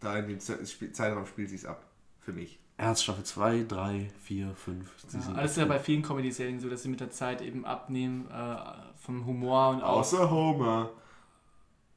Da 0.00 0.18
in 0.18 0.28
dem 0.28 0.40
Zeitraum 0.40 1.26
spielt 1.26 1.50
sich 1.50 1.68
ab. 1.68 1.84
Für 2.20 2.32
mich. 2.32 2.58
Erst 2.78 3.02
Staffel 3.04 3.24
2, 3.24 3.64
3, 3.64 4.10
4, 4.22 4.54
5. 4.54 4.90
ja, 5.12 5.34
alles 5.34 5.50
ist 5.52 5.56
ja 5.58 5.64
bei 5.66 5.78
vielen 5.78 6.02
Comedy-Serien 6.02 6.60
so, 6.60 6.68
dass 6.70 6.82
sie 6.82 6.88
mit 6.88 7.00
der 7.00 7.10
Zeit 7.10 7.42
eben 7.42 7.64
abnehmen 7.64 8.28
äh, 8.30 8.56
vom 8.96 9.26
Humor 9.26 9.70
und 9.70 9.82
auch. 9.82 9.98
Außer 9.98 10.30
Homer. 10.30 10.90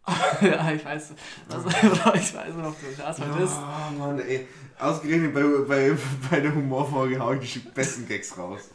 ja, 0.41 0.71
ich 0.71 0.83
weiß. 0.85 1.13
Also, 1.49 1.69
ich 2.13 2.35
weiß 2.35 2.55
noch, 2.55 2.75
das 2.97 3.19
heute 3.19 3.43
ist. 3.43 3.53
Oh 3.55 3.97
Mann, 3.97 4.19
ey. 4.19 4.47
Ausgerechnet 4.77 5.33
bei, 5.33 5.41
bei, 5.67 5.97
bei 6.29 6.39
der 6.41 6.53
Humorfolge 6.53 7.19
hau 7.19 7.33
ich 7.33 7.53
die 7.53 7.59
besten 7.59 8.07
Gags 8.07 8.37
raus. 8.37 8.69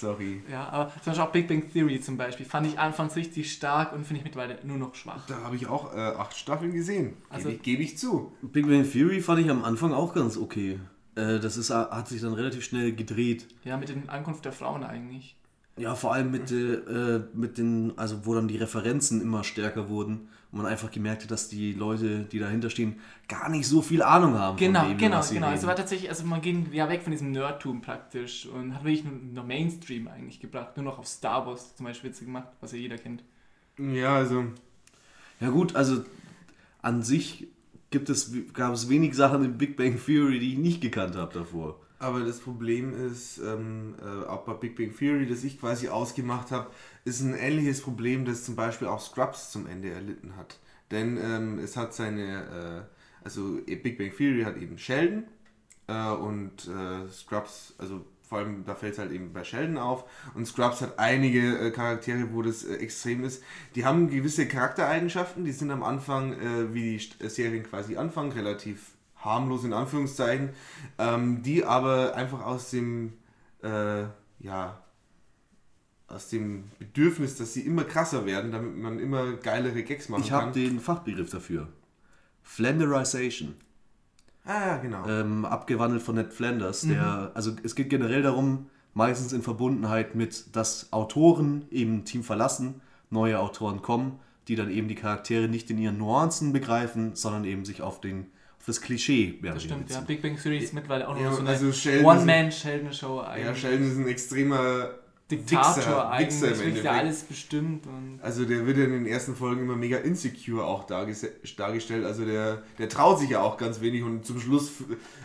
Sorry. 0.00 0.42
Ja, 0.50 0.68
aber 0.70 0.90
zum 1.02 1.12
Beispiel 1.12 1.22
auch 1.24 1.32
Big 1.32 1.48
Bang 1.48 1.70
Theory 1.72 2.00
zum 2.00 2.16
Beispiel 2.16 2.46
fand 2.46 2.66
ich 2.66 2.78
anfangs 2.78 3.16
richtig 3.16 3.52
stark 3.52 3.92
und 3.92 4.06
finde 4.06 4.18
ich 4.20 4.24
mittlerweile 4.24 4.58
nur 4.64 4.78
noch 4.78 4.94
schwach. 4.94 5.26
Da 5.26 5.42
habe 5.42 5.56
ich 5.56 5.66
auch 5.66 5.94
äh, 5.94 5.98
acht 5.98 6.36
Staffeln 6.36 6.72
gesehen. 6.72 7.14
Also- 7.28 7.48
Gebe 7.48 7.56
ich, 7.56 7.62
geb 7.62 7.80
ich 7.80 7.98
zu. 7.98 8.32
Big 8.42 8.66
Bang 8.66 8.90
Theory 8.90 9.20
fand 9.20 9.40
ich 9.40 9.50
am 9.50 9.64
Anfang 9.64 9.92
auch 9.92 10.14
ganz 10.14 10.36
okay. 10.36 10.80
Äh, 11.16 11.38
das 11.40 11.56
ist, 11.56 11.70
hat 11.70 12.08
sich 12.08 12.22
dann 12.22 12.32
relativ 12.32 12.64
schnell 12.64 12.92
gedreht. 12.94 13.46
Ja, 13.64 13.76
mit 13.76 13.88
den 13.90 14.08
Ankunft 14.08 14.44
der 14.44 14.52
Frauen 14.52 14.84
eigentlich. 14.84 15.36
Ja, 15.76 15.94
vor 15.94 16.14
allem 16.14 16.30
mit, 16.30 16.50
äh, 16.50 17.20
mit 17.34 17.58
den, 17.58 17.92
also 17.96 18.26
wo 18.26 18.34
dann 18.34 18.48
die 18.48 18.56
Referenzen 18.56 19.20
immer 19.20 19.44
stärker 19.44 19.88
wurden 19.88 20.28
und 20.52 20.58
man 20.58 20.66
einfach 20.66 20.90
gemerkt 20.90 21.22
hat, 21.22 21.30
dass 21.30 21.48
die 21.48 21.72
Leute, 21.72 22.24
die 22.24 22.38
dahinter 22.38 22.70
stehen, 22.70 22.98
gar 23.28 23.48
nicht 23.48 23.66
so 23.66 23.82
viel 23.82 24.02
Ahnung 24.02 24.34
haben. 24.34 24.56
Genau, 24.56 24.80
von 24.80 24.88
dem, 24.90 24.98
genau, 24.98 25.18
was 25.18 25.28
sie 25.28 25.34
genau. 25.34 25.46
reden. 25.46 25.56
Also 25.56 25.66
war 25.68 25.76
tatsächlich, 25.76 26.08
also 26.08 26.24
man 26.24 26.40
ging 26.40 26.72
ja 26.72 26.88
weg 26.88 27.02
von 27.02 27.12
diesem 27.12 27.30
Nerdtum 27.30 27.80
praktisch 27.80 28.46
und 28.46 28.74
hat 28.74 28.84
wirklich 28.84 29.04
nur, 29.04 29.44
Mainstream 29.44 30.08
eigentlich 30.08 30.40
gebracht. 30.40 30.76
Nur 30.76 30.84
noch 30.84 30.98
auf 30.98 31.06
Star 31.06 31.46
Wars 31.46 31.76
zum 31.76 31.86
Beispiel 31.86 32.10
Witze 32.10 32.24
gemacht, 32.24 32.48
was 32.60 32.72
ja 32.72 32.78
jeder 32.78 32.98
kennt. 32.98 33.22
Ja, 33.78 34.16
also. 34.16 34.44
Ja 35.40 35.50
gut, 35.50 35.74
also 35.74 36.04
an 36.82 37.02
sich 37.02 37.48
gibt 37.90 38.10
es, 38.10 38.32
gab 38.52 38.72
es 38.72 38.88
wenig 38.88 39.14
Sachen 39.14 39.44
in 39.44 39.56
Big 39.56 39.76
Bang 39.76 39.98
Theory, 40.04 40.38
die 40.38 40.52
ich 40.52 40.58
nicht 40.58 40.80
gekannt 40.80 41.16
habe 41.16 41.32
davor. 41.32 41.80
Aber 42.00 42.20
das 42.20 42.40
Problem 42.40 42.94
ist, 43.06 43.38
ähm, 43.38 43.94
äh, 44.00 44.26
auch 44.26 44.44
bei 44.44 44.54
Big 44.54 44.74
Bang 44.74 44.96
Theory, 44.96 45.26
das 45.26 45.44
ich 45.44 45.60
quasi 45.60 45.88
ausgemacht 45.88 46.50
habe, 46.50 46.70
ist 47.04 47.20
ein 47.20 47.34
ähnliches 47.34 47.80
Problem, 47.80 48.24
das 48.24 48.44
zum 48.44 48.56
Beispiel 48.56 48.88
auch 48.88 49.00
Scrubs 49.00 49.50
zum 49.50 49.66
Ende 49.66 49.90
erlitten 49.90 50.36
hat. 50.36 50.58
Denn 50.90 51.18
ähm, 51.22 51.58
es 51.58 51.76
hat 51.76 51.94
seine, 51.94 52.88
äh, 52.90 53.24
also 53.24 53.58
Big 53.66 53.98
Bang 53.98 54.12
Theory 54.16 54.42
hat 54.42 54.56
eben 54.56 54.78
Sheldon 54.78 55.24
äh, 55.86 56.10
und 56.10 56.68
äh, 56.68 57.08
Scrubs, 57.10 57.74
also 57.78 58.04
vor 58.28 58.38
allem 58.38 58.64
da 58.64 58.74
fällt 58.74 58.92
es 58.92 58.98
halt 58.98 59.12
eben 59.12 59.32
bei 59.32 59.44
Sheldon 59.44 59.78
auf 59.78 60.04
und 60.34 60.46
Scrubs 60.46 60.80
hat 60.80 60.98
einige 60.98 61.58
äh, 61.58 61.70
Charaktere, 61.70 62.32
wo 62.32 62.42
das 62.42 62.64
äh, 62.64 62.76
extrem 62.76 63.24
ist. 63.24 63.42
Die 63.74 63.84
haben 63.84 64.08
gewisse 64.08 64.46
Charaktereigenschaften, 64.46 65.44
die 65.44 65.52
sind 65.52 65.70
am 65.70 65.82
Anfang, 65.82 66.34
äh, 66.34 66.74
wie 66.74 66.96
die 66.96 67.28
Serien 67.28 67.64
quasi 67.64 67.96
anfangen, 67.96 68.32
relativ 68.32 68.92
harmlos 69.16 69.64
in 69.64 69.72
Anführungszeichen, 69.72 70.50
ähm, 70.98 71.42
die 71.42 71.64
aber 71.64 72.14
einfach 72.14 72.44
aus 72.44 72.70
dem, 72.70 73.14
ja, 73.62 74.80
aus 76.10 76.28
dem 76.28 76.64
Bedürfnis, 76.78 77.36
dass 77.36 77.54
sie 77.54 77.60
immer 77.62 77.84
krasser 77.84 78.26
werden, 78.26 78.50
damit 78.52 78.76
man 78.76 78.98
immer 78.98 79.32
geilere 79.34 79.82
Gags 79.82 80.08
machen 80.08 80.22
Ich 80.22 80.30
kann. 80.30 80.46
habe 80.46 80.52
den 80.52 80.80
Fachbegriff 80.80 81.30
dafür. 81.30 81.68
Flanderization. 82.42 83.54
ah, 84.44 84.66
ja, 84.66 84.76
genau. 84.78 85.06
ähm, 85.06 85.44
abgewandelt 85.44 86.02
von 86.02 86.16
Ned 86.16 86.32
Flanders. 86.32 86.82
Der, 86.82 87.30
also 87.34 87.52
es 87.62 87.74
geht 87.74 87.90
generell 87.90 88.22
darum, 88.22 88.66
meistens 88.94 89.32
in 89.32 89.42
Verbundenheit 89.42 90.14
mit, 90.14 90.56
dass 90.56 90.92
Autoren 90.92 91.66
eben 91.70 91.98
ein 91.98 92.04
Team 92.04 92.24
verlassen, 92.24 92.80
neue 93.10 93.38
Autoren 93.38 93.82
kommen, 93.82 94.18
die 94.48 94.56
dann 94.56 94.70
eben 94.70 94.88
die 94.88 94.96
Charaktere 94.96 95.46
nicht 95.48 95.70
in 95.70 95.78
ihren 95.78 95.98
Nuancen 95.98 96.52
begreifen, 96.52 97.14
sondern 97.14 97.44
eben 97.44 97.64
sich 97.64 97.82
auf, 97.82 98.00
den, 98.00 98.26
auf 98.58 98.66
das 98.66 98.80
Klischee 98.80 99.38
mehr 99.40 99.54
Das 99.54 99.62
stimmt, 99.62 99.90
ja. 99.90 100.00
Big 100.00 100.22
Bang 100.22 100.36
Theory 100.36 100.58
ist 100.58 100.74
mittlerweile 100.74 101.06
auch 101.08 101.14
noch 101.14 101.22
Ja, 101.22 101.32
so 101.32 101.40
eine 101.40 101.50
also 101.50 101.70
Sheldon 101.70 102.06
One-Man-Sheldon-Show 102.06 103.20
ja, 103.22 103.28
eigentlich. 103.28 103.60
Sheldon 103.60 103.86
ist 103.92 103.96
ein 103.98 104.08
extremer 104.08 104.90
Diktator 105.30 105.76
Wichser, 105.76 106.10
eigentlich, 106.10 106.50
Wichser 106.50 106.64
im 106.64 106.82
der 106.82 106.92
alles 106.92 107.22
bestimmt 107.22 107.86
und 107.86 108.18
Also 108.22 108.44
der 108.44 108.66
wird 108.66 108.78
ja 108.78 108.84
in 108.84 108.92
den 108.92 109.06
ersten 109.06 109.36
Folgen 109.36 109.62
immer 109.62 109.76
mega 109.76 109.98
insecure 109.98 110.64
auch 110.64 110.84
dargestellt. 110.84 112.04
Also 112.04 112.24
der, 112.24 112.62
der 112.78 112.88
traut 112.88 113.20
sich 113.20 113.30
ja 113.30 113.40
auch 113.40 113.56
ganz 113.56 113.80
wenig 113.80 114.02
und 114.02 114.24
zum 114.24 114.40
Schluss, 114.40 114.72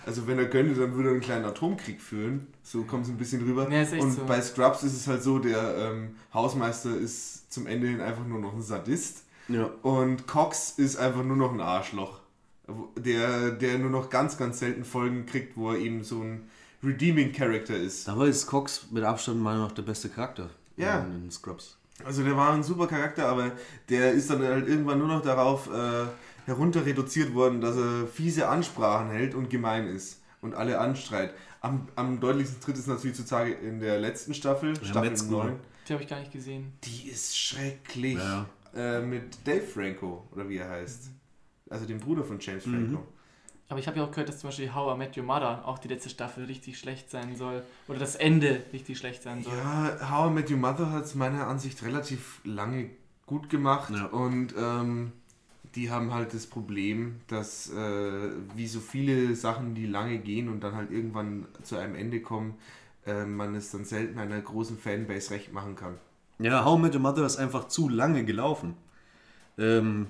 also 0.06 0.28
wenn 0.28 0.38
er 0.38 0.50
könnte, 0.50 0.80
dann 0.80 0.94
würde 0.96 1.10
er 1.10 1.14
einen 1.14 1.22
kleinen 1.22 1.46
Atomkrieg 1.46 2.02
führen. 2.02 2.48
So 2.64 2.84
kommt 2.84 3.06
es 3.06 3.10
ein 3.10 3.18
bisschen 3.18 3.42
rüber. 3.42 3.70
Ja, 3.72 3.82
und 4.00 4.12
so. 4.12 4.26
bei 4.26 4.42
Scrubs 4.42 4.84
ist 4.84 4.94
es 4.94 5.08
halt 5.08 5.24
so, 5.24 5.40
der 5.40 5.76
ähm, 5.78 6.16
Hausmeister 6.34 6.96
ist 6.96 7.52
zum 7.52 7.68
Ende 7.68 7.88
hin 7.88 8.02
einfach 8.02 8.26
nur 8.26 8.40
noch 8.40 8.54
ein 8.54 8.62
Sadist. 8.62 9.24
Ja. 9.48 9.70
Und 9.82 10.28
Cox 10.28 10.72
ist 10.78 10.98
einfach 10.98 11.24
nur 11.24 11.38
noch 11.38 11.54
ein 11.54 11.62
Arschloch. 11.62 12.20
Der, 12.98 13.52
der 13.52 13.78
nur 13.78 13.92
noch 13.92 14.10
ganz, 14.10 14.38
ganz 14.38 14.60
selten 14.60 14.86
Folgen 14.86 15.26
kriegt, 15.28 15.56
wo 15.56 15.72
er 15.72 15.78
eben 15.78 16.04
so 16.04 16.22
ein 16.22 16.50
redeeming 16.86 17.32
Character 17.34 17.76
ist. 17.76 18.08
Dabei 18.08 18.28
ist 18.28 18.46
Cox 18.48 18.88
mit 18.92 19.04
Abstand 19.04 19.38
meiner 19.40 19.56
Meinung 19.58 19.68
nach 19.70 19.76
der 19.76 19.84
beste 19.84 20.10
Charakter 20.10 20.50
Ja. 20.78 21.00
in, 21.00 21.24
in 21.26 21.32
Scrubs. 21.32 21.78
Also 22.04 22.24
der 22.24 22.36
war 22.36 22.54
ein 22.54 22.62
super 22.64 22.88
Charakter, 22.88 23.28
aber 23.28 23.52
der 23.90 24.12
ist 24.12 24.30
dann 24.30 24.42
halt 24.44 24.68
irgendwann 24.68 25.00
nur 25.00 25.08
noch 25.08 25.22
darauf 25.22 25.70
äh, 25.74 26.06
herunter 26.46 26.86
reduziert 26.86 27.34
worden, 27.34 27.62
dass 27.62 27.78
er 27.78 28.06
fiese 28.08 28.48
Ansprachen 28.50 29.10
hält 29.10 29.34
und 29.34 29.50
gemein 29.50 29.88
ist 29.88 30.22
und 30.42 30.54
alle 30.56 30.80
anstreit. 30.80 31.34
Am, 31.62 31.88
am 31.96 32.20
deutlichsten 32.20 32.60
tritt 32.62 32.78
es 32.78 32.86
natürlich 32.88 33.16
zutage 33.16 33.54
in 33.54 33.80
der 33.80 33.98
letzten 34.00 34.34
Staffel, 34.34 34.76
Staffel 34.84 35.10
Metzger. 35.10 35.32
9. 35.46 35.60
die 35.88 35.94
habe 35.94 36.04
ich 36.04 36.10
gar 36.10 36.20
nicht 36.20 36.32
gesehen. 36.34 36.74
Die 36.84 37.08
ist 37.10 37.38
schrecklich. 37.38 38.16
Ja. 38.18 38.46
Äh, 38.76 39.02
mit 39.02 39.38
Dave 39.48 39.62
Franco, 39.62 40.28
oder 40.34 40.48
wie 40.50 40.58
er 40.58 40.70
heißt. 40.70 41.10
Also 41.70 41.86
dem 41.86 42.00
Bruder 42.00 42.24
von 42.26 42.40
James 42.40 42.64
Franco. 42.66 43.08
Aber 43.68 43.80
ich 43.80 43.88
habe 43.88 43.98
ja 43.98 44.04
auch 44.06 44.12
gehört, 44.12 44.30
dass 44.30 44.40
zum 44.40 44.50
Beispiel 44.50 44.74
How 44.76 44.96
I 44.96 44.98
Met 44.98 45.18
Your 45.18 45.24
Mother 45.24 45.68
auch 45.68 45.80
die 45.80 45.88
letzte 45.88 46.10
Staffel 46.10 46.46
richtig 46.46 46.78
schlecht 46.78 47.10
sein 47.10 47.36
soll. 47.36 47.64
Oder 47.88 47.98
das 48.00 48.16
Ende 48.16 48.62
richtig 48.72 48.98
schlecht 48.98 49.24
sein 49.24 49.42
soll. 49.44 49.54
Ja, 49.58 50.12
How 50.12 50.30
I 50.30 50.34
Met 50.34 50.52
Your 50.52 50.58
Mother 50.58 50.92
hat 50.92 51.06
es 51.06 51.16
meiner 51.16 51.48
Ansicht 51.48 51.82
relativ 51.84 52.42
lange 52.44 52.90
gut 53.26 53.50
gemacht 53.50 53.92
Ja. 53.96 54.06
und 54.06 54.54
ähm, 54.56 55.12
die 55.74 55.90
haben 55.90 56.14
halt 56.14 56.34
das 56.36 56.46
Problem, 56.46 57.22
dass 57.28 57.72
äh, 57.74 58.30
wie 58.56 58.68
so 58.68 58.80
viele 58.80 59.36
Sachen, 59.36 59.74
die 59.74 59.88
lange 59.88 60.20
gehen 60.20 60.48
und 60.48 60.62
dann 60.64 60.76
halt 60.76 60.92
irgendwann 60.92 61.48
zu 61.64 61.76
einem 61.76 61.96
Ende 61.96 62.22
kommen, 62.22 62.54
äh, 63.08 63.26
man 63.26 63.56
es 63.56 63.72
dann 63.72 63.84
selten 63.84 64.20
einer 64.20 64.40
großen 64.40 64.78
Fanbase 64.78 65.32
recht 65.32 65.52
machen 65.52 65.76
kann. 65.76 65.96
Ja, 66.38 66.64
How 66.64 66.78
I 66.78 66.82
Met 66.84 66.94
Your 66.94 67.02
Mother 67.02 67.26
ist 67.26 67.38
einfach 67.38 67.68
zu 67.68 67.90
lange 67.90 68.24
gelaufen. 68.26 68.76
Ähm, 69.58 70.08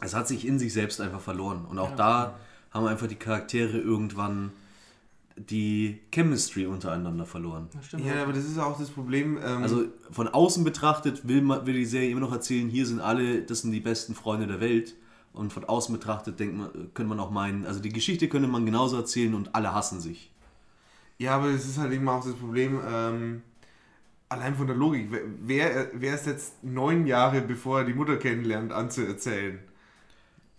es 0.00 0.14
hat 0.14 0.28
sich 0.28 0.46
in 0.46 0.58
sich 0.58 0.72
selbst 0.72 1.00
einfach 1.00 1.20
verloren. 1.20 1.64
Und 1.64 1.78
auch 1.78 1.90
Ja. 1.90 1.96
da 1.96 2.40
haben 2.70 2.86
einfach 2.86 3.06
die 3.08 3.16
Charaktere 3.16 3.78
irgendwann 3.78 4.52
die 5.36 6.00
Chemistry 6.12 6.66
untereinander 6.66 7.24
verloren. 7.24 7.68
Das 7.72 7.86
stimmt. 7.86 8.04
Ja, 8.04 8.22
aber 8.22 8.32
das 8.32 8.44
ist 8.44 8.58
auch 8.58 8.76
das 8.78 8.90
Problem. 8.90 9.38
Ähm, 9.42 9.62
Also 9.62 9.84
von 10.10 10.26
außen 10.28 10.64
betrachtet 10.64 11.28
will, 11.28 11.42
man, 11.42 11.64
will 11.64 11.74
die 11.74 11.84
Serie 11.86 12.10
immer 12.10 12.20
noch 12.20 12.32
erzählen, 12.32 12.68
hier 12.68 12.86
sind 12.86 13.00
alle, 13.00 13.42
das 13.42 13.60
sind 13.62 13.70
die 13.72 13.80
besten 13.80 14.14
Freunde 14.14 14.46
der 14.48 14.60
Welt. 14.60 14.96
Und 15.32 15.52
von 15.52 15.64
außen 15.64 15.94
betrachtet 15.94 16.40
denkt 16.40 16.56
man, 16.56 16.70
könnte 16.94 17.04
man 17.04 17.20
auch 17.20 17.30
meinen, 17.30 17.64
also 17.66 17.78
die 17.80 17.90
Geschichte 17.90 18.28
könnte 18.28 18.48
man 18.48 18.66
genauso 18.66 18.96
erzählen 18.96 19.34
und 19.34 19.54
alle 19.54 19.72
hassen 19.72 20.00
sich. 20.00 20.32
Ja, 21.18 21.36
aber 21.36 21.48
es 21.50 21.66
ist 21.66 21.78
halt 21.78 21.92
eben 21.92 22.08
auch 22.08 22.24
das 22.24 22.34
Problem, 22.34 22.80
ähm, 22.88 23.42
allein 24.28 24.56
von 24.56 24.66
der 24.66 24.74
Logik. 24.76 25.08
Wer- 25.12 25.22
Wer, 25.40 25.90
wer 25.94 26.14
ist 26.14 26.26
jetzt 26.26 26.64
neun 26.64 27.06
Jahre, 27.06 27.42
bevor 27.42 27.80
er 27.80 27.84
die 27.84 27.94
Mutter 27.94 28.16
kennenlernt, 28.16 28.72
anzuerzählen? 28.72 29.60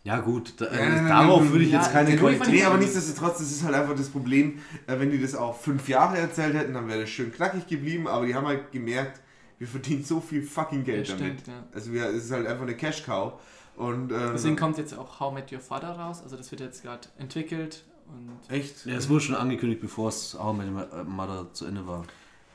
Ja 0.03 0.19
gut, 0.19 0.53
da, 0.57 0.65
Ja, 0.65 0.71
nein, 0.71 0.95
nein, 0.95 1.07
darauf 1.07 1.41
nein, 1.41 1.51
würde 1.51 1.65
ich 1.65 1.71
ja, 1.71 1.79
jetzt 1.79 1.91
keine 1.91 2.15
Qualität... 2.15 2.47
Nee, 2.49 2.63
aber 2.63 2.77
nichtsdestotrotz, 2.77 3.39
das 3.39 3.51
ist 3.51 3.63
halt 3.63 3.75
einfach 3.75 3.95
das 3.95 4.09
Problem, 4.09 4.59
äh, 4.88 4.97
wenn 4.99 5.12
die 5.12 5.21
das 5.21 5.35
auch 5.35 5.57
fünf 5.57 5.89
Jahre 5.89 6.17
erzählt 6.17 6.53
hätten, 6.53 6.73
dann 6.73 6.88
wäre 6.88 7.01
das 7.01 7.09
schön 7.09 7.31
knackig 7.33 7.67
geblieben, 7.67 8.07
aber 8.07 8.25
die 8.25 8.33
haben 8.33 8.47
halt 8.47 8.71
gemerkt, 8.71 9.19
wir 9.57 9.67
verdienen 9.67 10.03
so 10.03 10.21
viel 10.21 10.41
fucking 10.41 10.85
Geld 10.85 11.09
Ja, 11.09 11.15
damit. 11.15 11.41
stimmt, 11.41 11.47
ja. 11.47 11.65
Also 11.73 11.91
wir, 11.91 12.05
es 12.05 12.25
ist 12.25 12.31
halt 12.31 12.47
einfach 12.47 12.63
eine 12.63 12.75
Cash-Cow. 12.75 13.33
Und, 13.75 14.12
ähm, 14.12 14.31
Deswegen 14.33 14.55
kommt 14.55 14.77
jetzt 14.77 14.97
auch 14.97 15.19
How 15.19 15.33
Met 15.33 15.51
Your 15.51 15.59
Father 15.59 15.91
raus. 15.91 16.21
Also 16.23 16.38
das 16.38 16.49
wird 16.51 16.62
jetzt 16.62 16.83
gerade 16.83 17.07
entwickelt. 17.17 17.83
Und 18.07 18.53
echt. 18.53 18.85
Ja, 18.85 18.95
es 18.95 19.09
wurde 19.09 19.21
schon 19.21 19.35
angekündigt, 19.35 19.81
bevor 19.81 20.09
es 20.09 20.35
auch 20.35 20.53
mit 20.53 20.67
Mother 21.07 21.47
zu 21.53 21.65
Ende 21.65 21.85
war. 21.88 22.03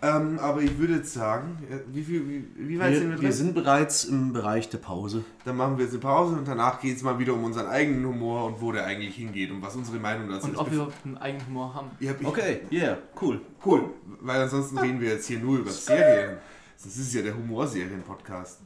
Ähm, 0.07 0.39
aber 0.39 0.61
ich 0.61 0.77
würde 0.79 0.97
jetzt 0.97 1.13
sagen, 1.15 1.57
äh, 1.71 1.79
wie, 1.95 2.03
viel, 2.03 2.29
wie, 2.29 2.45
wie 2.69 2.79
weit 2.79 2.95
sind 2.95 3.03
wir 3.05 3.09
Wir, 3.11 3.17
drin? 3.17 3.23
wir 3.25 3.33
sind 3.33 3.55
bereits 3.55 4.05
im 4.05 4.33
Bereich 4.33 4.69
der 4.69 4.79
Pause. 4.79 5.25
Dann 5.45 5.57
machen 5.57 5.79
wir 5.79 5.85
jetzt 5.85 5.93
eine 5.95 6.01
Pause 6.03 6.35
und 6.37 6.47
danach 6.47 6.81
geht 6.81 6.97
es 6.97 7.03
mal 7.03 7.19
wieder 7.19 7.33
um 7.33 7.45
unseren 7.45 7.67
eigenen 7.69 8.05
Humor 8.07 8.45
und 8.47 8.61
wo 8.61 8.73
der 8.73 8.85
eigentlich 8.85 9.15
hingeht 9.15 9.51
und 9.51 9.63
was 9.63 9.75
unsere 9.77 9.99
Meinung 9.99 10.29
dazu 10.29 10.47
und 10.47 10.53
ist. 10.55 10.59
ob 10.59 10.71
wir 10.73 10.89
einen 11.05 11.17
eigenen 11.19 11.47
Humor 11.47 11.75
haben. 11.75 11.91
Ich- 12.01 12.11
Okay, 12.25 12.61
yeah, 12.71 12.99
cool. 13.21 13.41
Cool, 13.65 13.91
weil 14.21 14.43
ansonsten 14.43 14.77
reden 14.79 15.01
wir 15.01 15.11
jetzt 15.11 15.27
hier 15.27 15.39
nur 15.39 15.59
über 15.59 15.71
Serien. 15.71 16.37
Das 16.83 16.97
ist 16.97 17.15
ja 17.15 17.23
der 17.23 17.35
Humorserien-Podcast. 17.37 18.61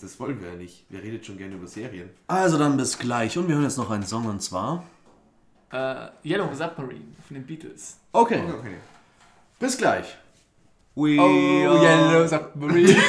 Das, 0.00 0.18
wollen 0.20 0.40
wir 0.40 0.50
ja 0.50 0.54
nicht. 0.56 0.86
Wir 0.90 1.02
reden 1.02 1.22
schon 1.24 1.36
gerne 1.36 1.54
über 1.56 1.66
Serien. 1.66 2.08
Also 2.28 2.56
dann 2.56 2.76
bis 2.76 2.98
gleich. 2.98 3.36
Und 3.36 3.48
wir 3.48 3.56
hören 3.56 3.64
jetzt 3.64 3.78
noch 3.78 3.90
einen 3.90 4.04
Song 4.06 4.26
und 4.26 4.40
zwar... 4.40 4.84
Äh, 5.72 6.06
Yellow 6.24 6.48
Submarine 6.54 7.04
von 7.26 7.34
den 7.34 7.44
Beatles. 7.44 7.98
Okay, 8.12 8.42
Okay. 8.48 8.76
bis 9.58 9.76
gleich. 9.76 10.16
We 10.94 11.18
Oh, 11.18 11.82
Yellow 11.82 12.26
Submarine. 12.32 13.02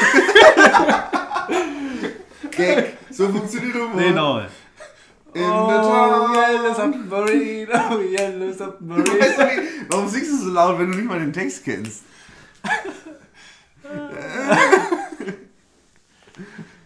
Gag. 2.51 2.97
So 3.09 3.29
funktioniert 3.29 3.75
Humor. 3.75 4.01
Genau. 4.01 4.39
In 4.39 5.41
the 5.41 5.41
oh, 5.41 5.67
town. 5.67 6.33
Yellow 6.33 6.73
Submarine. 6.73 7.67
Oh, 7.73 7.99
Yellow 7.99 8.47
Weißt 8.47 8.59
Submarine. 8.59 9.03
du 9.09 9.13
nicht, 9.13 9.89
warum 9.89 10.07
singst 10.07 10.31
du 10.31 10.37
so 10.37 10.49
laut, 10.51 10.79
wenn 10.79 10.91
du 10.91 10.97
nicht 10.97 11.07
mal 11.07 11.19
den 11.19 11.33
Text 11.33 11.65
kennst? 11.65 12.03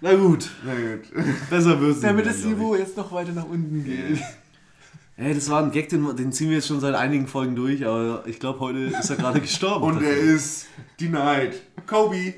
Na 0.02 0.14
gut, 0.16 0.50
Na 0.64 0.74
gut. 0.74 1.50
besser 1.50 1.80
wird's 1.80 2.02
Damit 2.02 2.26
nicht 2.26 2.38
das 2.38 2.46
Niveau 2.46 2.76
jetzt 2.76 2.98
noch 2.98 3.12
weiter 3.12 3.32
nach 3.34 3.46
unten 3.46 3.84
geht. 3.84 4.20
Ich. 5.18 5.24
Ey, 5.26 5.34
das 5.34 5.50
war 5.50 5.64
ein 5.64 5.72
Gag, 5.72 5.90
den, 5.90 6.16
den 6.16 6.32
ziehen 6.32 6.50
wir 6.50 6.58
jetzt 6.58 6.68
schon 6.68 6.80
seit 6.80 6.96
einigen 6.96 7.28
Folgen 7.28 7.56
durch, 7.56 7.86
aber 7.86 8.24
ich 8.28 8.40
glaube, 8.40 8.60
heute 8.60 8.80
ist 8.80 9.10
er 9.10 9.16
gerade 9.16 9.42
gestorben. 9.42 9.86
Und 9.86 10.04
er 10.04 10.16
ist 10.18 10.68
denied. 11.00 11.62
Kobe. 11.88 12.36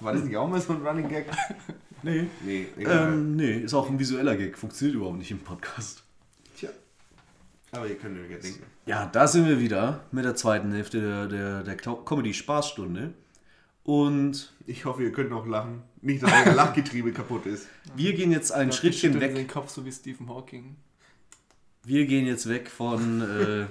War 0.00 0.12
das 0.14 0.24
nicht 0.24 0.36
auch 0.36 0.48
mal 0.48 0.60
so 0.60 0.72
ein 0.72 0.84
Running 0.86 1.08
Gag? 1.08 1.26
Nee. 2.02 2.26
Nee, 2.44 2.66
egal. 2.76 3.12
Ähm, 3.12 3.36
nee, 3.36 3.58
ist 3.58 3.74
auch 3.74 3.88
ein 3.88 3.98
visueller 3.98 4.36
Gag, 4.36 4.58
funktioniert 4.58 4.96
überhaupt 4.96 5.18
nicht 5.18 5.30
im 5.30 5.38
Podcast. 5.38 6.02
Tja. 6.56 6.70
Aber 7.70 7.86
ihr 7.86 7.94
könnt 7.96 8.18
euch 8.18 8.30
ja 8.30 8.38
denken. 8.38 8.62
Ja, 8.86 9.06
da 9.06 9.28
sind 9.28 9.46
wir 9.46 9.60
wieder 9.60 10.00
mit 10.10 10.24
der 10.24 10.34
zweiten 10.34 10.72
Hälfte 10.72 11.00
der, 11.00 11.26
der, 11.28 11.62
der 11.62 11.76
Comedy-Spaßstunde. 11.76 13.12
Und 13.84 14.52
Ich 14.66 14.84
hoffe, 14.84 15.02
ihr 15.04 15.12
könnt 15.12 15.30
noch 15.30 15.46
lachen. 15.46 15.82
Nicht, 16.00 16.22
dass 16.22 16.32
euer 16.32 16.52
Lachgetriebe 16.56 17.12
kaputt 17.12 17.46
ist. 17.46 17.68
wir 17.94 18.12
gehen 18.14 18.32
jetzt 18.32 18.50
ein 18.52 18.70
Ich 18.70 18.76
Schrittchen 18.76 19.20
weg. 19.20 19.34
den 19.36 19.46
Kopf 19.46 19.70
so 19.70 19.84
wie 19.84 19.92
Stephen 19.92 20.28
Hawking. 20.28 20.76
Wir 21.84 22.06
gehen 22.06 22.26
jetzt 22.26 22.48
weg 22.48 22.70
von 22.70 23.22
äh, 23.22 23.66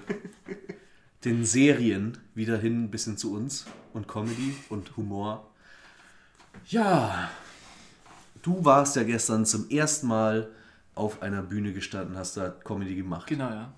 den 1.24 1.45
Serien 1.45 2.18
wieder 2.36 2.57
hin 2.57 2.84
ein 2.84 2.91
bisschen 2.91 3.16
zu 3.16 3.34
uns 3.34 3.66
und 3.93 4.07
Comedy 4.07 4.53
und 4.68 4.97
Humor. 4.97 5.49
Ja, 6.68 7.30
du 8.41 8.66
warst 8.66 8.97
ja 8.97 9.03
gestern 9.03 9.45
zum 9.45 9.70
ersten 9.70 10.07
Mal 10.07 10.49
auf 10.93 11.22
einer 11.22 11.41
Bühne 11.41 11.72
gestanden, 11.72 12.18
hast 12.18 12.36
da 12.36 12.49
Comedy 12.49 12.95
gemacht. 12.95 13.28
Genau, 13.28 13.49
ja. 13.49 13.72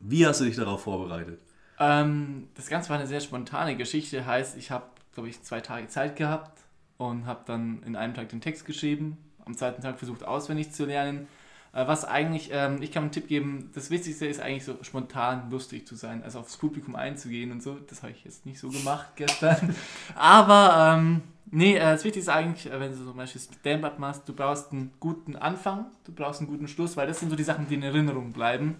Wie 0.00 0.26
hast 0.26 0.42
du 0.42 0.44
dich 0.44 0.56
darauf 0.56 0.82
vorbereitet? 0.82 1.40
Ähm, 1.78 2.48
das 2.54 2.68
Ganze 2.68 2.90
war 2.90 2.98
eine 2.98 3.06
sehr 3.06 3.20
spontane 3.20 3.74
Geschichte. 3.74 4.26
Heißt, 4.26 4.58
ich 4.58 4.70
habe, 4.70 4.84
glaube 5.14 5.30
ich, 5.30 5.42
zwei 5.42 5.62
Tage 5.62 5.88
Zeit 5.88 6.16
gehabt 6.16 6.60
und 6.98 7.24
habe 7.24 7.40
dann 7.46 7.82
in 7.84 7.96
einem 7.96 8.12
Tag 8.12 8.28
den 8.28 8.42
Text 8.42 8.66
geschrieben. 8.66 9.16
Am 9.46 9.56
zweiten 9.56 9.80
Tag 9.80 9.98
versucht 9.98 10.24
auswendig 10.24 10.72
zu 10.72 10.84
lernen. 10.84 11.26
Äh, 11.74 11.88
was 11.88 12.04
eigentlich, 12.04 12.50
ähm, 12.52 12.80
ich 12.80 12.92
kann 12.92 13.04
einen 13.04 13.12
Tipp 13.12 13.26
geben, 13.26 13.70
das 13.74 13.90
Wichtigste 13.90 14.26
ist 14.26 14.40
eigentlich 14.40 14.64
so 14.64 14.76
spontan 14.82 15.50
lustig 15.50 15.86
zu 15.86 15.96
sein, 15.96 16.22
also 16.22 16.38
aufs 16.38 16.56
Publikum 16.56 16.94
einzugehen 16.94 17.50
und 17.50 17.62
so. 17.62 17.76
Das 17.88 18.02
habe 18.02 18.12
ich 18.12 18.24
jetzt 18.24 18.46
nicht 18.46 18.60
so 18.60 18.68
gemacht 18.68 19.08
gestern. 19.16 19.74
Aber 20.14 20.96
ähm, 20.96 21.22
nee, 21.50 21.74
äh, 21.74 21.80
das 21.80 22.04
Wichtigste 22.04 22.30
ist 22.30 22.36
eigentlich, 22.36 22.72
äh, 22.72 22.78
wenn 22.78 22.92
du 22.92 23.04
zum 23.04 23.16
Beispiel 23.16 23.40
Stand-up 23.40 23.98
machst, 23.98 24.28
du 24.28 24.32
brauchst 24.32 24.70
einen 24.72 24.92
guten 25.00 25.34
Anfang, 25.34 25.86
du 26.04 26.12
brauchst 26.12 26.40
einen 26.40 26.48
guten 26.48 26.68
Schluss, 26.68 26.96
weil 26.96 27.08
das 27.08 27.18
sind 27.18 27.30
so 27.30 27.36
die 27.36 27.42
Sachen, 27.42 27.66
die 27.68 27.74
in 27.74 27.82
Erinnerung 27.82 28.32
bleiben. 28.32 28.76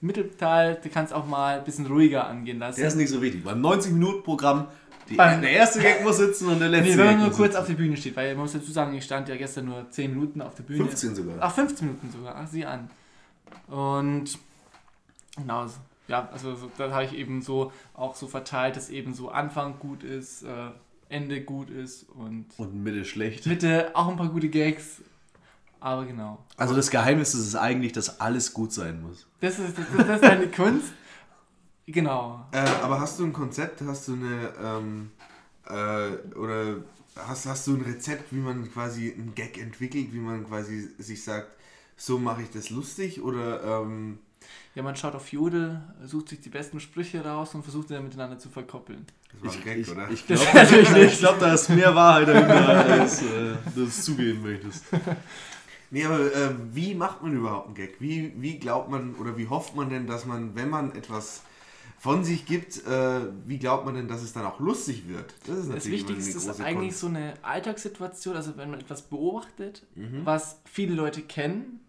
Mittelteil, 0.00 0.80
du 0.82 0.88
kannst 0.88 1.12
auch 1.12 1.26
mal 1.26 1.58
ein 1.58 1.64
bisschen 1.64 1.84
ruhiger 1.84 2.26
angehen 2.26 2.58
lassen. 2.58 2.80
Der 2.80 2.88
ist 2.88 2.96
nicht 2.96 3.10
so 3.10 3.20
wichtig. 3.20 3.44
Beim 3.44 3.60
90-Minuten-Programm, 3.60 4.66
die- 5.10 5.16
Beim- 5.16 5.40
der 5.42 5.50
erste 5.50 5.80
Gag 5.80 6.02
muss 6.02 6.16
sitzen 6.18 6.48
und 6.48 6.60
der 6.60 6.68
letzte 6.68 6.92
Nee, 6.92 6.96
wenn 6.98 7.06
man 7.06 7.18
nur 7.18 7.26
muss 7.28 7.36
kurz 7.36 7.48
sitzen. 7.52 7.60
auf 7.60 7.66
der 7.66 7.74
Bühne 7.74 7.96
steht, 7.96 8.16
weil 8.16 8.34
man 8.34 8.42
muss 8.44 8.52
dazu 8.52 8.70
sagen, 8.72 8.94
ich 8.94 9.04
stand 9.04 9.28
ja 9.28 9.36
gestern 9.36 9.66
nur 9.66 9.90
10 9.90 10.10
Minuten 10.14 10.40
auf 10.40 10.54
der 10.54 10.62
Bühne. 10.62 10.78
15 10.84 11.14
sogar. 11.14 11.36
Ach, 11.40 11.54
15 11.54 11.86
Minuten 11.88 12.10
sogar, 12.10 12.36
ach, 12.36 12.46
sieh 12.48 12.64
an. 12.64 12.88
Und 13.68 14.38
genau, 15.36 15.66
so- 15.66 15.74
ja, 16.08 16.28
also 16.32 16.54
so, 16.54 16.70
da 16.76 16.90
habe 16.90 17.04
ich 17.04 17.14
eben 17.14 17.42
so 17.42 17.72
auch 17.94 18.14
so 18.16 18.26
verteilt, 18.28 18.76
dass 18.76 18.90
eben 18.90 19.14
so 19.14 19.30
Anfang 19.30 19.78
gut 19.78 20.02
ist, 20.02 20.42
äh, 20.42 20.48
Ende 21.08 21.40
gut 21.42 21.70
ist 21.70 22.06
und 22.10 22.46
Und 22.56 22.82
Mitte 22.82 23.04
schlecht. 23.04 23.46
Mitte 23.46 23.90
auch 23.94 24.08
ein 24.08 24.16
paar 24.16 24.28
gute 24.28 24.48
Gags. 24.48 25.02
Aber 25.80 26.04
genau. 26.04 26.38
Also 26.56 26.76
das 26.76 26.90
Geheimnis 26.90 27.32
ist 27.34 27.46
es 27.46 27.56
eigentlich, 27.56 27.92
dass 27.92 28.20
alles 28.20 28.52
gut 28.52 28.72
sein 28.72 29.00
muss. 29.02 29.26
Das 29.40 29.58
ist, 29.58 29.78
das, 29.78 29.88
ist- 29.88 30.08
das 30.08 30.20
ist 30.20 30.24
eine 30.28 30.46
Kunst. 30.48 30.92
Genau. 31.92 32.46
Äh, 32.52 32.58
aber 32.82 33.00
hast 33.00 33.18
du 33.18 33.24
ein 33.24 33.32
Konzept, 33.32 33.80
hast 33.82 34.08
du 34.08 34.14
eine, 34.14 34.52
ähm, 34.62 35.10
äh, 35.68 36.36
oder 36.36 36.76
hast, 37.16 37.46
hast 37.46 37.66
du 37.66 37.74
ein 37.74 37.82
Rezept, 37.82 38.32
wie 38.32 38.38
man 38.38 38.70
quasi 38.72 39.12
einen 39.12 39.34
Gag 39.34 39.58
entwickelt, 39.58 40.12
wie 40.12 40.18
man 40.18 40.46
quasi 40.46 40.88
sich 40.98 41.22
sagt, 41.22 41.48
so 41.96 42.18
mache 42.18 42.42
ich 42.42 42.50
das 42.50 42.70
lustig 42.70 43.22
oder, 43.22 43.82
ähm, 43.82 44.18
Ja, 44.74 44.82
man 44.82 44.96
schaut 44.96 45.14
auf 45.14 45.30
Jodel, 45.32 45.82
sucht 46.04 46.30
sich 46.30 46.40
die 46.40 46.48
besten 46.48 46.80
Sprüche 46.80 47.24
raus 47.24 47.54
und 47.54 47.62
versucht 47.62 47.88
sie 47.88 47.94
dann 47.94 48.04
miteinander 48.04 48.38
zu 48.38 48.48
verkoppeln. 48.48 49.06
das 49.42 49.42
war 49.42 49.52
ein 49.52 49.64
Gag, 49.64 49.78
ich, 49.78 49.90
oder? 49.90 50.10
Ich 50.10 50.26
glaube, 50.26 51.04
ich 51.04 51.18
glaub, 51.18 51.38
da 51.38 51.54
ist 51.54 51.68
mehr 51.68 51.94
Wahrheit 51.94 52.28
dahinter, 52.28 53.00
als 53.00 53.22
äh, 53.22 53.56
du 53.74 53.84
es 53.84 54.04
zugeben 54.04 54.42
möchtest. 54.42 54.84
nee, 55.90 56.04
aber 56.04 56.20
äh, 56.20 56.54
wie 56.72 56.94
macht 56.94 57.22
man 57.22 57.34
überhaupt 57.34 57.66
einen 57.66 57.74
Gag? 57.74 57.96
Wie, 58.00 58.32
wie 58.36 58.58
glaubt 58.58 58.90
man 58.90 59.14
oder 59.16 59.36
wie 59.36 59.48
hofft 59.48 59.76
man 59.76 59.90
denn, 59.90 60.06
dass 60.06 60.24
man, 60.24 60.54
wenn 60.54 60.70
man 60.70 60.94
etwas 60.94 61.42
von 62.00 62.24
sich 62.24 62.46
gibt, 62.46 62.86
äh, 62.86 63.20
wie 63.46 63.58
glaubt 63.58 63.84
man 63.84 63.94
denn, 63.94 64.08
dass 64.08 64.22
es 64.22 64.32
dann 64.32 64.46
auch 64.46 64.58
lustig 64.58 65.06
wird? 65.06 65.34
Das 65.46 65.58
ist 65.58 65.66
Das 65.68 65.74
natürlich 65.84 66.00
immer 66.00 66.08
Wichtigste 66.08 66.38
ist 66.38 66.60
eigentlich 66.60 66.88
Kunst. 66.88 67.00
so 67.00 67.06
eine 67.08 67.34
Alltagssituation, 67.42 68.36
also 68.36 68.56
wenn 68.56 68.70
man 68.70 68.80
etwas 68.80 69.02
beobachtet, 69.02 69.86
Mhm. 69.96 70.24
was 70.24 70.62
viele 70.64 70.94
Leute 70.94 71.20
kennen 71.20 71.80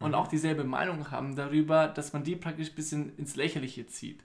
und 0.00 0.14
auch 0.16 0.26
dieselbe 0.26 0.64
Meinung 0.64 1.12
haben 1.12 1.36
darüber, 1.36 1.86
dass 1.86 2.12
man 2.12 2.24
die 2.24 2.34
praktisch 2.34 2.70
ein 2.70 2.74
bisschen 2.74 3.16
ins 3.18 3.36
Lächerliche 3.36 3.86
zieht. 3.86 4.24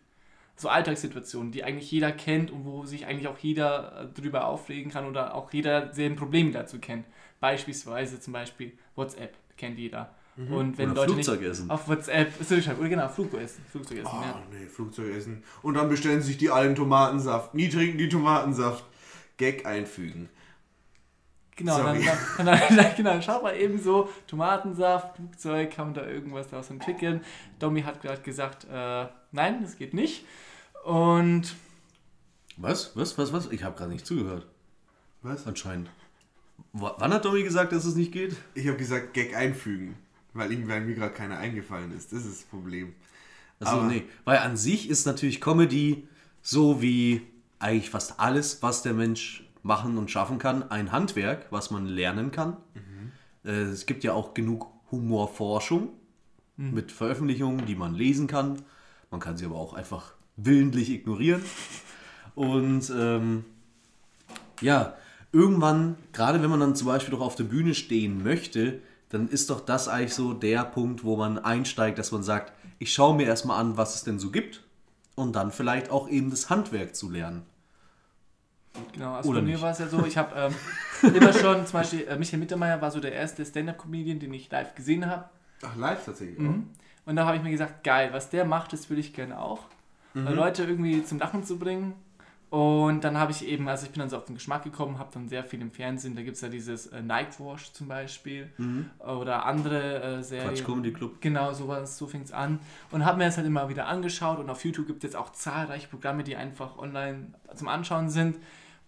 So 0.56 0.70
Alltagssituationen, 0.70 1.52
die 1.52 1.64
eigentlich 1.64 1.92
jeder 1.92 2.12
kennt 2.12 2.50
und 2.50 2.66
wo 2.66 2.84
sich 2.88 3.06
eigentlich 3.06 3.28
auch 3.28 3.38
jeder 3.38 4.10
äh, 4.16 4.20
drüber 4.20 4.48
aufregen 4.48 4.92
kann 4.92 5.06
oder 5.06 5.36
auch 5.36 5.54
jeder 5.54 5.94
selben 5.94 6.16
Probleme 6.16 6.50
dazu 6.50 6.80
kennt. 6.80 7.06
Beispielsweise 7.40 8.20
zum 8.20 8.34
Beispiel 8.34 8.72
WhatsApp, 8.96 9.36
kennt 9.56 9.78
jeder. 9.78 10.16
Und 10.38 10.78
wenn 10.78 10.92
Oder 10.92 11.02
Leute 11.02 11.14
Flugzeugessen. 11.14 11.66
nicht 11.66 11.74
auf 11.74 11.88
WhatsApp, 11.88 12.32
zurückschreiben, 12.46 12.80
oder 12.80 12.90
genau, 12.90 13.10
Flugzeug 13.10 13.50
Flugzeugessen, 13.72 14.12
Oh, 14.14 14.22
ja. 14.22 14.42
nee, 14.52 14.68
Flugzeug 14.68 15.16
essen. 15.16 15.44
Und 15.64 15.74
dann 15.74 15.90
bestellen 15.90 16.22
sich 16.22 16.38
die 16.38 16.52
allen 16.52 16.76
Tomatensaft. 16.76 17.56
Nie 17.56 17.70
trinken 17.70 17.98
die 17.98 18.08
Tomatensaft. 18.08 18.84
Gag 19.38 19.66
einfügen. 19.66 20.30
Genau, 21.56 21.78
dann, 21.80 22.00
Sorry. 22.00 22.18
dann, 22.38 22.46
dann, 22.46 22.76
dann, 22.78 22.96
genau, 22.96 23.20
schaut 23.22 23.42
mal 23.42 23.56
eben 23.58 23.82
so, 23.82 24.10
Tomatensaft, 24.28 25.16
Flugzeug, 25.16 25.72
kann 25.72 25.88
man 25.88 25.94
da 25.96 26.06
irgendwas 26.06 26.50
daraus 26.50 26.70
entwickeln. 26.70 27.22
Domi 27.58 27.82
hat 27.82 28.02
gerade 28.04 28.22
gesagt, 28.22 28.68
äh, 28.72 29.08
nein, 29.32 29.64
das 29.64 29.76
geht 29.78 29.96
nicht. 29.96 30.24
Und 30.86 31.56
Was? 32.58 32.96
Was? 32.96 33.18
Was? 33.18 33.34
Was? 33.34 33.52
Ich 33.52 33.64
habe 33.64 33.76
gerade 33.76 33.92
nicht 33.92 34.06
zugehört. 34.06 34.46
Was? 35.24 35.48
Anscheinend. 35.48 35.90
W 36.74 36.88
wann 37.00 37.12
hat 37.14 37.26
Domi 37.26 37.42
gesagt, 37.42 37.72
dass 37.72 37.86
es 37.86 37.96
nicht 37.96 38.12
geht? 38.12 38.36
Ich 38.54 38.68
habe 38.68 38.78
gesagt, 38.78 39.16
Gag 39.16 39.36
einfügen. 39.36 39.96
Weil, 40.38 40.68
weil 40.68 40.82
mir 40.82 40.96
gerade 40.96 41.14
keiner 41.14 41.38
eingefallen 41.38 41.96
ist. 41.96 42.12
Das 42.14 42.20
ist 42.26 42.42
das 42.42 42.44
Problem. 42.44 42.94
Aber- 43.60 43.84
nee. 43.88 44.04
Weil 44.26 44.38
an 44.40 44.56
sich 44.58 44.90
ist 44.90 45.06
natürlich 45.06 45.42
Comedy 45.42 46.08
so 46.42 46.82
wie 46.82 47.22
eigentlich 47.60 47.90
fast 47.90 48.20
alles, 48.20 48.62
was 48.62 48.84
der 48.84 48.94
Mensch 48.94 49.44
machen 49.64 49.98
und 49.98 50.12
schaffen 50.12 50.38
kann, 50.40 50.70
ein 50.70 50.92
Handwerk, 50.92 51.48
was 51.50 51.72
man 51.72 51.86
lernen 51.88 52.32
kann. 52.32 52.58
Äh, 53.44 53.50
es 53.64 53.86
gibt 53.86 54.04
ja 54.04 54.14
auch 54.14 54.34
genug 54.34 54.68
Humorforschung 54.92 55.90
mit 56.56 56.92
Veröffentlichungen, 56.92 57.66
die 57.68 57.76
man 57.76 57.94
lesen 57.94 58.26
kann. 58.28 58.62
Man 59.12 59.20
kann 59.20 59.38
sie 59.38 59.46
aber 59.46 59.56
auch 59.58 59.74
einfach 59.74 60.14
willentlich 60.38 60.90
ignorieren. 60.90 61.44
Und 62.36 62.92
ähm, 62.96 63.46
ja, 64.62 64.96
irgendwann, 65.32 65.98
gerade 66.14 66.42
wenn 66.42 66.50
man 66.50 66.60
dann 66.60 66.76
zum 66.76 66.88
Beispiel 66.88 67.12
doch 67.12 67.22
auf 67.22 67.36
der 67.36 67.44
Bühne 67.44 67.74
stehen 67.76 68.24
möchte, 68.24 68.80
dann 69.10 69.30
ist 69.30 69.50
doch 69.50 69.62
das 69.62 69.88
eigentlich 69.88 70.14
so 70.14 70.34
der 70.34 70.64
Punkt, 70.66 71.04
wo 71.04 71.16
man 71.16 71.40
einsteigt, 71.40 71.98
dass 71.98 72.12
man 72.12 72.24
sagt, 72.24 72.54
ich 72.80 72.94
schaue 72.94 73.16
mir 73.16 73.26
erstmal 73.26 73.60
an, 73.60 73.78
was 73.78 73.96
es 73.96 74.04
denn 74.04 74.20
so 74.20 74.32
gibt 74.32 74.64
und 75.16 75.36
dann 75.36 75.52
vielleicht 75.52 75.90
auch 75.90 76.10
eben 76.10 76.30
das 76.30 76.50
Handwerk 76.50 76.96
zu 76.96 77.10
lernen. 77.10 77.44
genau, 78.94 79.16
also 79.16 79.30
Oder 79.30 79.42
bei 79.42 79.48
mir 79.48 79.62
war 79.62 79.72
es 79.72 79.80
ja 79.80 79.88
so, 79.88 80.06
ich 80.06 80.18
habe 80.18 80.36
ähm, 81.04 81.14
immer 81.16 81.34
schon, 81.34 81.66
zum 81.66 81.80
Beispiel 81.80 82.08
äh, 82.08 82.18
Michael 82.18 82.40
Mittermeier 82.40 82.82
war 82.82 82.92
so 82.92 83.00
der 83.00 83.14
erste 83.14 83.46
Stand-Up-Comedian, 83.46 84.20
den 84.20 84.34
ich 84.34 84.52
live 84.52 84.76
gesehen 84.76 85.08
habe. 85.08 85.30
Ach, 85.64 85.76
live 85.76 86.06
tatsächlich. 86.06 86.40
Mhm. 86.40 86.70
Und 87.06 87.16
da 87.16 87.26
habe 87.26 87.38
ich 87.38 87.44
mir 87.44 87.52
gesagt, 87.52 87.84
geil, 87.84 88.10
was 88.12 88.30
der 88.30 88.46
macht, 88.46 88.74
das 88.74 88.90
will 88.90 89.00
ich 89.00 89.14
gerne 89.14 89.40
auch. 89.40 89.64
Mhm. 90.14 90.28
Leute 90.28 90.64
irgendwie 90.64 91.04
zum 91.04 91.20
Lachen 91.20 91.44
zu 91.44 91.58
bringen. 91.58 91.94
Und 92.50 93.04
dann 93.04 93.18
habe 93.18 93.34
ich 93.34 93.46
eben, 93.46 93.68
also 93.68 93.86
ich 93.86 93.92
bin 93.92 94.00
dann 94.00 94.10
so 94.10 94.16
auf 94.16 94.24
den 94.24 94.36
Geschmack 94.36 94.64
gekommen, 94.64 95.00
habe 95.00 95.10
dann 95.14 95.28
sehr 95.28 95.44
viel 95.44 95.62
im 95.62 95.70
Fernsehen, 95.70 96.16
da 96.16 96.22
gibt 96.22 96.36
es 96.38 96.42
ja 96.42 96.48
dieses 96.48 96.88
äh, 96.88 97.02
Nightwash 97.02 97.74
zum 97.74 97.90
Beispiel 97.90 98.50
oder 99.00 99.46
andere 99.46 100.02
äh, 100.02 100.24
Serien. 100.24 100.48
Mhm. 100.48 100.54
Quatsch 100.54 100.66
Comedy 100.66 100.94
Club. 100.94 101.20
Genau, 101.20 101.52
sowas, 101.52 101.98
so 101.98 102.08
fing 102.08 102.22
es 102.22 102.32
an. 102.32 102.60
Und 102.92 103.04
habe 103.04 103.18
mir 103.18 103.26
das 103.26 103.36
halt 103.36 103.48
immer 103.48 103.68
wieder 103.68 103.88
angeschaut 103.88 104.40
und 104.40 104.50
auf 104.50 104.64
YouTube 104.64 104.88
gibt 104.88 105.04
es 105.04 105.12
jetzt 105.12 105.16
auch 105.18 105.34
zahlreiche 105.34 105.90
Programme, 105.90 106.24
die 106.24 106.38
einfach 106.38 106.78
online 106.78 107.34
zum 107.54 107.68
Anschauen 107.68 108.10
sind. 108.10 108.38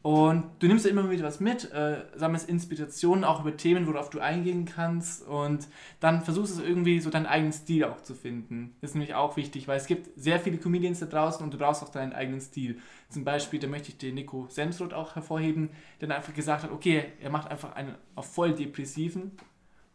Und 0.02 0.46
du 0.60 0.68
nimmst 0.68 0.86
ja 0.86 0.92
immer 0.92 1.10
wieder 1.10 1.26
was 1.26 1.42
mit, 1.42 1.70
äh, 1.74 2.06
sammelst 2.16 2.48
Inspirationen 2.48 3.26
auch 3.26 3.42
über 3.42 3.58
Themen, 3.58 3.86
worauf 3.86 4.10
du 4.10 4.22
eingehen 4.22 4.64
kannst 4.64 5.28
und 5.28 5.68
dann 6.00 6.22
versuchst 6.22 6.58
du 6.58 6.64
irgendwie 6.64 7.02
so 7.02 7.10
deinen 7.10 7.26
eigenen 7.26 7.52
Stil 7.52 7.84
auch 7.84 8.02
zu 8.02 8.16
finden. 8.16 8.76
Das 8.80 8.92
ist 8.92 8.96
nämlich 8.96 9.14
auch 9.14 9.36
wichtig, 9.36 9.68
weil 9.68 9.76
es 9.76 9.88
gibt 9.88 10.18
sehr 10.18 10.40
viele 10.40 10.58
Comedians 10.58 11.00
da 11.00 11.06
draußen 11.06 11.44
und 11.44 11.54
du 11.54 11.58
brauchst 11.58 11.84
auch 11.84 11.90
deinen 11.90 12.14
eigenen 12.14 12.40
Stil. 12.40 12.80
Zum 13.10 13.26
Beispiel, 13.26 13.60
da 13.60 13.68
möchte 13.68 13.90
ich 13.90 13.98
den 13.98 14.16
Nico 14.16 14.48
Semsroth 14.48 14.94
auch 14.94 15.16
hervorheben, 15.16 15.70
der 16.00 16.08
dann 16.08 16.18
einfach 16.18 16.34
gesagt 16.34 16.64
hat, 16.64 16.72
okay, 16.72 17.12
er 17.22 17.30
macht 17.30 17.52
einfach 17.52 17.74
einen 17.76 17.96
auf 18.16 18.34
voll 18.34 18.54
depressiven 18.54 19.32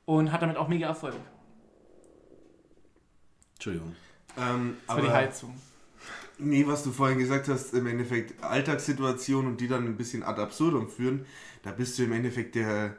und 0.05 0.33
hat 0.33 0.43
damit 0.43 0.59
auch 0.59 0.69
mega 0.69 0.87
Erfolg. 0.87 1.17
Entschuldigung. 3.55 3.97
Ähm, 4.37 4.77
Das 4.87 4.97
war 4.97 5.03
die 5.03 5.11
Heizung. 5.11 5.55
Nee, 6.39 6.67
was 6.67 6.83
du 6.83 6.91
vorhin 6.91 7.19
gesagt 7.19 7.49
hast, 7.49 7.75
im 7.75 7.87
Endeffekt 7.87 8.43
Alltagssituationen 8.43 9.53
und 9.53 9.61
die 9.61 9.69
dann 9.69 9.85
ein 9.87 9.97
bisschen 9.97 10.23
ad 10.23 10.41
absurdum 10.41 10.89
führen, 10.89 11.25
da 11.63 11.71
bist 11.71 11.99
du 11.99 12.05
im 12.05 12.13
Endeffekt 12.13 12.57
der, 12.57 12.97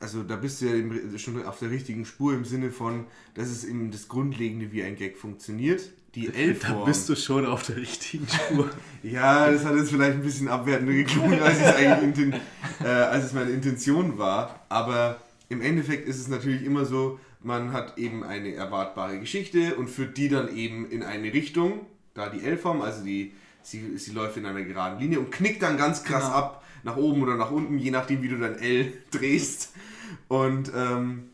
also 0.00 0.22
da 0.22 0.36
bist 0.36 0.60
du 0.60 0.66
ja 0.66 1.18
schon 1.18 1.44
auf 1.44 1.58
der 1.60 1.70
richtigen 1.70 2.04
Spur 2.04 2.34
im 2.34 2.44
Sinne 2.44 2.70
von, 2.70 3.06
das 3.34 3.50
ist 3.50 3.64
eben 3.64 3.90
das 3.90 4.08
Grundlegende, 4.08 4.72
wie 4.72 4.82
ein 4.82 4.96
Gag 4.96 5.16
funktioniert. 5.16 5.90
Die 6.14 6.28
L-Form. 6.28 6.80
Da 6.80 6.84
bist 6.84 7.08
du 7.08 7.16
schon 7.16 7.46
auf 7.46 7.62
der 7.62 7.76
richtigen 7.76 8.26
Spur. 8.28 8.68
Ja, 9.02 9.50
das 9.50 9.64
hat 9.64 9.74
jetzt 9.74 9.90
vielleicht 9.90 10.12
ein 10.12 10.22
bisschen 10.22 10.46
abwertender 10.48 10.92
geklungen, 10.92 11.40
als 11.40 11.58
es 11.58 11.74
eigentlich 11.74 12.34
äh, 12.84 12.86
als 12.86 13.24
es 13.24 13.32
meine 13.32 13.50
Intention 13.50 14.18
war. 14.18 14.64
Aber 14.68 15.20
im 15.48 15.60
Endeffekt 15.60 16.06
ist 16.06 16.18
es 16.18 16.28
natürlich 16.28 16.64
immer 16.64 16.84
so, 16.84 17.18
man 17.40 17.72
hat 17.72 17.98
eben 17.98 18.22
eine 18.22 18.54
erwartbare 18.54 19.18
Geschichte 19.18 19.74
und 19.74 19.88
führt 19.88 20.16
die 20.16 20.28
dann 20.28 20.54
eben 20.54 20.88
in 20.90 21.02
eine 21.02 21.32
Richtung, 21.32 21.86
da 22.14 22.28
die 22.28 22.44
L-Form, 22.44 22.80
also 22.82 23.04
die, 23.04 23.32
sie, 23.62 23.96
sie 23.98 24.12
läuft 24.12 24.36
in 24.36 24.46
einer 24.46 24.62
geraden 24.62 24.98
Linie 24.98 25.20
und 25.20 25.30
knickt 25.30 25.62
dann 25.62 25.76
ganz 25.76 26.04
krass 26.04 26.24
Genau. 26.24 26.34
ab, 26.36 26.64
nach 26.84 26.96
oben 26.96 27.22
oder 27.22 27.36
nach 27.36 27.50
unten, 27.50 27.78
je 27.78 27.90
nachdem, 27.90 28.22
wie 28.22 28.28
du 28.28 28.38
dein 28.38 28.58
L 28.58 28.92
drehst. 29.10 29.72
Und 30.28 30.70
ähm, 30.74 31.30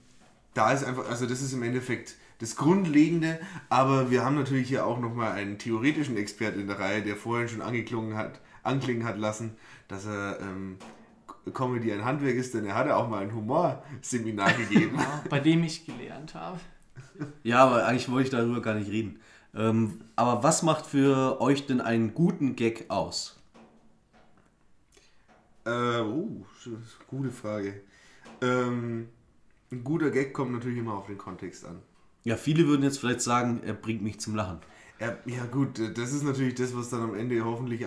da 0.55 0.73
ist 0.73 0.85
einfach, 0.85 1.09
also 1.09 1.27
das 1.27 1.41
ist 1.43 1.53
im 1.53 1.63
Endeffekt 1.63 2.17
das 2.41 2.55
Grundlegende, 2.55 3.41
aber 3.69 4.11
wir 4.11 4.25
haben 4.25 4.37
natürlich 4.37 4.69
hier 4.69 4.87
auch 4.87 5.01
nochmal 5.01 5.33
einen 5.33 5.59
theoretischen 5.59 6.17
Experten 6.17 6.61
in 6.61 6.69
der 6.69 6.79
Reihe, 6.79 7.03
der 7.03 7.17
vorhin 7.17 7.49
schon 7.49 7.63
angeklungen 7.63 8.17
hat, 8.17 8.41
anklingen 8.63 9.05
hat 9.05 9.19
lassen, 9.19 9.57
dass 9.89 10.07
er 10.07 10.39
ähm, 10.41 10.77
Comedy 11.53 11.93
ein 11.93 12.05
Handwerk 12.05 12.37
ist, 12.37 12.55
denn 12.55 12.65
er 12.67 12.75
hatte 12.77 12.95
auch 12.95 13.09
mal 13.09 13.23
ein 13.23 13.35
Humorseminar 13.35 14.53
gegeben. 14.53 14.99
Ja, 14.99 15.25
bei 15.29 15.41
dem 15.41 15.65
ich 15.65 15.85
gelernt 15.87 16.35
habe. 16.35 16.61
Ja, 17.43 17.65
aber 17.65 17.87
eigentlich 17.87 18.09
wollte 18.11 18.25
ich 18.25 18.31
darüber 18.31 18.61
gar 18.63 18.75
nicht 18.75 18.91
reden. 18.91 19.19
Ähm, 19.55 20.01
aber 20.17 20.43
was 20.43 20.63
macht 20.63 20.87
für 20.87 21.41
euch 21.41 21.67
denn 21.67 21.81
einen 21.81 22.15
guten 22.15 22.57
Gag 22.57 22.87
aus? 22.89 23.39
Äh, 25.65 26.01
oh, 26.01 26.45
gute 27.09 27.31
Frage. 27.31 27.81
Ähm, 28.41 29.09
ein 29.71 29.85
guter 29.85 30.11
Gag 30.11 30.33
kommt 30.33 30.53
natürlich 30.53 30.79
immer 30.79 30.95
auf 30.95 31.07
den 31.07 31.19
Kontext 31.19 31.65
an. 31.67 31.83
Ja, 32.25 32.37
viele 32.37 32.67
würden 32.67 32.83
jetzt 32.83 32.99
vielleicht 32.99 33.21
sagen, 33.21 33.63
er 33.65 33.75
bringt 33.75 34.03
mich 34.03 34.21
zum 34.21 34.35
Lachen. 34.35 34.59
Ja, 35.01 35.17
ja 35.27 35.45
gut, 35.45 35.79
das 35.97 36.13
ist 36.13 36.25
natürlich 36.25 36.57
das, 36.57 36.77
was 36.77 36.91
dann 36.91 37.03
am 37.03 37.15
Ende 37.15 37.45
hoffentlich 37.45 37.83
äh, 37.83 37.87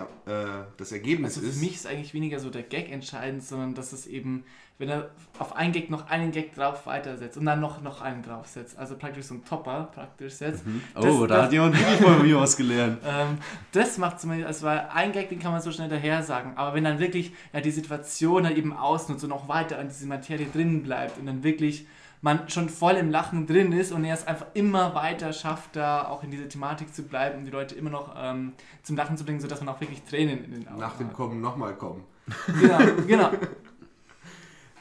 das 0.77 0.93
Ergebnis 0.93 1.31
Also 1.35 1.41
für 1.41 1.47
ist. 1.47 1.61
mich 1.61 1.75
ist 1.75 1.85
eigentlich 1.87 2.13
weniger 2.13 2.39
so 2.39 2.49
der 2.49 2.63
Gag 2.63 2.89
entscheidend, 2.89 3.43
sondern 3.43 3.73
dass 3.75 3.91
es 3.91 4.07
eben, 4.07 4.45
wenn 4.77 4.87
er 4.87 5.09
auf 5.37 5.53
einen 5.57 5.73
Gag 5.73 5.89
noch 5.89 6.09
einen 6.09 6.31
Gag 6.31 6.55
drauf 6.55 6.85
weitersetzt 6.85 7.35
und 7.37 7.45
dann 7.45 7.59
noch, 7.59 7.81
noch 7.81 7.99
einen 8.01 8.23
draufsetzt, 8.23 8.77
also 8.77 8.95
praktisch 8.95 9.25
so 9.25 9.33
ein 9.33 9.43
Topper 9.43 9.89
praktisch 9.93 10.35
setzt. 10.35 10.63
Oh, 10.95 11.01
Das- 11.01 11.19
da 11.19 11.27
das- 11.27 11.43
hat 11.47 11.51
jemand 11.51 11.77
wirklich 11.77 11.99
von 11.99 12.21
mir 12.21 12.37
was 12.39 12.55
gelernt. 12.55 12.99
Ähm, 13.05 13.37
das 13.73 13.97
macht 13.97 14.21
zum 14.21 14.29
Beispiel, 14.29 14.45
also 14.47 14.65
weil 14.65 14.87
ein 14.93 15.11
Gag, 15.11 15.27
den 15.27 15.39
kann 15.39 15.51
man 15.51 15.61
so 15.61 15.71
schnell 15.73 15.89
daher 15.89 16.23
sagen, 16.23 16.53
aber 16.55 16.73
wenn 16.75 16.85
dann 16.85 16.99
wirklich 16.99 17.33
ja, 17.51 17.59
die 17.59 17.71
Situation 17.71 18.45
halt 18.45 18.57
eben 18.57 18.71
ausnutzt 18.71 19.25
und 19.25 19.33
auch 19.33 19.49
weiter 19.49 19.79
an 19.79 19.89
diese 19.89 20.07
Materie 20.07 20.47
drin 20.53 20.81
bleibt 20.81 21.19
und 21.19 21.25
dann 21.25 21.43
wirklich 21.43 21.85
man 22.21 22.49
schon 22.49 22.69
voll 22.69 22.93
im 22.93 23.09
Lachen 23.09 23.47
drin 23.47 23.71
ist 23.71 23.91
und 23.91 24.05
er 24.05 24.13
es 24.13 24.27
einfach 24.27 24.45
immer 24.53 24.93
weiter 24.93 25.33
schafft, 25.33 25.75
da 25.75 26.07
auch 26.07 26.23
in 26.23 26.31
dieser 26.31 26.47
Thematik 26.47 26.93
zu 26.93 27.03
bleiben 27.03 27.39
und 27.39 27.45
die 27.45 27.51
Leute 27.51 27.75
immer 27.75 27.89
noch 27.89 28.13
ähm, 28.15 28.53
zum 28.83 28.95
Lachen 28.95 29.17
zu 29.17 29.25
bringen, 29.25 29.39
sodass 29.39 29.59
man 29.59 29.69
auch 29.69 29.81
wirklich 29.81 30.03
Tränen 30.03 30.45
in 30.45 30.51
den 30.51 30.67
Augen 30.67 30.79
Nach 30.79 30.95
dem 30.97 31.07
hat. 31.07 31.15
Kommen 31.15 31.41
nochmal 31.41 31.75
kommen. 31.75 32.03
Genau, 32.59 32.79
genau. 33.07 33.31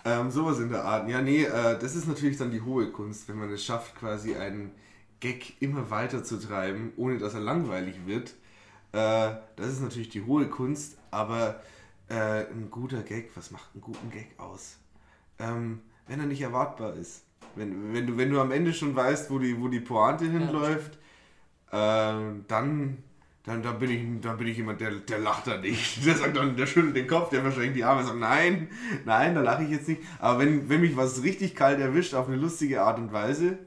Ähm, 0.02 0.30
sowas 0.30 0.58
in 0.60 0.70
der 0.70 0.82
Art. 0.82 1.10
Ja, 1.10 1.20
nee, 1.20 1.44
äh, 1.44 1.78
das 1.78 1.94
ist 1.94 2.08
natürlich 2.08 2.38
dann 2.38 2.50
die 2.50 2.62
hohe 2.62 2.90
Kunst, 2.90 3.28
wenn 3.28 3.36
man 3.36 3.50
es 3.50 3.62
schafft, 3.62 3.96
quasi 3.96 4.34
einen 4.34 4.72
Gag 5.20 5.60
immer 5.60 5.90
weiter 5.90 6.24
zu 6.24 6.40
treiben, 6.40 6.94
ohne 6.96 7.18
dass 7.18 7.34
er 7.34 7.40
langweilig 7.40 8.06
wird. 8.06 8.30
Äh, 8.92 9.34
das 9.56 9.68
ist 9.68 9.82
natürlich 9.82 10.08
die 10.08 10.22
hohe 10.22 10.48
Kunst, 10.48 10.96
aber 11.10 11.60
äh, 12.08 12.46
ein 12.46 12.68
guter 12.70 13.02
Gag, 13.02 13.30
was 13.36 13.50
macht 13.50 13.68
einen 13.74 13.82
guten 13.82 14.10
Gag 14.10 14.28
aus? 14.38 14.78
Ähm, 15.38 15.82
wenn 16.06 16.18
er 16.18 16.26
nicht 16.26 16.40
erwartbar 16.40 16.94
ist. 16.94 17.22
Wenn, 17.56 17.92
wenn, 17.92 18.06
du, 18.06 18.16
wenn 18.16 18.30
du 18.30 18.40
am 18.40 18.52
Ende 18.52 18.72
schon 18.72 18.94
weißt, 18.94 19.30
wo 19.30 19.38
die, 19.38 19.60
wo 19.60 19.68
die 19.68 19.80
Pointe 19.80 20.24
hinläuft, 20.24 20.94
äh, 21.70 22.12
dann, 22.48 22.98
dann, 23.44 23.62
dann, 23.62 23.78
bin 23.78 23.90
ich, 23.90 24.20
dann 24.20 24.36
bin 24.36 24.46
ich 24.46 24.56
jemand, 24.56 24.80
der, 24.80 24.92
der 24.92 25.18
lacht 25.18 25.46
da 25.46 25.56
nicht. 25.56 26.04
Der 26.06 26.16
sagt 26.16 26.36
dann, 26.36 26.56
der 26.56 26.66
schüttelt 26.66 26.96
den 26.96 27.06
Kopf, 27.06 27.30
der 27.30 27.42
verschränkt 27.42 27.76
die 27.76 27.84
Arme 27.84 28.00
und 28.00 28.06
sagt, 28.06 28.18
nein, 28.18 28.68
nein, 29.04 29.34
da 29.34 29.40
lache 29.40 29.64
ich 29.64 29.70
jetzt 29.70 29.88
nicht. 29.88 30.02
Aber 30.18 30.40
wenn, 30.40 30.68
wenn 30.68 30.80
mich 30.80 30.96
was 30.96 31.22
richtig 31.22 31.54
kalt 31.54 31.80
erwischt 31.80 32.14
auf 32.14 32.28
eine 32.28 32.36
lustige 32.36 32.82
Art 32.82 32.98
und 32.98 33.12
Weise, 33.12 33.58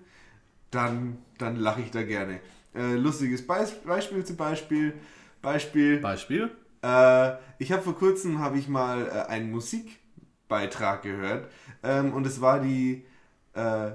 dann, 0.71 1.17
dann 1.38 1.55
lache 1.55 1.81
ich 1.81 1.91
da 1.91 2.03
gerne. 2.03 2.39
Äh, 2.75 2.95
lustiges 2.95 3.45
Beis 3.45 3.73
Beispiel 3.84 4.23
zum 4.23 4.38
Beispiel. 4.38 4.93
Beispiel. 5.41 5.99
Beispiel? 5.99 6.51
Äh, 6.81 7.34
ich 7.59 7.71
habe 7.71 7.81
vor 7.81 7.95
kurzem 7.95 8.39
habe 8.39 8.57
ich 8.57 8.67
mal 8.67 9.07
äh, 9.07 9.31
einen 9.31 9.51
Musikbeitrag 9.51 11.03
gehört 11.03 11.49
ähm, 11.84 12.13
und 12.13 12.25
es 12.25 12.41
war 12.41 12.59
die 12.59 13.05
äh, 13.53 13.91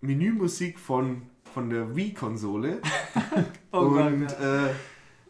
Menümusik 0.00 0.78
von, 0.78 1.22
von 1.52 1.70
der 1.70 1.94
Wii-Konsole 1.96 2.80
Oh 3.72 3.80
und 3.80 4.26
Gott, 4.26 4.40
ja. 4.40 4.66
äh, 4.66 4.70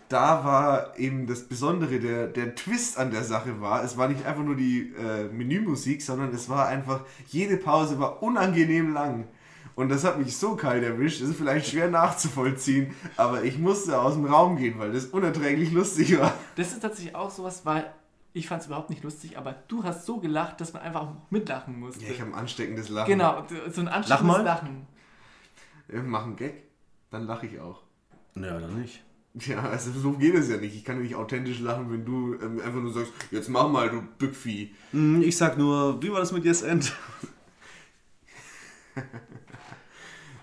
da 0.09 0.45
war 0.45 0.99
eben 0.99 1.27
das 1.27 1.49
Besondere, 1.49 2.01
der, 2.01 2.29
der 2.29 2.55
Twist 2.55 2.99
an 2.99 3.11
der 3.11 3.25
Sache 3.25 3.61
war, 3.61 3.85
es 3.85 3.97
war 3.99 4.09
nicht 4.09 4.25
einfach 4.25 4.43
nur 4.43 4.57
die 4.57 4.93
äh, 4.99 5.25
Menümusik, 5.33 6.03
sondern 6.03 6.33
es 6.35 6.49
war 6.49 6.67
einfach, 6.67 7.05
jede 7.27 7.57
Pause 7.57 7.99
war 7.99 8.23
unangenehm 8.23 8.93
lang. 8.95 9.29
Und 9.75 9.91
das 9.91 10.03
hat 10.05 10.19
mich 10.19 10.37
so 10.37 10.57
kalt 10.57 10.83
erwischt, 10.83 11.23
das 11.23 11.29
ist 11.29 11.37
vielleicht 11.37 11.69
schwer 11.69 11.89
nachzuvollziehen, 11.89 12.95
aber 13.17 13.45
ich 13.45 13.59
musste 13.59 14.01
aus 14.01 14.15
dem 14.15 14.25
Raum 14.25 14.57
gehen, 14.57 14.79
weil 14.79 14.93
das 14.93 15.07
unerträglich 15.07 15.71
lustig 15.73 16.19
war. 16.19 16.35
Das 16.57 16.73
ist 16.73 16.81
tatsächlich 16.81 17.15
auch 17.15 17.31
sowas, 17.31 17.65
weil 17.65 17.89
ich 18.39 18.49
fand 18.49 18.61
es 18.63 18.67
überhaupt 18.69 18.91
nicht 18.91 19.03
lustig, 19.05 19.37
aber 19.39 19.55
du 19.69 19.85
hast 19.85 20.07
so 20.07 20.19
gelacht, 20.19 20.61
dass 20.61 20.73
man 20.73 20.83
einfach 20.83 21.03
auch 21.03 21.15
mitlachen 21.31 21.79
musste. 21.79 22.05
Ja, 22.05 22.11
ich 22.13 22.21
habe 22.21 22.31
ein 22.33 22.39
ansteckendes 22.39 22.89
Lachen. 22.89 23.09
genau, 23.11 23.45
so 23.71 23.81
ein 23.81 23.89
anstrengendes 23.89 24.37
mal. 24.39 24.43
Lachen. 24.43 24.87
Äh, 25.89 25.99
Mach 26.03 26.25
einen 26.25 26.37
Gag, 26.37 26.63
dann 27.11 27.25
lache 27.27 27.47
ich 27.47 27.61
auch. 27.61 27.83
Ja, 28.35 28.59
dann 28.59 28.81
nicht. 28.81 29.03
Ja, 29.35 29.61
also 29.63 29.93
so 29.93 30.13
geht 30.13 30.35
es 30.35 30.49
ja 30.49 30.57
nicht. 30.57 30.75
Ich 30.75 30.85
kann 30.85 30.97
ja 30.97 31.03
nicht 31.03 31.15
authentisch 31.15 31.61
lachen, 31.61 31.93
wenn 31.93 32.05
du 32.05 32.35
ähm, 32.35 32.61
einfach 32.61 32.81
nur 32.81 32.93
sagst, 32.93 33.13
jetzt 33.31 33.49
mach 33.49 33.69
mal, 33.69 33.89
du 33.91 34.03
Bückvieh. 34.03 34.75
Hm, 34.93 35.23
Ich 35.23 35.37
sag 35.37 35.57
nur, 35.59 36.03
wie 36.03 36.11
war 36.11 36.19
das 36.21 36.33
mit 36.33 36.45
Yes 36.45 36.63
End? 36.63 36.93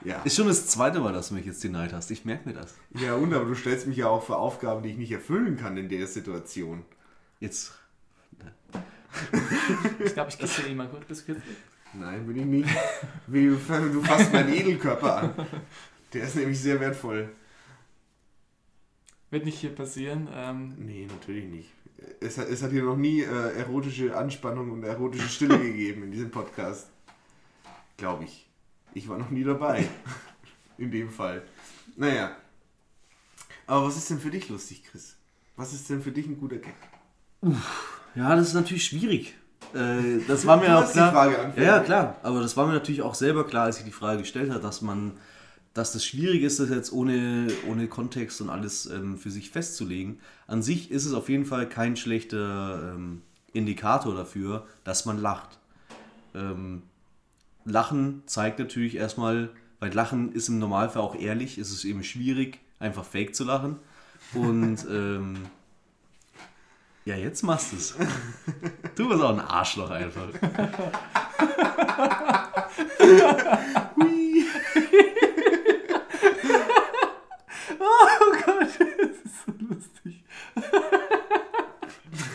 Ja. 0.03 0.21
Ist 0.21 0.35
schon 0.35 0.47
das 0.47 0.67
zweite 0.67 0.99
Mal, 0.99 1.13
dass 1.13 1.29
du 1.29 1.33
mich 1.33 1.45
jetzt 1.47 1.63
denied 1.63 1.91
hast. 1.91 2.11
Ich 2.11 2.25
merke 2.25 2.47
mir 2.47 2.53
das. 2.55 2.75
ja, 2.93 3.15
und 3.15 3.33
aber 3.33 3.45
du 3.45 3.55
stellst 3.55 3.87
mich 3.87 3.97
ja 3.97 4.07
auch 4.07 4.23
für 4.23 4.37
Aufgaben, 4.37 4.83
die 4.83 4.89
ich 4.89 4.97
nicht 4.97 5.11
erfüllen 5.11 5.57
kann 5.57 5.77
in 5.77 5.89
der 5.89 6.05
Situation. 6.05 6.85
Jetzt. 7.39 7.73
Ich 10.03 10.13
glaube, 10.13 10.29
ich 10.29 10.37
küsse 10.37 10.67
ihn 10.67 10.77
mal 10.77 10.87
kurz. 10.89 11.05
Bist 11.05 11.27
du? 11.27 11.35
Nein, 11.93 12.27
bin 12.27 12.37
ich 12.37 12.45
nicht. 12.45 12.69
Wie, 13.27 13.47
du, 13.47 13.57
fasst 13.57 14.33
meinen 14.33 14.53
Edelkörper 14.53 15.17
an. 15.17 15.33
Der 16.13 16.23
ist 16.23 16.35
nämlich 16.35 16.59
sehr 16.59 16.79
wertvoll. 16.79 17.29
Wird 19.31 19.45
nicht 19.45 19.59
hier 19.59 19.73
passieren. 19.73 20.27
Ähm, 20.33 20.75
Nee, 20.77 21.07
natürlich 21.09 21.45
nicht. 21.45 21.71
Es 22.19 22.37
hat, 22.37 22.49
es 22.49 22.61
hat 22.61 22.71
hier 22.71 22.83
noch 22.83 22.97
nie 22.97 23.21
äh, 23.21 23.57
erotische 23.57 24.15
Anspannung 24.15 24.71
und 24.71 24.83
erotische 24.83 25.29
Stille 25.29 25.57
gegeben 25.59 26.03
in 26.03 26.11
diesem 26.11 26.31
Podcast. 26.31 26.89
Glaube 27.97 28.25
ich. 28.25 28.47
Ich 28.93 29.07
war 29.09 29.17
noch 29.17 29.29
nie 29.29 29.43
dabei. 29.43 29.87
In 30.77 30.91
dem 30.91 31.09
Fall. 31.09 31.43
Naja. 31.95 32.35
Aber 33.67 33.87
was 33.87 33.97
ist 33.97 34.09
denn 34.09 34.19
für 34.19 34.29
dich 34.29 34.49
lustig, 34.49 34.83
Chris? 34.83 35.15
Was 35.55 35.73
ist 35.73 35.89
denn 35.89 36.01
für 36.01 36.11
dich 36.11 36.27
ein 36.27 36.37
guter 36.39 36.57
Gag? 36.57 36.75
Ja, 38.15 38.35
das 38.35 38.49
ist 38.49 38.53
natürlich 38.53 38.85
schwierig. 38.85 39.35
Äh, 39.73 40.19
das 40.27 40.45
war 40.45 40.57
mir 40.57 40.67
Du 40.67 40.77
auch 40.77 40.91
klar. 40.91 41.53
Ja, 41.57 41.63
ja, 41.63 41.79
klar. 41.79 42.17
Aber 42.23 42.41
das 42.41 42.55
war 42.55 42.65
mir 42.65 42.73
natürlich 42.73 43.01
auch 43.01 43.15
selber 43.15 43.45
klar, 43.45 43.65
als 43.65 43.79
ich 43.79 43.85
die 43.85 43.91
Frage 43.91 44.19
gestellt 44.19 44.51
habe, 44.51 44.61
dass 44.61 44.81
man, 44.81 45.13
dass 45.73 45.91
das 45.91 46.05
schwierig 46.05 46.43
ist, 46.43 46.59
das 46.59 46.69
jetzt 46.69 46.93
ohne, 46.93 47.47
ohne 47.69 47.87
Kontext 47.87 48.41
und 48.41 48.49
alles 48.49 48.85
ähm, 48.85 49.17
für 49.17 49.31
sich 49.31 49.49
festzulegen. 49.49 50.19
An 50.47 50.61
sich 50.63 50.91
ist 50.91 51.05
es 51.05 51.13
auf 51.13 51.29
jeden 51.29 51.45
Fall 51.45 51.67
kein 51.67 51.97
schlechter 51.97 52.93
ähm, 52.95 53.21
Indikator 53.53 54.15
dafür, 54.15 54.65
dass 54.83 55.05
man 55.05 55.21
lacht. 55.21 55.59
Ähm, 56.33 56.83
Lachen 57.65 58.23
zeigt 58.27 58.59
natürlich 58.59 58.95
erstmal, 58.95 59.49
weil 59.79 59.93
Lachen 59.93 60.31
ist 60.31 60.49
im 60.49 60.59
Normalfall 60.59 61.01
auch 61.01 61.15
ehrlich, 61.15 61.57
ist 61.57 61.71
es 61.71 61.83
eben 61.83 62.03
schwierig, 62.03 62.59
einfach 62.79 63.03
fake 63.03 63.35
zu 63.35 63.43
lachen. 63.43 63.77
Und 64.33 64.85
ähm, 64.89 65.37
ja, 67.05 67.15
jetzt 67.15 67.43
machst 67.43 67.71
du 67.71 67.77
es. 67.77 67.93
Du 68.95 69.07
bist 69.07 69.21
auch 69.21 69.29
ein 69.29 69.39
Arschloch 69.39 69.91
einfach. 69.91 70.27
oh 77.79 78.33
Gott, 78.45 78.59
das 78.59 79.17
ist 79.23 79.45
so 79.45 79.51
lustig. 79.59 80.23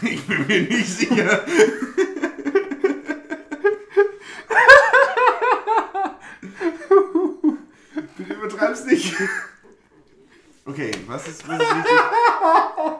Ich 0.02 0.26
bin 0.26 0.46
mir 0.46 0.62
nicht 0.62 0.98
sicher. 0.98 1.40
Bitte 8.16 8.32
übertreib's 8.32 8.84
nicht. 8.84 9.14
Okay, 10.64 10.92
was 11.08 11.26
ist, 11.26 11.48
was 11.48 11.60
ist 11.60 11.74
wichtig? 11.74 12.99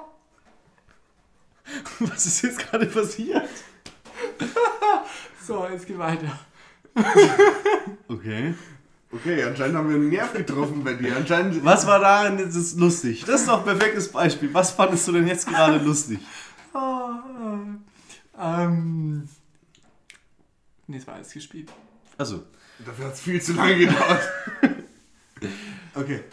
Was 2.09 2.27
ist 2.27 2.43
jetzt 2.43 2.59
gerade 2.59 2.87
passiert? 2.87 3.49
So, 5.47 5.67
jetzt 5.67 5.87
geht 5.87 5.99
weiter. 5.99 6.39
Okay. 8.09 8.55
Okay, 9.13 9.43
anscheinend 9.45 9.77
haben 9.77 9.89
wir 9.89 9.97
einen 9.97 10.09
Nerv 10.09 10.33
getroffen 10.33 10.85
bei 10.85 10.95
dir. 10.95 11.17
Anscheinend. 11.17 11.65
Was 11.65 11.87
war 11.87 11.99
darin 11.99 12.39
jetzt 12.39 12.55
ist 12.55 12.79
lustig? 12.79 13.25
Das 13.25 13.41
ist 13.41 13.49
doch 13.49 13.59
ein 13.59 13.65
perfektes 13.65 14.11
Beispiel. 14.13 14.53
Was 14.55 14.71
fandest 14.71 15.09
du 15.09 15.13
denn 15.13 15.27
jetzt 15.27 15.49
gerade 15.49 15.79
lustig? 15.79 16.21
Ah, 16.73 17.19
ähm. 18.39 19.29
Nee, 20.87 20.99
es 20.99 21.07
war 21.07 21.15
alles 21.15 21.33
gespielt. 21.33 21.73
Also, 22.17 22.45
Dafür 22.85 23.07
hat 23.07 23.15
es 23.15 23.21
viel 23.21 23.43
zu 23.43 23.53
lange 23.55 23.77
gedauert. 23.79 24.23
okay. 25.95 26.25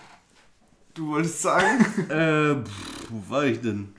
Du 0.93 1.07
wolltest 1.07 1.41
sagen? 1.41 1.86
äh, 2.09 2.63
pff, 2.63 3.07
wo 3.09 3.30
war 3.34 3.45
ich 3.45 3.59
denn? 3.61 3.93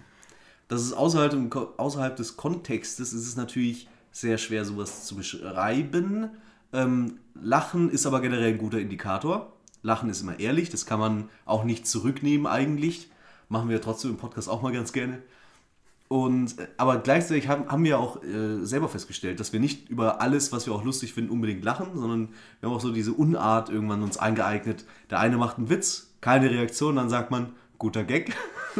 Das 0.68 0.82
ist 0.82 0.92
außerhalb, 0.92 1.52
außerhalb 1.78 2.16
des 2.16 2.36
Kontextes 2.36 3.12
ist 3.12 3.26
es 3.26 3.36
natürlich 3.36 3.88
sehr 4.12 4.38
schwer, 4.38 4.64
sowas 4.64 5.06
zu 5.06 5.16
beschreiben. 5.16 6.30
Ähm, 6.72 7.18
Lachen 7.34 7.90
ist 7.90 8.06
aber 8.06 8.20
generell 8.20 8.52
ein 8.52 8.58
guter 8.58 8.78
Indikator. 8.78 9.52
Lachen 9.82 10.10
ist 10.10 10.20
immer 10.20 10.38
ehrlich, 10.38 10.70
das 10.70 10.86
kann 10.86 11.00
man 11.00 11.28
auch 11.46 11.64
nicht 11.64 11.86
zurücknehmen 11.86 12.46
eigentlich. 12.46 13.10
Machen 13.48 13.70
wir 13.70 13.80
trotzdem 13.80 14.10
im 14.12 14.16
Podcast 14.18 14.48
auch 14.48 14.60
mal 14.60 14.72
ganz 14.72 14.92
gerne. 14.92 15.22
Und, 16.08 16.58
äh, 16.58 16.68
aber 16.76 16.98
gleichzeitig 16.98 17.48
haben, 17.48 17.70
haben 17.70 17.84
wir 17.84 17.98
auch 17.98 18.22
äh, 18.22 18.64
selber 18.64 18.88
festgestellt, 18.88 19.40
dass 19.40 19.52
wir 19.52 19.60
nicht 19.60 19.88
über 19.88 20.20
alles, 20.20 20.52
was 20.52 20.66
wir 20.66 20.74
auch 20.74 20.84
lustig 20.84 21.12
finden, 21.12 21.30
unbedingt 21.30 21.64
lachen, 21.64 21.88
sondern 21.94 22.28
wir 22.60 22.68
haben 22.68 22.76
auch 22.76 22.80
so 22.80 22.92
diese 22.92 23.12
Unart 23.12 23.68
irgendwann 23.68 24.02
uns 24.02 24.16
eingeeignet. 24.16 24.84
Der 25.10 25.20
eine 25.20 25.36
macht 25.36 25.58
einen 25.58 25.70
Witz, 25.70 26.10
keine 26.20 26.50
Reaktion, 26.50 26.96
dann 26.96 27.10
sagt 27.10 27.30
man, 27.30 27.52
guter 27.78 28.04
Gag. 28.04 28.34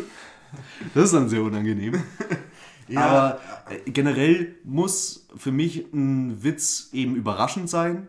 Das 0.94 1.04
ist 1.04 1.14
dann 1.14 1.28
sehr 1.28 1.42
unangenehm. 1.42 2.02
Aber 2.96 3.40
äh, 3.68 3.90
generell 3.90 4.56
muss 4.64 5.26
für 5.36 5.52
mich 5.52 5.92
ein 5.92 6.42
Witz 6.42 6.88
eben 6.92 7.16
überraschend 7.16 7.68
sein. 7.68 8.08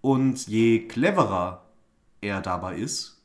Und 0.00 0.46
je 0.46 0.86
cleverer 0.86 1.64
er 2.20 2.40
dabei 2.40 2.76
ist, 2.76 3.20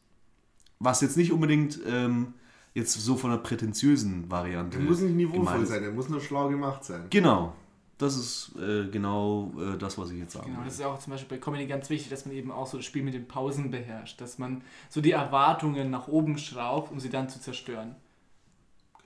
was 0.79 1.01
jetzt 1.01 1.15
nicht 1.17 1.31
unbedingt 1.31 1.79
ähm, 1.87 2.33
jetzt 2.73 2.93
so 2.93 3.15
von 3.15 3.31
einer 3.31 3.39
prätentiösen 3.39 4.29
Variante. 4.29 4.77
Der 4.77 4.85
muss 4.85 4.99
nicht 4.99 5.15
niveauvoll 5.15 5.65
sein, 5.65 5.81
der 5.81 5.91
muss 5.91 6.09
nur 6.09 6.21
schlau 6.21 6.49
gemacht 6.49 6.83
sein. 6.83 7.05
Genau. 7.09 7.53
Das 7.97 8.17
ist 8.17 8.51
äh, 8.59 8.89
genau 8.89 9.53
äh, 9.57 9.77
das, 9.77 9.97
was 9.97 10.11
ich 10.11 10.19
jetzt 10.19 10.33
sagen 10.33 10.47
Genau, 10.47 10.59
will. 10.59 10.65
das 10.65 10.73
ist 10.75 10.81
auch 10.83 10.99
zum 10.99 11.11
Beispiel 11.11 11.37
bei 11.37 11.41
Comedy 11.41 11.65
ganz 11.65 11.89
wichtig, 11.89 12.09
dass 12.09 12.25
man 12.25 12.35
eben 12.35 12.51
auch 12.51 12.67
so 12.67 12.75
das 12.75 12.85
Spiel 12.85 13.03
mit 13.03 13.13
den 13.13 13.25
Pausen 13.25 13.71
beherrscht. 13.71 14.19
Dass 14.19 14.37
man 14.37 14.63
so 14.89 14.99
die 14.99 15.11
Erwartungen 15.11 15.91
nach 15.91 16.09
oben 16.09 16.37
schraubt, 16.37 16.91
um 16.91 16.99
sie 16.99 17.09
dann 17.09 17.29
zu 17.29 17.39
zerstören. 17.39 17.95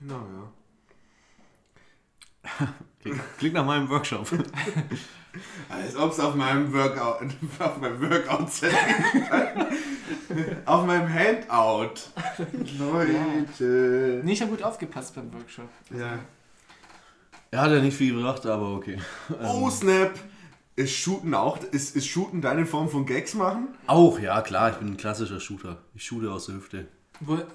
Genau, 0.00 0.26
ja. 0.34 0.52
Klingt, 3.00 3.20
klingt 3.38 3.54
nach 3.54 3.64
meinem 3.64 3.88
Workshop. 3.88 4.26
Als 5.68 5.96
ob 5.96 6.12
es 6.12 6.20
auf 6.20 6.34
meinem 6.34 6.72
Workout, 6.72 7.22
auf 7.58 7.80
meinem 7.80 8.00
Workout 8.00 8.50
auf 10.66 10.86
meinem 10.86 11.08
Handout. 11.08 11.94
Leute. 12.78 14.20
Nee, 14.24 14.32
ich 14.32 14.42
habe 14.42 14.50
gut 14.50 14.62
aufgepasst 14.62 15.14
beim 15.14 15.32
Workshop. 15.32 15.68
Ja. 15.96 16.18
Er 17.50 17.62
hat 17.62 17.70
ja 17.70 17.80
nicht 17.80 17.96
viel 17.96 18.14
gebracht, 18.14 18.44
aber 18.46 18.74
okay. 18.74 18.98
Oh, 19.42 19.70
Snap. 19.70 20.12
Ist 20.76 20.94
Shooten 20.94 21.34
auch, 21.34 21.58
ist, 21.58 21.96
ist 21.96 22.06
Shooten 22.06 22.40
deine 22.40 22.64
Form 22.64 22.88
von 22.88 23.04
Gags 23.04 23.34
machen? 23.34 23.68
Auch, 23.86 24.18
ja 24.18 24.40
klar, 24.40 24.70
ich 24.70 24.76
bin 24.76 24.88
ein 24.88 24.96
klassischer 24.96 25.40
Shooter. 25.40 25.78
Ich 25.94 26.04
shoote 26.04 26.30
aus 26.30 26.46
der 26.46 26.54
Hüfte. 26.56 26.88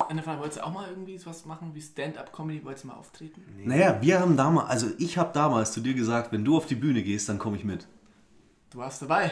Eine 0.09 0.21
Frage, 0.21 0.39
wolltest 0.41 0.59
du 0.59 0.65
auch 0.65 0.71
mal 0.73 0.87
irgendwie 0.89 1.17
sowas 1.17 1.45
machen 1.45 1.71
wie 1.73 1.81
Stand-Up-Comedy? 1.81 2.63
Wolltest 2.63 2.83
du 2.83 2.89
mal 2.89 2.93
auftreten? 2.95 3.41
Naja, 3.63 3.97
wir 3.99 4.19
haben 4.19 4.37
damals, 4.37 4.69
also 4.69 4.87
ich 4.99 5.17
habe 5.17 5.31
damals 5.33 5.71
zu 5.71 5.81
dir 5.81 5.93
gesagt, 5.95 6.31
wenn 6.31 6.45
du 6.45 6.55
auf 6.57 6.67
die 6.67 6.75
Bühne 6.75 7.01
gehst, 7.01 7.29
dann 7.29 7.39
komme 7.39 7.57
ich 7.57 7.63
mit. 7.63 7.87
Du 8.69 8.77
warst 8.77 9.01
dabei. 9.01 9.31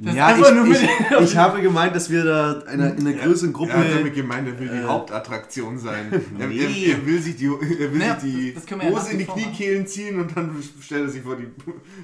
Das 0.00 0.14
ja, 0.14 0.26
einfach 0.28 0.54
nur 0.54 0.64
ich, 0.66 0.80
mit 0.82 0.82
ich, 1.10 1.20
ich 1.30 1.36
habe 1.36 1.60
gemeint, 1.60 1.96
dass 1.96 2.08
wir 2.08 2.22
da 2.24 2.52
in 2.52 2.68
einer, 2.80 2.94
in 2.94 3.06
einer 3.06 3.16
größeren 3.16 3.52
Gruppe. 3.52 3.72
Er 3.72 3.78
hat 3.78 3.94
damit 3.98 4.14
gemeint, 4.14 4.46
er 4.46 4.60
will 4.60 4.68
die 4.68 4.76
äh, 4.76 4.84
Hauptattraktion 4.84 5.76
sein. 5.78 6.12
Er, 6.38 6.46
Nee. 6.46 6.58
er, 6.60 6.96
er 6.98 7.06
will 7.06 7.20
sich 7.20 7.34
die, 7.36 7.46
er 7.46 7.90
will 7.90 7.98
Naja, 7.98 8.20
sich 8.20 8.32
die 8.32 8.46
das- 8.54 8.62
das 8.62 8.66
können 8.66 8.82
wir 8.82 8.90
ja 8.90 8.96
Hose 8.96 9.10
in 9.12 9.18
die 9.18 9.24
machen. 9.24 9.42
Kniekehlen 9.42 9.86
ziehen 9.88 10.20
und 10.20 10.36
dann 10.36 10.62
stellt 10.82 11.06
er 11.06 11.08
sich 11.08 11.22
vor, 11.22 11.34
die, 11.36 11.48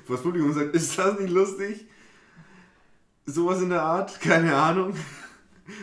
vor 0.05 0.17
das 0.17 0.23
Publikum 0.23 0.49
und 0.51 0.55
sagt, 0.57 0.75
ist 0.75 0.99
das 0.99 1.21
nicht 1.21 1.31
lustig? 1.33 1.87
Sowas 3.27 3.61
in 3.63 3.69
der 3.71 3.83
Art? 3.83 4.21
Keine 4.21 4.57
Ahnung. 4.57 4.95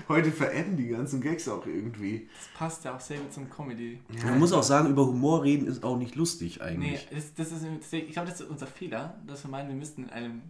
Heute 0.08 0.32
verändern 0.32 0.78
die 0.78 0.88
ganzen 0.90 1.22
Gags 1.22 1.48
auch 1.48 1.66
irgendwie. 1.66 2.28
Das 2.38 2.48
passt 2.58 2.86
ja 2.86 2.96
auch 2.96 3.00
sehr 3.00 3.18
gut 3.18 3.34
zum 3.34 3.50
Comedy. 3.50 4.00
Man 4.24 4.40
muss 4.40 4.54
auch 4.54 4.64
sagen, 4.64 4.90
über 4.90 5.06
Humor 5.06 5.44
reden 5.44 5.68
ist 5.68 5.84
auch 5.84 5.98
nicht 5.98 6.16
lustig 6.16 6.60
Nee, 6.60 6.66
eigentlich. 6.66 7.08
das, 7.12 7.34
das 7.34 7.52
ist, 7.52 7.94
ich 7.94 8.12
glaube, 8.12 8.30
das 8.30 8.42
ist 8.42 8.50
unser 8.50 8.68
Fehler, 8.68 9.20
dass 9.26 9.44
wir 9.44 9.50
meinen, 9.52 9.70
wir 9.70 9.76
müssten 9.76 10.04
in 10.04 10.10
einem 10.12 10.42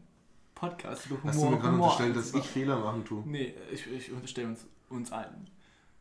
Podcast 0.55 1.07
über 1.07 1.17
Hast 1.23 1.37
du 1.37 1.41
Humor, 1.45 1.51
mir 1.51 1.61
gerade 1.61 1.73
Humor 1.73 1.91
unterstellt, 1.91 2.15
dass 2.17 2.33
ich. 2.33 2.47
Fehler 2.47 2.79
machen 2.79 3.05
tue? 3.05 3.23
Nee, 3.25 3.53
ich, 3.71 3.91
ich 3.91 4.11
unterstelle 4.11 4.49
uns, 4.49 4.65
uns 4.89 5.11
allen. 5.11 5.47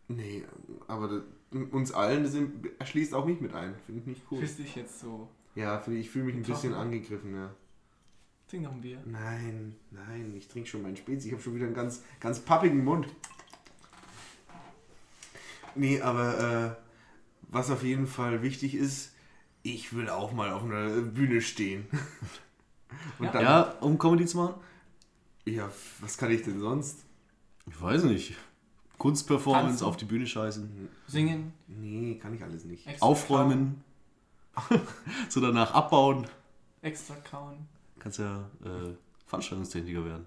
Nee, 0.09 0.45
aber 0.89 1.09
das, 1.09 1.63
uns 1.71 1.93
allen 1.93 2.25
das 2.25 2.35
erschließt 2.79 3.15
auch 3.15 3.25
mich 3.27 3.41
mit 3.41 3.55
ein. 3.55 3.75
Finde 3.87 4.01
ich 4.01 4.07
nicht 4.07 4.23
cool. 4.31 4.39
Fühlst 4.39 4.59
dich 4.59 4.75
jetzt 4.75 5.01
so. 5.01 5.29
Ja, 5.55 5.81
ich, 5.87 5.93
ich 5.93 6.11
fühle 6.11 6.25
mich 6.27 6.35
ein 6.37 6.43
bisschen 6.43 6.75
angegriffen, 6.75 7.35
ja. 7.35 7.55
Trink 8.51 8.65
noch 8.65 8.73
ein 8.73 8.81
Bier. 8.81 8.99
Nein, 9.07 9.77
nein, 9.93 10.35
ich 10.37 10.49
trinke 10.49 10.69
schon 10.69 10.83
meinen 10.83 10.97
Spezi. 10.97 11.29
Ich 11.29 11.33
habe 11.35 11.43
schon 11.43 11.55
wieder 11.55 11.67
einen 11.67 11.75
ganz, 11.75 12.03
ganz 12.19 12.41
pappigen 12.41 12.85
Mund. 12.85 13.07
Nee, 15.77 16.01
aber 16.01 16.77
äh, 16.77 16.77
was 17.43 17.71
auf 17.71 17.85
jeden 17.85 18.09
Fall 18.09 18.43
wichtig 18.43 18.75
ist, 18.75 19.13
ich 19.63 19.95
will 19.95 20.09
auch 20.11 20.33
mal 20.33 20.51
auf 20.51 20.65
einer 20.65 20.89
Bühne 21.01 21.41
stehen. 21.41 21.87
Und 23.21 23.27
Ja. 23.27 23.33
dann, 23.33 23.43
Ja, 23.43 23.63
um 23.81 23.99
Comedy 23.99 24.27
zu 24.27 24.37
machen? 24.39 24.55
ja, 25.45 25.71
was 26.01 26.19
kann 26.19 26.31
ich 26.33 26.43
denn 26.43 26.59
sonst? 26.59 27.05
Ich 27.69 27.81
weiß 27.81 28.03
nicht. 28.05 28.35
Kunstperformance, 28.99 29.69
Tanzen. 29.69 29.85
auf 29.85 29.97
die 29.97 30.05
Bühne 30.07 30.27
scheißen, 30.27 30.89
Singen, 31.07 31.53
Nee, 31.69 32.19
kann 32.21 32.35
ich 32.35 32.43
alles 32.43 32.65
nicht. 32.65 32.87
extra 32.87 33.07
aufräumen, 33.07 33.83
so 35.29 35.41
danach 35.41 35.73
abbauen. 35.73 36.27
Extra 36.83 37.15
kauen. 37.15 37.67
Kannst 38.01 38.19
ja 38.19 38.49
äh, 38.65 38.95
Veranstaltungstechniker 39.27 40.05
werden. 40.05 40.27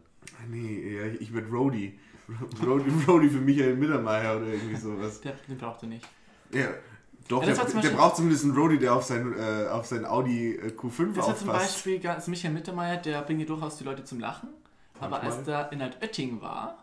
Nee, 0.49 0.95
ja, 0.97 1.05
ich 1.19 1.33
werde 1.33 1.49
Roadie. 1.49 1.99
Roadie, 2.65 2.91
Roadie 3.07 3.29
für 3.29 3.39
Michael 3.39 3.75
Mittermeier 3.75 4.37
oder 4.37 4.47
irgendwie 4.47 4.77
sowas. 4.77 5.19
Der, 5.21 5.33
den 5.49 5.57
braucht 5.57 5.83
er 5.83 5.89
nicht. 5.89 6.07
Ja, 6.51 6.67
doch, 7.27 7.41
Ja, 7.43 7.49
das 7.49 7.57
war 7.57 7.65
der, 7.65 7.73
zum 7.73 7.81
der 7.81 7.89
braucht 7.89 8.15
zumindest 8.15 8.43
einen 8.45 8.53
Roadie, 8.55 8.77
der 8.79 8.93
auf 8.95 9.03
sein, 9.03 9.33
äh, 9.37 9.67
auf 9.67 9.85
sein 9.85 10.05
Audi 10.05 10.55
äh, 10.55 10.67
Q5 10.71 11.13
Das 11.15 11.27
war 11.27 11.35
zum 11.35 11.49
aufpasst. 11.49 11.73
Beispiel 11.75 11.99
ganz 11.99 12.27
Michael 12.27 12.53
Mittermeier, 12.53 12.97
der 12.97 13.21
bringt 13.23 13.41
ja 13.41 13.45
durchaus 13.47 13.77
die 13.77 13.83
Leute 13.83 14.03
zum 14.05 14.19
Lachen. 14.21 14.49
Aber 14.99 15.09
Manchmal. 15.17 15.37
als 15.39 15.47
er 15.47 15.71
in 15.73 15.81
Altötting 15.81 16.39
war, 16.41 16.77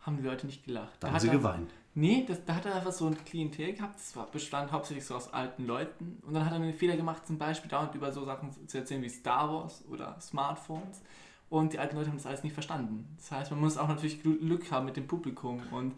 haben 0.00 0.16
die 0.16 0.22
Leute 0.24 0.46
nicht 0.46 0.64
gelacht. 0.64 0.94
Da 1.00 1.06
Da 1.08 1.12
haben 1.12 1.20
sie 1.20 1.28
hat 1.28 1.34
er- 1.34 1.38
geweint. 1.38 1.70
Nee, 1.96 2.24
das, 2.26 2.44
da 2.44 2.56
hat 2.56 2.66
er 2.66 2.74
einfach 2.74 2.92
so 2.92 3.06
ein 3.06 3.16
Klientel 3.24 3.72
gehabt, 3.72 3.96
das 3.96 4.16
war, 4.16 4.26
bestand 4.30 4.72
hauptsächlich 4.72 5.04
so 5.04 5.14
aus 5.14 5.32
alten 5.32 5.64
Leuten. 5.66 6.18
Und 6.26 6.34
dann 6.34 6.44
hat 6.44 6.52
er 6.52 6.56
einen 6.56 6.74
Fehler 6.74 6.96
gemacht, 6.96 7.26
zum 7.26 7.38
Beispiel 7.38 7.70
dauernd 7.70 7.94
über 7.94 8.10
so 8.10 8.24
Sachen 8.24 8.50
zu 8.66 8.78
erzählen 8.78 9.02
wie 9.02 9.08
Star 9.08 9.48
Wars 9.52 9.84
oder 9.88 10.16
Smartphones. 10.20 11.02
Und 11.50 11.72
die 11.72 11.78
alten 11.78 11.94
Leute 11.96 12.08
haben 12.08 12.16
das 12.16 12.26
alles 12.26 12.42
nicht 12.42 12.52
verstanden. 12.54 13.06
Das 13.18 13.30
heißt, 13.30 13.50
man 13.52 13.60
muss 13.60 13.78
auch 13.78 13.86
natürlich 13.86 14.22
Gl- 14.22 14.40
Glück 14.40 14.72
haben 14.72 14.86
mit 14.86 14.96
dem 14.96 15.06
Publikum 15.06 15.62
und 15.70 15.92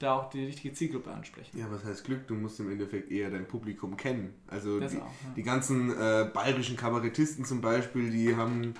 da 0.00 0.14
auch 0.14 0.30
die 0.30 0.44
richtige 0.46 0.74
Zielgruppe 0.74 1.10
ansprechen. 1.12 1.56
Ja, 1.56 1.66
was 1.70 1.84
heißt 1.84 2.04
Glück? 2.04 2.26
Du 2.26 2.34
musst 2.34 2.58
im 2.58 2.70
Endeffekt 2.70 3.10
eher 3.10 3.30
dein 3.30 3.46
Publikum 3.46 3.96
kennen. 3.96 4.34
Also 4.48 4.80
die, 4.80 4.86
auch, 4.86 4.90
ja. 4.90 5.32
die 5.36 5.42
ganzen 5.42 5.90
äh, 5.90 6.28
bayerischen 6.34 6.76
Kabarettisten 6.76 7.44
zum 7.44 7.60
Beispiel, 7.60 8.10
die 8.10 8.34
haben, 8.34 8.74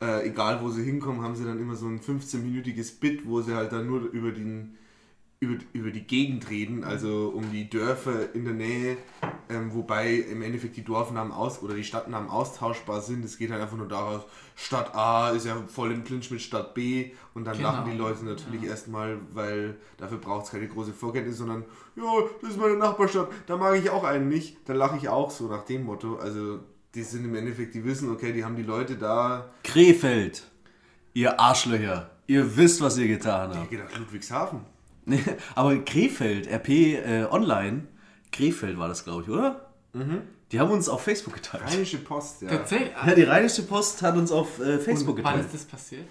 äh, 0.00 0.28
egal 0.28 0.62
wo 0.62 0.70
sie 0.70 0.84
hinkommen, 0.84 1.20
haben 1.22 1.34
sie 1.34 1.44
dann 1.44 1.60
immer 1.60 1.74
so 1.74 1.86
ein 1.86 2.00
15-minütiges 2.00 3.00
Bit, 3.00 3.26
wo 3.26 3.42
sie 3.42 3.54
halt 3.54 3.72
dann 3.72 3.86
nur 3.86 4.02
über 4.12 4.30
den 4.30 4.78
über, 5.42 5.60
über 5.72 5.90
die 5.90 6.02
Gegend 6.06 6.48
reden, 6.50 6.84
also 6.84 7.32
um 7.34 7.50
die 7.50 7.68
Dörfer 7.68 8.32
in 8.32 8.44
der 8.44 8.54
Nähe, 8.54 8.96
ähm, 9.50 9.74
wobei 9.74 10.14
im 10.14 10.40
Endeffekt 10.40 10.76
die 10.76 10.84
Dorfnamen 10.84 11.32
aus 11.32 11.60
oder 11.62 11.74
die 11.74 11.82
Stadtnamen 11.82 12.30
austauschbar 12.30 13.00
sind. 13.00 13.24
Es 13.24 13.38
geht 13.38 13.50
halt 13.50 13.60
einfach 13.60 13.76
nur 13.76 13.88
daraus, 13.88 14.22
Stadt 14.54 14.94
A 14.94 15.30
ist 15.30 15.44
ja 15.44 15.56
voll 15.66 15.90
im 15.90 16.04
Clinch 16.04 16.30
mit 16.30 16.40
Stadt 16.42 16.74
B 16.74 17.10
und 17.34 17.44
dann 17.44 17.56
Genau. 17.56 17.72
lachen 17.72 17.90
die 17.90 17.96
Leute 17.96 18.24
natürlich 18.24 18.62
erstmal, 18.62 19.18
weil 19.32 19.74
dafür 19.96 20.18
braucht 20.18 20.44
es 20.46 20.52
keine 20.52 20.68
große 20.68 20.92
Vorkenntnis, 20.92 21.38
sondern 21.38 21.64
ja, 21.96 22.04
das 22.40 22.50
ist 22.52 22.60
meine 22.60 22.76
Nachbarstadt, 22.76 23.28
da 23.48 23.56
mag 23.56 23.76
ich 23.76 23.90
auch 23.90 24.04
einen 24.04 24.28
nicht, 24.28 24.58
da 24.66 24.74
lache 24.74 24.96
ich 24.96 25.08
auch 25.08 25.32
so 25.32 25.48
nach 25.48 25.64
dem 25.64 25.84
Motto. 25.84 26.16
Also 26.18 26.60
die 26.94 27.02
sind 27.02 27.24
im 27.24 27.34
Endeffekt, 27.34 27.74
die 27.74 27.84
wissen, 27.84 28.12
okay, 28.12 28.32
die 28.32 28.44
haben 28.44 28.54
die 28.54 28.62
Leute 28.62 28.94
da, 28.94 29.50
Krefeld, 29.64 30.44
ihr 31.14 31.40
Arschlöcher. 31.40 32.10
Ihr 32.28 32.56
wisst, 32.56 32.80
was 32.80 32.96
ihr 32.98 33.08
getan 33.08 33.50
ich 33.50 33.56
habt. 33.58 33.70
gehe 33.70 33.78
nach 33.80 33.98
Ludwigshafen. 33.98 34.60
Aber 35.54 35.76
Krefeld, 35.78 36.46
RP 36.48 36.68
äh, 36.68 37.26
Online, 37.30 37.84
Krefeld 38.30 38.78
war 38.78 38.88
das, 38.88 39.04
glaube 39.04 39.22
ich, 39.22 39.28
oder? 39.28 39.68
Die 40.52 40.60
haben 40.60 40.70
uns 40.70 40.88
auf 40.88 41.02
Facebook 41.02 41.34
geteilt. 41.34 41.64
Rheinische 41.66 41.98
Post, 41.98 42.42
ja. 42.42 42.48
Tatsächlich? 42.50 42.90
Ja, 43.06 43.14
die 43.14 43.22
Rheinische 43.22 43.62
Post 43.62 44.02
hat 44.02 44.16
uns 44.16 44.32
auf 44.32 44.58
äh, 44.58 44.78
Facebook 44.78 45.18
Und 45.18 45.24
wann 45.24 45.34
geteilt. 45.34 45.46
ist 45.52 45.54
das 45.54 45.64
passiert? 45.70 46.06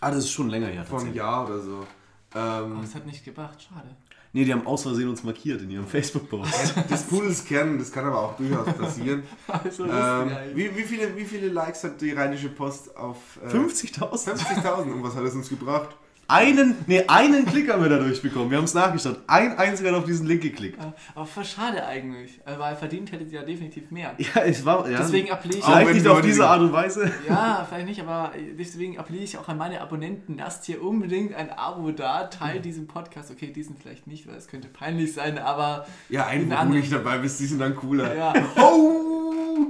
Ah, 0.00 0.10
das 0.10 0.18
ist 0.20 0.30
schon 0.30 0.50
länger 0.50 0.68
her. 0.68 0.84
Vor 0.84 1.00
einem. 1.00 1.14
Jahr 1.14 1.46
oder 1.46 1.60
so. 1.60 1.86
Ähm, 2.34 2.78
das 2.82 2.94
hat 2.94 3.06
nicht 3.06 3.24
gebracht, 3.24 3.62
schade. 3.62 3.88
Nee, 4.32 4.44
die 4.44 4.52
haben 4.52 4.66
aus 4.66 4.82
Versehen 4.82 5.08
uns 5.08 5.22
markiert 5.22 5.62
in 5.62 5.70
ihrem 5.70 5.86
Facebook-Post. 5.88 6.74
Das 6.88 7.04
Pudels 7.04 7.44
Kern, 7.44 7.78
das 7.78 7.92
kann 7.92 8.04
aber 8.04 8.18
auch 8.20 8.36
durchaus 8.36 8.72
passieren. 8.74 9.22
Also 9.46 9.84
ähm, 9.84 10.30
wie, 10.54 10.76
wie, 10.76 10.82
viele, 10.82 11.16
wie 11.16 11.24
viele 11.24 11.48
Likes 11.48 11.84
hat 11.84 12.00
die 12.00 12.10
Rheinische 12.12 12.48
Post 12.48 12.96
auf 12.96 13.38
äh, 13.44 13.48
50.000? 13.48 14.34
50.000? 14.34 14.92
Und 14.92 15.02
was 15.04 15.14
hat 15.14 15.22
es 15.22 15.34
uns 15.34 15.48
gebracht? 15.48 15.96
Einen, 16.26 16.74
nee, 16.86 17.04
einen 17.06 17.44
Klick 17.44 17.70
haben 17.70 17.82
wir 17.82 17.88
dadurch 17.90 18.22
bekommen. 18.22 18.50
Wir 18.50 18.56
haben 18.58 18.64
es 18.64 18.72
nachgeschaut. 18.74 19.18
Ein 19.26 19.58
einziger 19.58 19.90
hat 19.90 19.98
auf 19.98 20.04
diesen 20.06 20.26
Link 20.26 20.42
geklickt. 20.42 20.78
Aber 21.14 21.26
voll 21.26 21.44
schade 21.44 21.84
eigentlich, 21.84 22.40
äh, 22.46 22.58
weil 22.58 22.74
verdient 22.76 23.12
hättet 23.12 23.30
ihr 23.30 23.40
ja 23.40 23.46
definitiv 23.46 23.90
mehr. 23.90 24.14
Ja, 24.18 24.42
es 24.42 24.64
war. 24.64 24.88
Ja, 24.88 24.98
Deswegen 24.98 25.30
appelliere 25.30 25.58
ich 25.58 25.64
Auch 25.64 25.76
Vielleicht 25.78 25.94
nicht 25.94 26.08
auf 26.08 26.20
diese 26.22 26.38
die- 26.38 26.42
Art 26.44 26.60
und 26.62 26.72
Weise. 26.72 27.12
Ja, 27.28 27.66
vielleicht 27.68 27.86
nicht, 27.88 28.00
aber 28.00 28.32
deswegen 28.58 28.98
appelliere 28.98 29.24
ich 29.24 29.36
auch 29.38 29.48
an 29.48 29.58
meine 29.58 29.80
Abonnenten, 29.80 30.38
lasst 30.38 30.64
hier 30.64 30.82
unbedingt 30.82 31.34
ein 31.34 31.50
Abo 31.50 31.90
da, 31.90 32.24
teilt 32.24 32.64
diesen 32.64 32.86
Podcast. 32.86 33.30
Okay, 33.30 33.52
diesen 33.52 33.76
vielleicht 33.76 34.06
nicht, 34.06 34.26
weil 34.26 34.36
es 34.36 34.48
könnte 34.48 34.68
peinlich 34.68 35.12
sein, 35.12 35.38
aber 35.38 35.86
Ja, 36.08 36.26
einen, 36.26 36.50
wo 36.50 36.54
du 36.54 36.78
nicht 36.78 36.92
dabei 36.92 37.18
bist, 37.18 37.38
die 37.40 37.46
sind 37.46 37.58
dann 37.60 37.76
cooler. 37.76 38.14
ja. 38.14 38.32
Oh! 38.56 39.66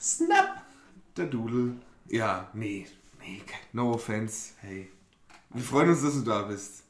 Snap! 0.00 0.62
Der 1.16 1.26
Dudel. 1.26 1.74
Ja, 2.08 2.48
nee. 2.54 2.86
Nee, 3.20 3.42
no 3.72 3.92
offense. 3.92 4.52
Hey. 4.60 4.88
Wir 5.52 5.62
freuen 5.62 5.90
uns, 5.90 6.02
dass 6.02 6.14
du 6.14 6.22
da 6.22 6.42
bist. 6.42 6.84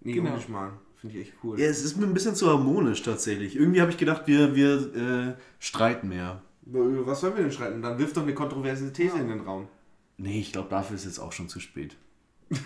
Nee, 0.00 0.12
Genau. 0.14 0.38
Schmarrn. 0.38 0.72
Finde 0.96 1.18
ich 1.18 1.28
echt 1.28 1.38
cool. 1.42 1.58
Ja, 1.58 1.66
es 1.66 1.84
ist 1.84 1.96
mir 1.96 2.06
ein 2.06 2.14
bisschen 2.14 2.34
zu 2.34 2.48
harmonisch 2.48 3.02
tatsächlich. 3.02 3.56
Irgendwie 3.56 3.80
habe 3.80 3.90
ich 3.90 3.96
gedacht, 3.96 4.26
wir, 4.26 4.54
wir 4.54 4.94
äh, 4.94 5.34
streiten 5.58 6.08
mehr. 6.08 6.42
Über 6.64 7.06
Was 7.06 7.20
sollen 7.20 7.36
wir 7.36 7.42
denn 7.42 7.52
streiten? 7.52 7.82
Dann 7.82 7.98
wirf 7.98 8.12
doch 8.12 8.22
eine 8.22 8.34
kontroverse 8.34 8.92
These 8.92 9.18
in 9.18 9.28
den 9.28 9.40
Raum. 9.40 9.68
Nee, 10.16 10.40
ich 10.40 10.52
glaube, 10.52 10.68
dafür 10.68 10.94
ist 10.96 11.04
jetzt 11.04 11.18
auch 11.18 11.32
schon 11.32 11.48
zu 11.48 11.58
spät. 11.58 11.96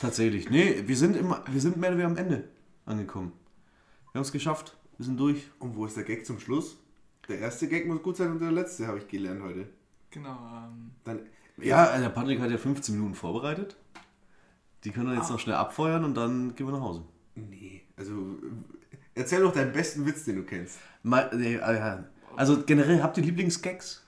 tatsächlich. 0.00 0.50
Nee, 0.50 0.82
wir 0.86 0.96
sind, 0.96 1.16
immer, 1.16 1.42
wir 1.50 1.60
sind 1.60 1.76
mehr 1.78 1.90
oder 1.90 1.98
weniger 1.98 2.10
am 2.20 2.24
Ende 2.26 2.48
angekommen. 2.84 3.32
Wir 4.12 4.18
haben 4.18 4.24
es 4.26 4.32
geschafft. 4.32 4.76
Wir 4.98 5.06
sind 5.06 5.18
durch. 5.18 5.50
Und 5.58 5.76
wo 5.76 5.86
ist 5.86 5.96
der 5.96 6.04
Gag 6.04 6.26
zum 6.26 6.38
Schluss? 6.40 6.76
Der 7.28 7.38
erste 7.38 7.68
Gag 7.68 7.86
muss 7.86 8.02
gut 8.02 8.16
sein 8.16 8.32
und 8.32 8.40
der 8.40 8.50
letzte 8.52 8.86
habe 8.86 8.98
ich 8.98 9.08
gelernt 9.08 9.42
heute. 9.42 9.68
Genau. 10.10 10.36
Ähm, 10.66 10.90
Dann, 11.04 11.20
Ja, 11.58 11.98
der 11.98 12.08
Patrick 12.10 12.40
hat 12.40 12.50
ja 12.50 12.58
15 12.58 12.94
Minuten 12.94 13.14
vorbereitet. 13.14 13.76
Die 14.84 14.90
können 14.90 15.08
wir 15.10 15.16
jetzt 15.16 15.30
noch 15.30 15.38
schnell 15.38 15.56
abfeuern 15.56 16.04
und 16.04 16.14
dann 16.14 16.54
gehen 16.54 16.66
wir 16.66 16.72
nach 16.72 16.80
Hause. 16.80 17.02
Nee, 17.34 17.82
also 17.96 18.12
äh, 18.12 18.96
erzähl 19.14 19.40
doch 19.42 19.52
deinen 19.52 19.72
besten 19.72 20.06
Witz, 20.06 20.24
den 20.24 20.36
du 20.36 20.42
kennst. 20.44 20.78
Mal, 21.02 21.30
nee, 21.36 21.56
ja. 21.56 22.04
Also 22.36 22.62
generell, 22.64 23.02
habt 23.02 23.16
ihr 23.18 23.24
Lieblingsgags? 23.24 24.02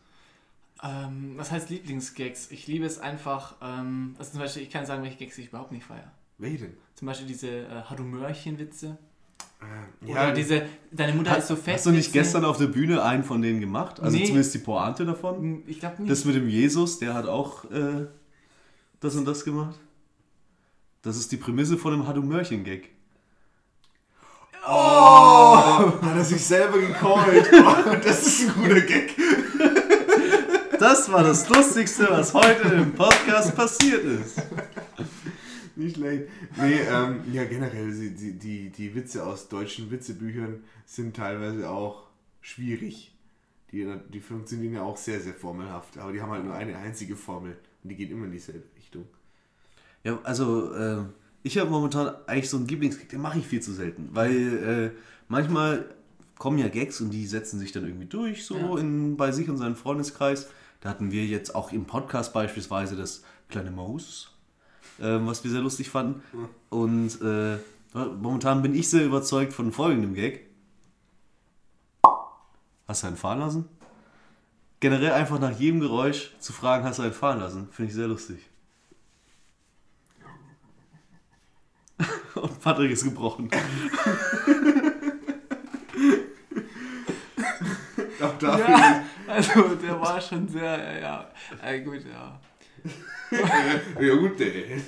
ähm, 0.82 1.34
was 1.36 1.50
heißt 1.52 1.70
Lieblingsgags? 1.70 2.50
Ich 2.50 2.66
liebe 2.66 2.84
es 2.86 2.98
einfach, 2.98 3.54
ähm, 3.62 4.14
also 4.18 4.32
zum 4.32 4.40
Beispiel, 4.40 4.62
ich 4.62 4.70
kann 4.70 4.84
sagen, 4.86 5.02
welche 5.02 5.16
Gags 5.18 5.38
ich 5.38 5.48
überhaupt 5.48 5.72
nicht 5.72 5.84
feiere. 5.84 6.10
Welche 6.38 6.58
denn? 6.64 6.74
Zum 6.96 7.06
Beispiel 7.06 7.26
diese 7.28 7.48
äh, 7.48 7.82
Harumörchen-Witze. 7.88 8.98
Äh, 10.02 10.10
Oder 10.10 10.32
diese, 10.32 10.62
deine 10.90 11.12
Mutter 11.12 11.38
ist 11.38 11.46
so 11.48 11.54
fest. 11.54 11.76
Hast 11.78 11.86
du 11.86 11.90
nicht 11.92 12.12
gestern 12.12 12.44
auf 12.44 12.58
der 12.58 12.66
Bühne 12.66 13.02
einen 13.02 13.22
von 13.22 13.40
denen 13.42 13.60
gemacht? 13.60 14.00
Also 14.00 14.16
Nee. 14.16 14.24
zumindest 14.24 14.54
die 14.54 14.58
Pointe 14.58 15.04
davon? 15.06 15.36
Hm, 15.36 15.62
Ich 15.66 15.78
glaube 15.78 16.02
nicht. 16.02 16.10
Das 16.10 16.24
mit 16.24 16.34
dem 16.34 16.48
Jesus, 16.48 16.98
der 16.98 17.14
hat 17.14 17.26
auch 17.26 17.70
äh, 17.70 18.06
das 18.98 19.14
und 19.14 19.24
das 19.24 19.44
gemacht. 19.44 19.78
Das 21.02 21.16
ist 21.16 21.32
die 21.32 21.36
Prämisse 21.36 21.76
von 21.76 21.92
einem 21.92 22.06
Hadumörchen-Gag. 22.06 22.88
Oh, 24.64 25.56
hat 26.00 26.16
er 26.16 26.24
sich 26.24 26.44
selber 26.44 26.78
gecallt. 26.78 27.50
Oh, 27.52 27.96
das 28.04 28.26
ist 28.26 28.48
ein 28.48 28.54
guter 28.54 28.80
Gag. 28.82 29.16
Das 30.78 31.10
war 31.10 31.24
das 31.24 31.48
Lustigste, 31.48 32.06
was 32.08 32.32
heute 32.32 32.68
im 32.68 32.92
Podcast 32.92 33.56
passiert 33.56 34.04
ist. 34.04 34.40
Nicht 35.74 35.96
schlecht. 35.96 36.28
Nee, 36.56 36.80
ähm, 36.88 37.20
ja, 37.32 37.44
generell, 37.44 37.92
die, 37.92 38.14
die, 38.14 38.38
die, 38.38 38.70
die 38.70 38.94
Witze 38.94 39.24
aus 39.24 39.48
deutschen 39.48 39.90
Witzebüchern 39.90 40.62
sind 40.86 41.16
teilweise 41.16 41.68
auch 41.68 42.04
schwierig. 42.40 43.12
Die, 43.72 43.86
die 44.12 44.20
funktionieren 44.20 44.74
ja 44.74 44.82
auch 44.82 44.96
sehr, 44.96 45.20
sehr 45.20 45.34
formelhaft. 45.34 45.98
Aber 45.98 46.12
die 46.12 46.20
haben 46.20 46.30
halt 46.30 46.44
nur 46.44 46.54
eine 46.54 46.76
einzige 46.76 47.16
Formel. 47.16 47.56
Und 47.82 47.90
die 47.90 47.96
geht 47.96 48.10
immer 48.12 48.26
in 48.26 48.32
dieselbe 48.32 48.66
Richtung. 48.76 49.06
Ja, 50.04 50.18
also 50.24 50.72
äh, 50.74 50.98
ich 51.42 51.58
habe 51.58 51.70
momentan 51.70 52.14
eigentlich 52.26 52.50
so 52.50 52.56
einen 52.56 52.68
Lieblingsgag, 52.68 53.08
den 53.08 53.20
mache 53.20 53.38
ich 53.38 53.46
viel 53.46 53.60
zu 53.62 53.72
selten. 53.72 54.08
Weil 54.12 54.92
äh, 54.94 54.98
manchmal 55.28 55.84
kommen 56.38 56.58
ja 56.58 56.68
Gags 56.68 57.00
und 57.00 57.10
die 57.10 57.26
setzen 57.26 57.58
sich 57.60 57.72
dann 57.72 57.84
irgendwie 57.84 58.06
durch, 58.06 58.44
so 58.46 58.56
Ja. 58.56 58.78
in, 58.78 59.16
bei 59.16 59.30
sich 59.32 59.48
und 59.48 59.58
seinem 59.58 59.76
Freundeskreis. 59.76 60.48
Da 60.80 60.88
hatten 60.90 61.12
wir 61.12 61.24
jetzt 61.26 61.54
auch 61.54 61.72
im 61.72 61.84
Podcast 61.84 62.32
beispielsweise 62.32 62.96
das 62.96 63.22
kleine 63.48 63.70
Maus, 63.70 64.34
ähm, 65.00 65.26
was 65.26 65.44
wir 65.44 65.50
sehr 65.52 65.60
lustig 65.60 65.90
fanden. 65.90 66.22
Und 66.70 67.20
äh, 67.22 67.58
momentan 67.94 68.62
bin 68.62 68.74
ich 68.74 68.88
sehr 68.88 69.04
überzeugt 69.04 69.52
von 69.52 69.70
folgendem 69.70 70.14
Gag. 70.14 70.48
Hast 72.88 73.02
du 73.04 73.06
einen 73.06 73.16
fahren 73.16 73.38
lassen? 73.38 73.68
Generell 74.80 75.12
einfach 75.12 75.38
nach 75.38 75.56
jedem 75.58 75.78
Geräusch 75.80 76.32
zu 76.40 76.52
fragen, 76.52 76.84
hast 76.84 76.98
du 76.98 77.04
einen 77.04 77.12
fahren 77.12 77.38
lassen, 77.38 77.68
finde 77.70 77.90
ich 77.90 77.94
sehr 77.94 78.08
lustig. 78.08 78.40
Und 82.42 82.60
Patrick 82.60 82.90
ist 82.90 83.04
gebrochen. 83.04 83.48
Auch 88.20 88.38
dafür. 88.38 88.68
ja, 88.68 89.04
also 89.28 89.74
der 89.76 90.00
war 90.00 90.20
schon 90.20 90.48
sehr, 90.48 90.62
ja, 90.62 90.98
ja. 91.00 91.30
Äh, 91.62 91.80
gut, 91.82 92.00
ja. 92.04 92.40
Ja, 94.00 94.14
gut, 94.16 94.40
ey. 94.40 94.82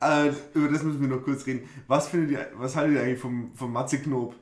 äh, 0.00 0.32
über 0.54 0.68
das 0.68 0.82
müssen 0.82 1.00
wir 1.00 1.08
noch 1.08 1.22
kurz 1.22 1.46
reden. 1.46 1.68
Was 1.86 2.08
findet 2.08 2.32
ihr, 2.32 2.50
was 2.54 2.74
haltet 2.74 2.96
ihr 2.96 3.02
eigentlich 3.02 3.20
vom, 3.20 3.52
vom 3.54 3.72
Matze 3.72 3.98
Knob? 3.98 4.34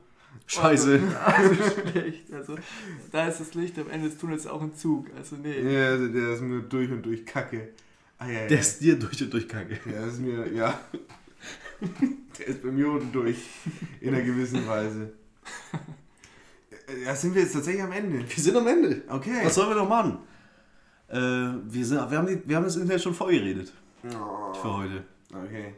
Scheiße. 0.46 0.98
Also 1.24 1.54
schlecht. 1.54 2.32
Also, 2.32 2.56
da 3.10 3.28
ist 3.28 3.40
das 3.40 3.52
Licht 3.54 3.78
am 3.78 3.90
Ende 3.90 4.08
des 4.08 4.18
Tunnels 4.18 4.46
auch 4.46 4.62
ein 4.62 4.74
Zug. 4.74 5.08
Also, 5.16 5.36
nee. 5.36 5.60
Ja, 5.60 5.90
also 5.90 6.08
der 6.08 6.30
ist 6.30 6.40
mir 6.40 6.62
durch 6.62 6.90
und 6.90 7.02
durch 7.02 7.26
Kacke. 7.26 7.68
Ah, 8.22 8.28
ja, 8.28 8.40
ja. 8.42 8.46
Der 8.46 8.60
ist 8.60 8.80
dir 8.80 8.98
durch 8.98 9.20
und 9.22 9.32
durch 9.32 9.48
Kacke. 9.48 9.78
Der 9.84 10.06
ist 10.06 10.20
mir, 10.20 10.52
ja. 10.52 10.78
Der 12.38 12.46
ist 12.46 12.62
bei 12.62 12.70
mir 12.70 12.88
unten 12.88 13.10
durch. 13.10 13.38
In 14.00 14.14
einer 14.14 14.22
gewissen 14.22 14.66
Weise. 14.66 15.12
Ja, 17.04 17.14
sind 17.16 17.34
wir 17.34 17.42
jetzt 17.42 17.54
tatsächlich 17.54 17.82
am 17.82 17.92
Ende? 17.92 18.18
Wir 18.18 18.42
sind 18.42 18.56
am 18.56 18.66
Ende. 18.66 19.02
Okay. 19.08 19.40
Was 19.44 19.54
sollen 19.54 19.70
wir 19.70 19.76
noch 19.76 19.88
machen? 19.88 20.18
Äh, 21.08 21.16
wir, 21.18 21.84
sind, 21.84 22.10
wir, 22.10 22.18
haben 22.18 22.26
die, 22.26 22.40
wir 22.46 22.56
haben 22.56 22.64
das 22.64 22.76
Internet 22.76 23.02
schon 23.02 23.14
vorgeredet 23.14 23.72
Oh, 24.04 24.52
für 24.54 24.76
heute. 24.76 25.04
okay. 25.32 25.74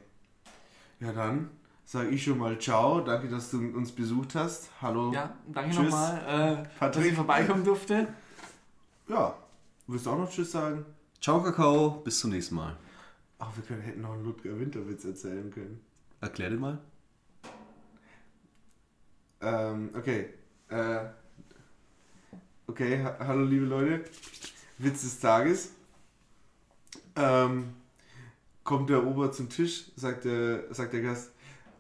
Ja, 1.01 1.13
dann 1.13 1.51
sage 1.85 2.09
ich 2.11 2.23
schon 2.23 2.39
mal 2.39 2.59
Ciao. 2.59 3.01
Danke, 3.01 3.29
dass 3.29 3.51
du 3.51 3.59
uns 3.75 3.93
besucht 3.93 4.35
hast. 4.35 4.71
Hallo. 4.81 5.13
Ja, 5.13 5.35
danke 5.53 5.77
nochmal, 5.77 6.67
äh, 6.81 6.91
dass 6.91 7.05
ich 7.05 7.15
vorbeikommen 7.15 7.65
durfte. 7.65 8.09
Ja. 9.09 9.35
Willst 9.87 10.07
du 10.07 10.11
auch 10.11 10.19
noch 10.19 10.31
Tschüss 10.31 10.53
sagen? 10.53 10.85
Ciao, 11.25 11.43
Kakao. 11.43 12.03
Bis 12.05 12.21
zum 12.21 12.33
nächsten 12.33 12.55
Mal. 12.55 12.77
Ach, 13.39 13.49
wir 13.57 13.65
können, 13.65 13.81
hätten 13.81 14.03
noch 14.03 14.13
einen 14.13 14.25
Ludger 14.25 14.61
Winterwitz 14.61 15.07
erzählen 15.07 15.51
können. 15.51 15.81
Erklär 16.21 16.51
den 16.51 16.61
mal. 16.61 16.79
Ähm, 19.41 19.89
okay. 19.97 20.35
Äh, 20.69 20.99
okay, 22.67 23.03
ha 23.03 23.17
hallo 23.21 23.43
liebe 23.47 23.65
Leute. 23.65 24.05
Witz 24.77 25.01
des 25.01 25.19
Tages. 25.19 25.71
Ähm, 27.17 27.73
kommt 28.63 28.91
der 28.91 29.07
Ober 29.07 29.33
zum 29.33 29.49
Tisch, 29.49 29.93
sagt 29.97 30.27
der, 30.27 30.75
sagt 30.75 30.93
der 30.93 31.01
Gast, 31.01 31.33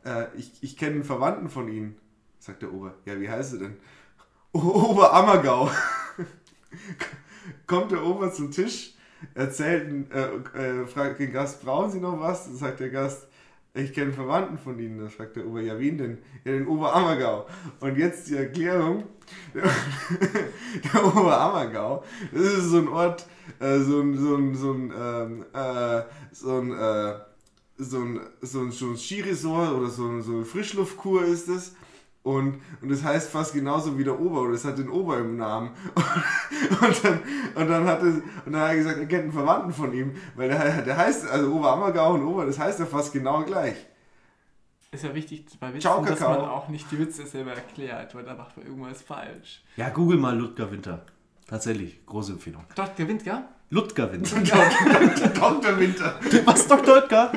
äh, 0.06 0.24
ich, 0.38 0.54
ich 0.62 0.74
kenne 0.78 0.94
einen 0.94 1.04
Verwandten 1.04 1.50
von 1.50 1.68
Ihnen. 1.68 1.98
Sagt 2.38 2.62
der 2.62 2.72
Ober. 2.72 2.94
Ja, 3.04 3.20
wie 3.20 3.28
heißt 3.28 3.52
er 3.52 3.58
denn? 3.58 3.76
Oberammergau. 4.52 5.70
kommt 7.66 7.92
der 7.92 8.02
Ober 8.02 8.32
zum 8.32 8.50
Tisch, 8.50 8.94
erzählt, 9.34 10.12
äh, 10.12 10.82
äh, 10.82 10.86
fragt 10.86 11.20
den 11.20 11.32
Gast, 11.32 11.64
brauchen 11.64 11.90
Sie 11.90 12.00
noch 12.00 12.20
was? 12.20 12.44
Dann 12.44 12.56
sagt 12.56 12.80
der 12.80 12.90
Gast, 12.90 13.26
ich 13.76 13.92
kenne 13.92 14.12
Verwandten 14.12 14.56
von 14.56 14.78
Ihnen. 14.78 14.98
Dann 14.98 15.10
fragt 15.10 15.36
der 15.36 15.46
Ober, 15.46 15.60
ja, 15.60 15.78
wen 15.78 15.98
denn? 15.98 16.18
Ja, 16.44 16.52
den 16.52 16.66
Oberammergau. 16.66 17.46
Und 17.80 17.98
jetzt 17.98 18.28
die 18.28 18.36
Erklärung. 18.36 19.04
Der, 19.54 19.62
der 20.92 21.06
Oberammergau, 21.06 22.04
das 22.30 22.42
ist 22.42 22.64
so 22.64 22.76
ein 22.76 22.88
Ort, 22.88 23.26
äh, 23.58 23.78
so 23.78 24.00
ein, 24.02 24.18
so 24.18 24.36
ein, 24.36 24.54
so 24.54 24.72
ein, 24.72 24.92
ähm, 24.94 25.44
äh, 25.54 26.02
so 26.30 26.60
ein, 26.60 26.72
äh, 26.72 27.14
so 27.78 28.00
ein, 28.00 28.20
so 28.42 28.60
ein, 28.60 28.70
so 28.70 28.86
ein 28.90 28.98
Skiresort 28.98 29.72
oder 29.72 29.88
so, 29.88 30.06
ein, 30.08 30.20
so 30.20 30.32
eine 30.32 30.44
Frischluftkur 30.44 31.24
ist 31.24 31.48
es. 31.48 31.74
Und, 32.24 32.62
und 32.80 32.90
das 32.90 33.04
heißt 33.04 33.30
fast 33.30 33.52
genauso 33.52 33.98
wie 33.98 34.04
der 34.04 34.18
Ober, 34.18 34.40
oder 34.40 34.54
es 34.54 34.64
hat 34.64 34.78
den 34.78 34.88
Ober 34.88 35.18
im 35.18 35.36
Namen. 35.36 35.72
Und 36.80 37.04
dann, 37.04 37.20
und 37.54 37.68
dann, 37.68 37.84
hat, 37.86 38.02
es, 38.02 38.14
und 38.46 38.52
dann 38.52 38.62
hat 38.62 38.70
er 38.70 38.76
gesagt, 38.76 38.98
er 38.98 39.06
kennt 39.06 39.24
einen 39.24 39.32
Verwandten 39.32 39.72
von 39.72 39.92
ihm, 39.92 40.14
weil 40.34 40.48
der, 40.48 40.82
der 40.82 40.96
heißt, 40.96 41.28
also 41.28 41.52
Oberammergau 41.52 42.14
und 42.14 42.24
Ober, 42.24 42.46
das 42.46 42.58
heißt 42.58 42.80
ja 42.80 42.86
fast 42.86 43.12
genau 43.12 43.42
gleich. 43.42 43.74
Ist 44.90 45.04
ja 45.04 45.14
wichtig 45.14 45.46
bei 45.60 45.68
Witzen, 45.68 45.80
Ciao, 45.80 46.04
dass 46.04 46.20
man 46.20 46.40
auch 46.40 46.68
nicht 46.68 46.90
die 46.90 46.98
Witze 46.98 47.26
selber 47.26 47.52
erklärt, 47.52 48.14
weil 48.14 48.24
da 48.24 48.34
macht 48.34 48.56
man 48.56 48.66
irgendwas 48.66 49.02
falsch. 49.02 49.62
Ja, 49.76 49.90
google 49.90 50.18
mal 50.18 50.36
Ludger 50.36 50.70
Winter. 50.70 51.04
Tatsächlich, 51.46 52.04
große 52.06 52.32
Empfehlung. 52.32 52.64
Dort 52.74 52.96
gewinnt, 52.96 53.24
gell? 53.24 53.44
Ludger 53.70 54.12
Winter. 54.12 54.40
Dr. 55.34 55.78
Winter. 55.78 56.20
Was, 56.44 56.66
Dr. 56.66 56.94
Oetker? 56.96 57.32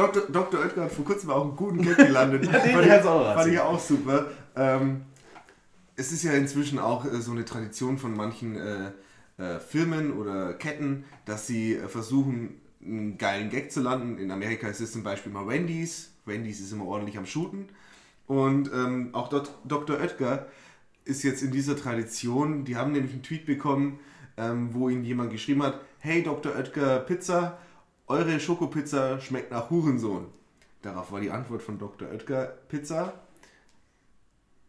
Dr. 0.00 0.22
Dr. 0.30 0.60
Oetker 0.60 0.84
hat 0.84 0.92
vor 0.92 1.04
kurzem 1.04 1.30
auch 1.30 1.42
einen 1.42 1.56
guten 1.56 1.82
Gag 1.82 1.96
gelandet. 1.96 2.44
Ja, 2.52 2.58
den 2.58 2.72
fand, 2.72 2.86
ich, 2.86 2.92
auch 2.92 3.34
fand 3.34 3.52
ich 3.52 3.60
auch 3.60 3.78
super. 3.78 4.26
Ähm, 4.56 5.02
es 5.96 6.12
ist 6.12 6.22
ja 6.22 6.32
inzwischen 6.32 6.78
auch 6.78 7.04
äh, 7.04 7.20
so 7.20 7.32
eine 7.32 7.44
Tradition 7.44 7.98
von 7.98 8.16
manchen 8.16 8.56
äh, 8.56 8.92
äh, 9.36 9.60
Firmen 9.60 10.12
oder 10.14 10.54
Ketten, 10.54 11.04
dass 11.26 11.46
sie 11.46 11.74
äh, 11.74 11.88
versuchen, 11.88 12.60
einen 12.82 13.18
geilen 13.18 13.50
Gag 13.50 13.70
zu 13.70 13.80
landen. 13.80 14.16
In 14.16 14.30
Amerika 14.30 14.68
ist 14.68 14.80
es 14.80 14.92
zum 14.92 15.02
Beispiel 15.02 15.30
mal 15.32 15.46
Wendy's. 15.46 16.12
Wendy's 16.24 16.60
ist 16.60 16.72
immer 16.72 16.86
ordentlich 16.86 17.18
am 17.18 17.26
Shooten. 17.26 17.68
Und 18.26 18.70
ähm, 18.72 19.10
auch 19.12 19.28
dort 19.28 19.52
Dr. 19.64 19.98
Oetker 19.98 20.46
ist 21.04 21.22
jetzt 21.24 21.42
in 21.42 21.50
dieser 21.50 21.76
Tradition, 21.76 22.64
die 22.64 22.76
haben 22.76 22.92
nämlich 22.92 23.12
einen 23.12 23.22
Tweet 23.22 23.44
bekommen, 23.44 23.98
ähm, 24.38 24.70
wo 24.72 24.88
ihnen 24.88 25.04
jemand 25.04 25.30
geschrieben 25.30 25.62
hat, 25.62 25.80
hey 25.98 26.22
Dr. 26.22 26.54
Oetker 26.54 27.00
Pizza, 27.00 27.58
eure 28.10 28.38
Schokopizza 28.40 29.20
schmeckt 29.20 29.50
nach 29.50 29.70
Hurensohn. 29.70 30.26
Darauf 30.82 31.12
war 31.12 31.20
die 31.20 31.30
Antwort 31.30 31.62
von 31.62 31.78
Dr. 31.78 32.08
Oetker 32.10 32.46
Pizza. 32.68 33.12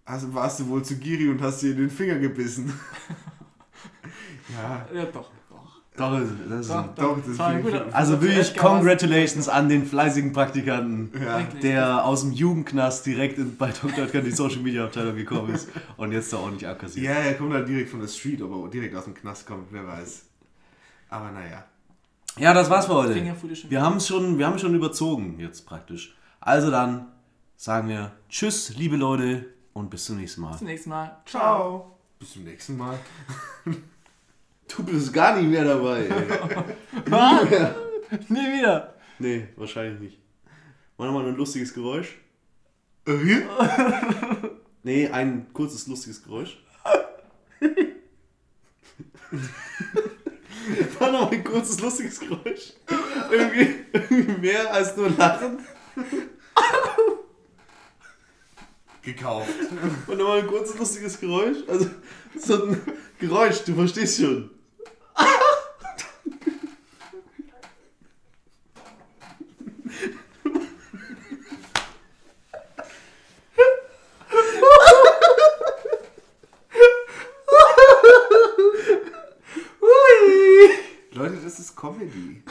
Also 0.05 0.33
warst 0.33 0.59
du 0.59 0.67
wohl 0.67 0.83
zu 0.83 0.97
gierig 0.97 1.29
und 1.29 1.41
hast 1.41 1.61
dir 1.61 1.71
in 1.71 1.77
den 1.77 1.89
Finger 1.89 2.15
gebissen. 2.19 2.73
ja, 4.53 4.85
Ja, 4.93 5.05
doch, 5.05 5.29
doch. 5.49 5.81
Doch, 5.97 6.19
das 6.49 6.59
ist 6.61 6.69
doch, 6.69 6.95
das 6.95 7.37
war 7.37 7.47
ein 7.47 7.63
guter- 7.63 7.93
also 7.93 8.21
wirklich 8.21 8.55
congratulations 8.55 9.49
an 9.49 9.67
den 9.69 9.85
fleißigen 9.85 10.31
Praktikanten, 10.33 11.11
ja. 11.21 11.41
Der 11.61 12.05
aus 12.05 12.21
dem 12.21 12.31
Jugendknast 12.31 13.05
direkt 13.05 13.37
in, 13.37 13.57
bei 13.57 13.71
Dr. 13.71 14.05
Oetker 14.05 14.19
in 14.19 14.25
die 14.25 14.31
Social 14.31 14.61
Media 14.61 14.85
Abteilung 14.85 15.15
gekommen 15.15 15.53
ist 15.53 15.69
und 15.97 16.11
jetzt 16.13 16.31
da 16.33 16.37
ordentlich 16.37 16.67
abkassiert. 16.67 17.05
ja, 17.05 17.11
er 17.13 17.33
kommt 17.35 17.53
halt 17.53 17.67
direkt 17.67 17.89
von 17.89 17.99
der 17.99 18.07
Street, 18.07 18.41
aber 18.41 18.67
direkt 18.69 18.95
aus 18.95 19.03
dem 19.05 19.13
Knast 19.13 19.45
kommt, 19.45 19.67
wer 19.71 19.85
weiß. 19.85 20.23
Aber 21.09 21.31
naja. 21.31 21.65
Ja, 22.37 22.53
das 22.53 22.69
war's 22.69 22.85
für 22.85 22.95
heute. 22.95 23.15
Wir 23.69 23.81
haben 23.81 23.99
schon, 23.99 24.37
wir 24.37 24.47
haben 24.47 24.57
schon 24.57 24.73
überzogen 24.73 25.39
jetzt 25.39 25.65
praktisch. 25.65 26.15
Also 26.39 26.71
dann 26.71 27.07
sagen 27.57 27.89
wir 27.89 28.11
Tschüss, 28.29 28.75
liebe 28.75 28.95
Leute, 28.95 29.45
und 29.73 29.89
bis 29.89 30.05
zum 30.05 30.17
nächsten 30.17 30.41
Mal. 30.41 30.49
Bis 30.51 30.57
zum 30.59 30.67
nächsten 30.67 30.89
Mal. 30.89 31.17
Ciao. 31.25 31.97
Bis 32.19 32.33
zum 32.33 32.43
nächsten 32.43 32.77
Mal. 32.77 32.97
Du 34.67 34.83
bist 34.83 35.11
gar 35.13 35.35
nicht 35.37 35.49
mehr 35.49 35.65
dabei. 35.65 36.09
Was? 37.07 37.49
Nie 38.29 38.59
wieder. 38.59 38.93
nee, 39.19 39.47
wahrscheinlich 39.55 39.99
nicht. 39.99 40.17
Machen 40.97 41.13
wir 41.13 41.21
mal 41.21 41.27
ein 41.27 41.35
lustiges 41.35 41.73
Geräusch. 41.73 42.17
Äh, 43.07 43.11
Nee, 44.83 45.09
ein 45.09 45.47
kurzes 45.53 45.85
lustiges 45.87 46.23
Geräusch. 46.23 46.57
War 50.99 51.11
noch 51.11 51.31
ein 51.31 51.43
kurzes 51.43 51.79
lustiges 51.79 52.19
Geräusch. 52.19 52.73
Irgendwie, 53.31 53.85
irgendwie 53.93 54.39
mehr 54.39 54.73
als 54.73 54.95
nur 54.95 55.09
lachen. 55.09 55.59
Gekauft. 59.01 59.49
Und 60.07 60.17
nochmal 60.17 60.39
ein 60.39 60.47
kurzes 60.47 60.77
lustiges 60.77 61.19
Geräusch. 61.19 61.57
Also 61.67 61.89
so 62.37 62.65
ein 62.65 62.81
Geräusch, 63.19 63.63
du 63.65 63.73
verstehst 63.73 64.21
schon. 64.21 64.51
Leute, 81.21 81.37
das 81.43 81.59
ist 81.59 81.75
Comedy. 81.75 82.41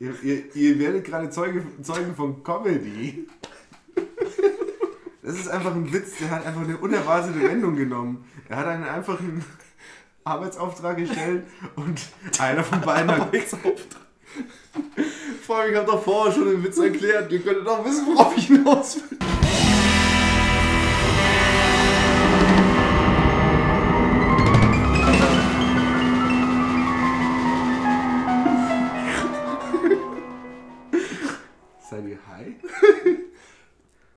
Ihr, 0.00 0.14
ihr, 0.22 0.54
ihr 0.54 0.78
werdet 0.78 1.04
gerade 1.04 1.28
Zeuge, 1.28 1.64
Zeugen 1.82 2.14
von 2.14 2.44
Comedy. 2.44 3.26
Das 5.22 5.34
ist 5.36 5.48
einfach 5.48 5.74
ein 5.74 5.92
Witz, 5.92 6.18
der 6.20 6.30
hat 6.30 6.46
einfach 6.46 6.62
eine 6.62 6.76
unerwartete 6.76 7.42
Wendung 7.42 7.74
genommen. 7.74 8.24
Er 8.48 8.58
hat 8.58 8.66
einen 8.66 8.84
einfachen 8.84 9.44
Arbeitsauftrag 10.22 10.98
gestellt 10.98 11.46
und 11.74 12.00
einer 12.38 12.62
von 12.62 12.80
beiden 12.80 13.10
hat 13.10 13.30
Vor 15.42 15.56
allem, 15.56 15.72
ich 15.72 15.76
habe 15.78 15.86
doch 15.86 16.02
vorher 16.02 16.32
schon 16.32 16.44
den 16.44 16.62
Witz 16.62 16.78
erklärt. 16.78 17.32
Ihr 17.32 17.40
könntet 17.40 17.66
doch 17.66 17.84
wissen, 17.84 18.06
worauf 18.06 18.36
ich 18.36 18.46
hinaus 18.46 18.96
will. 19.10 19.47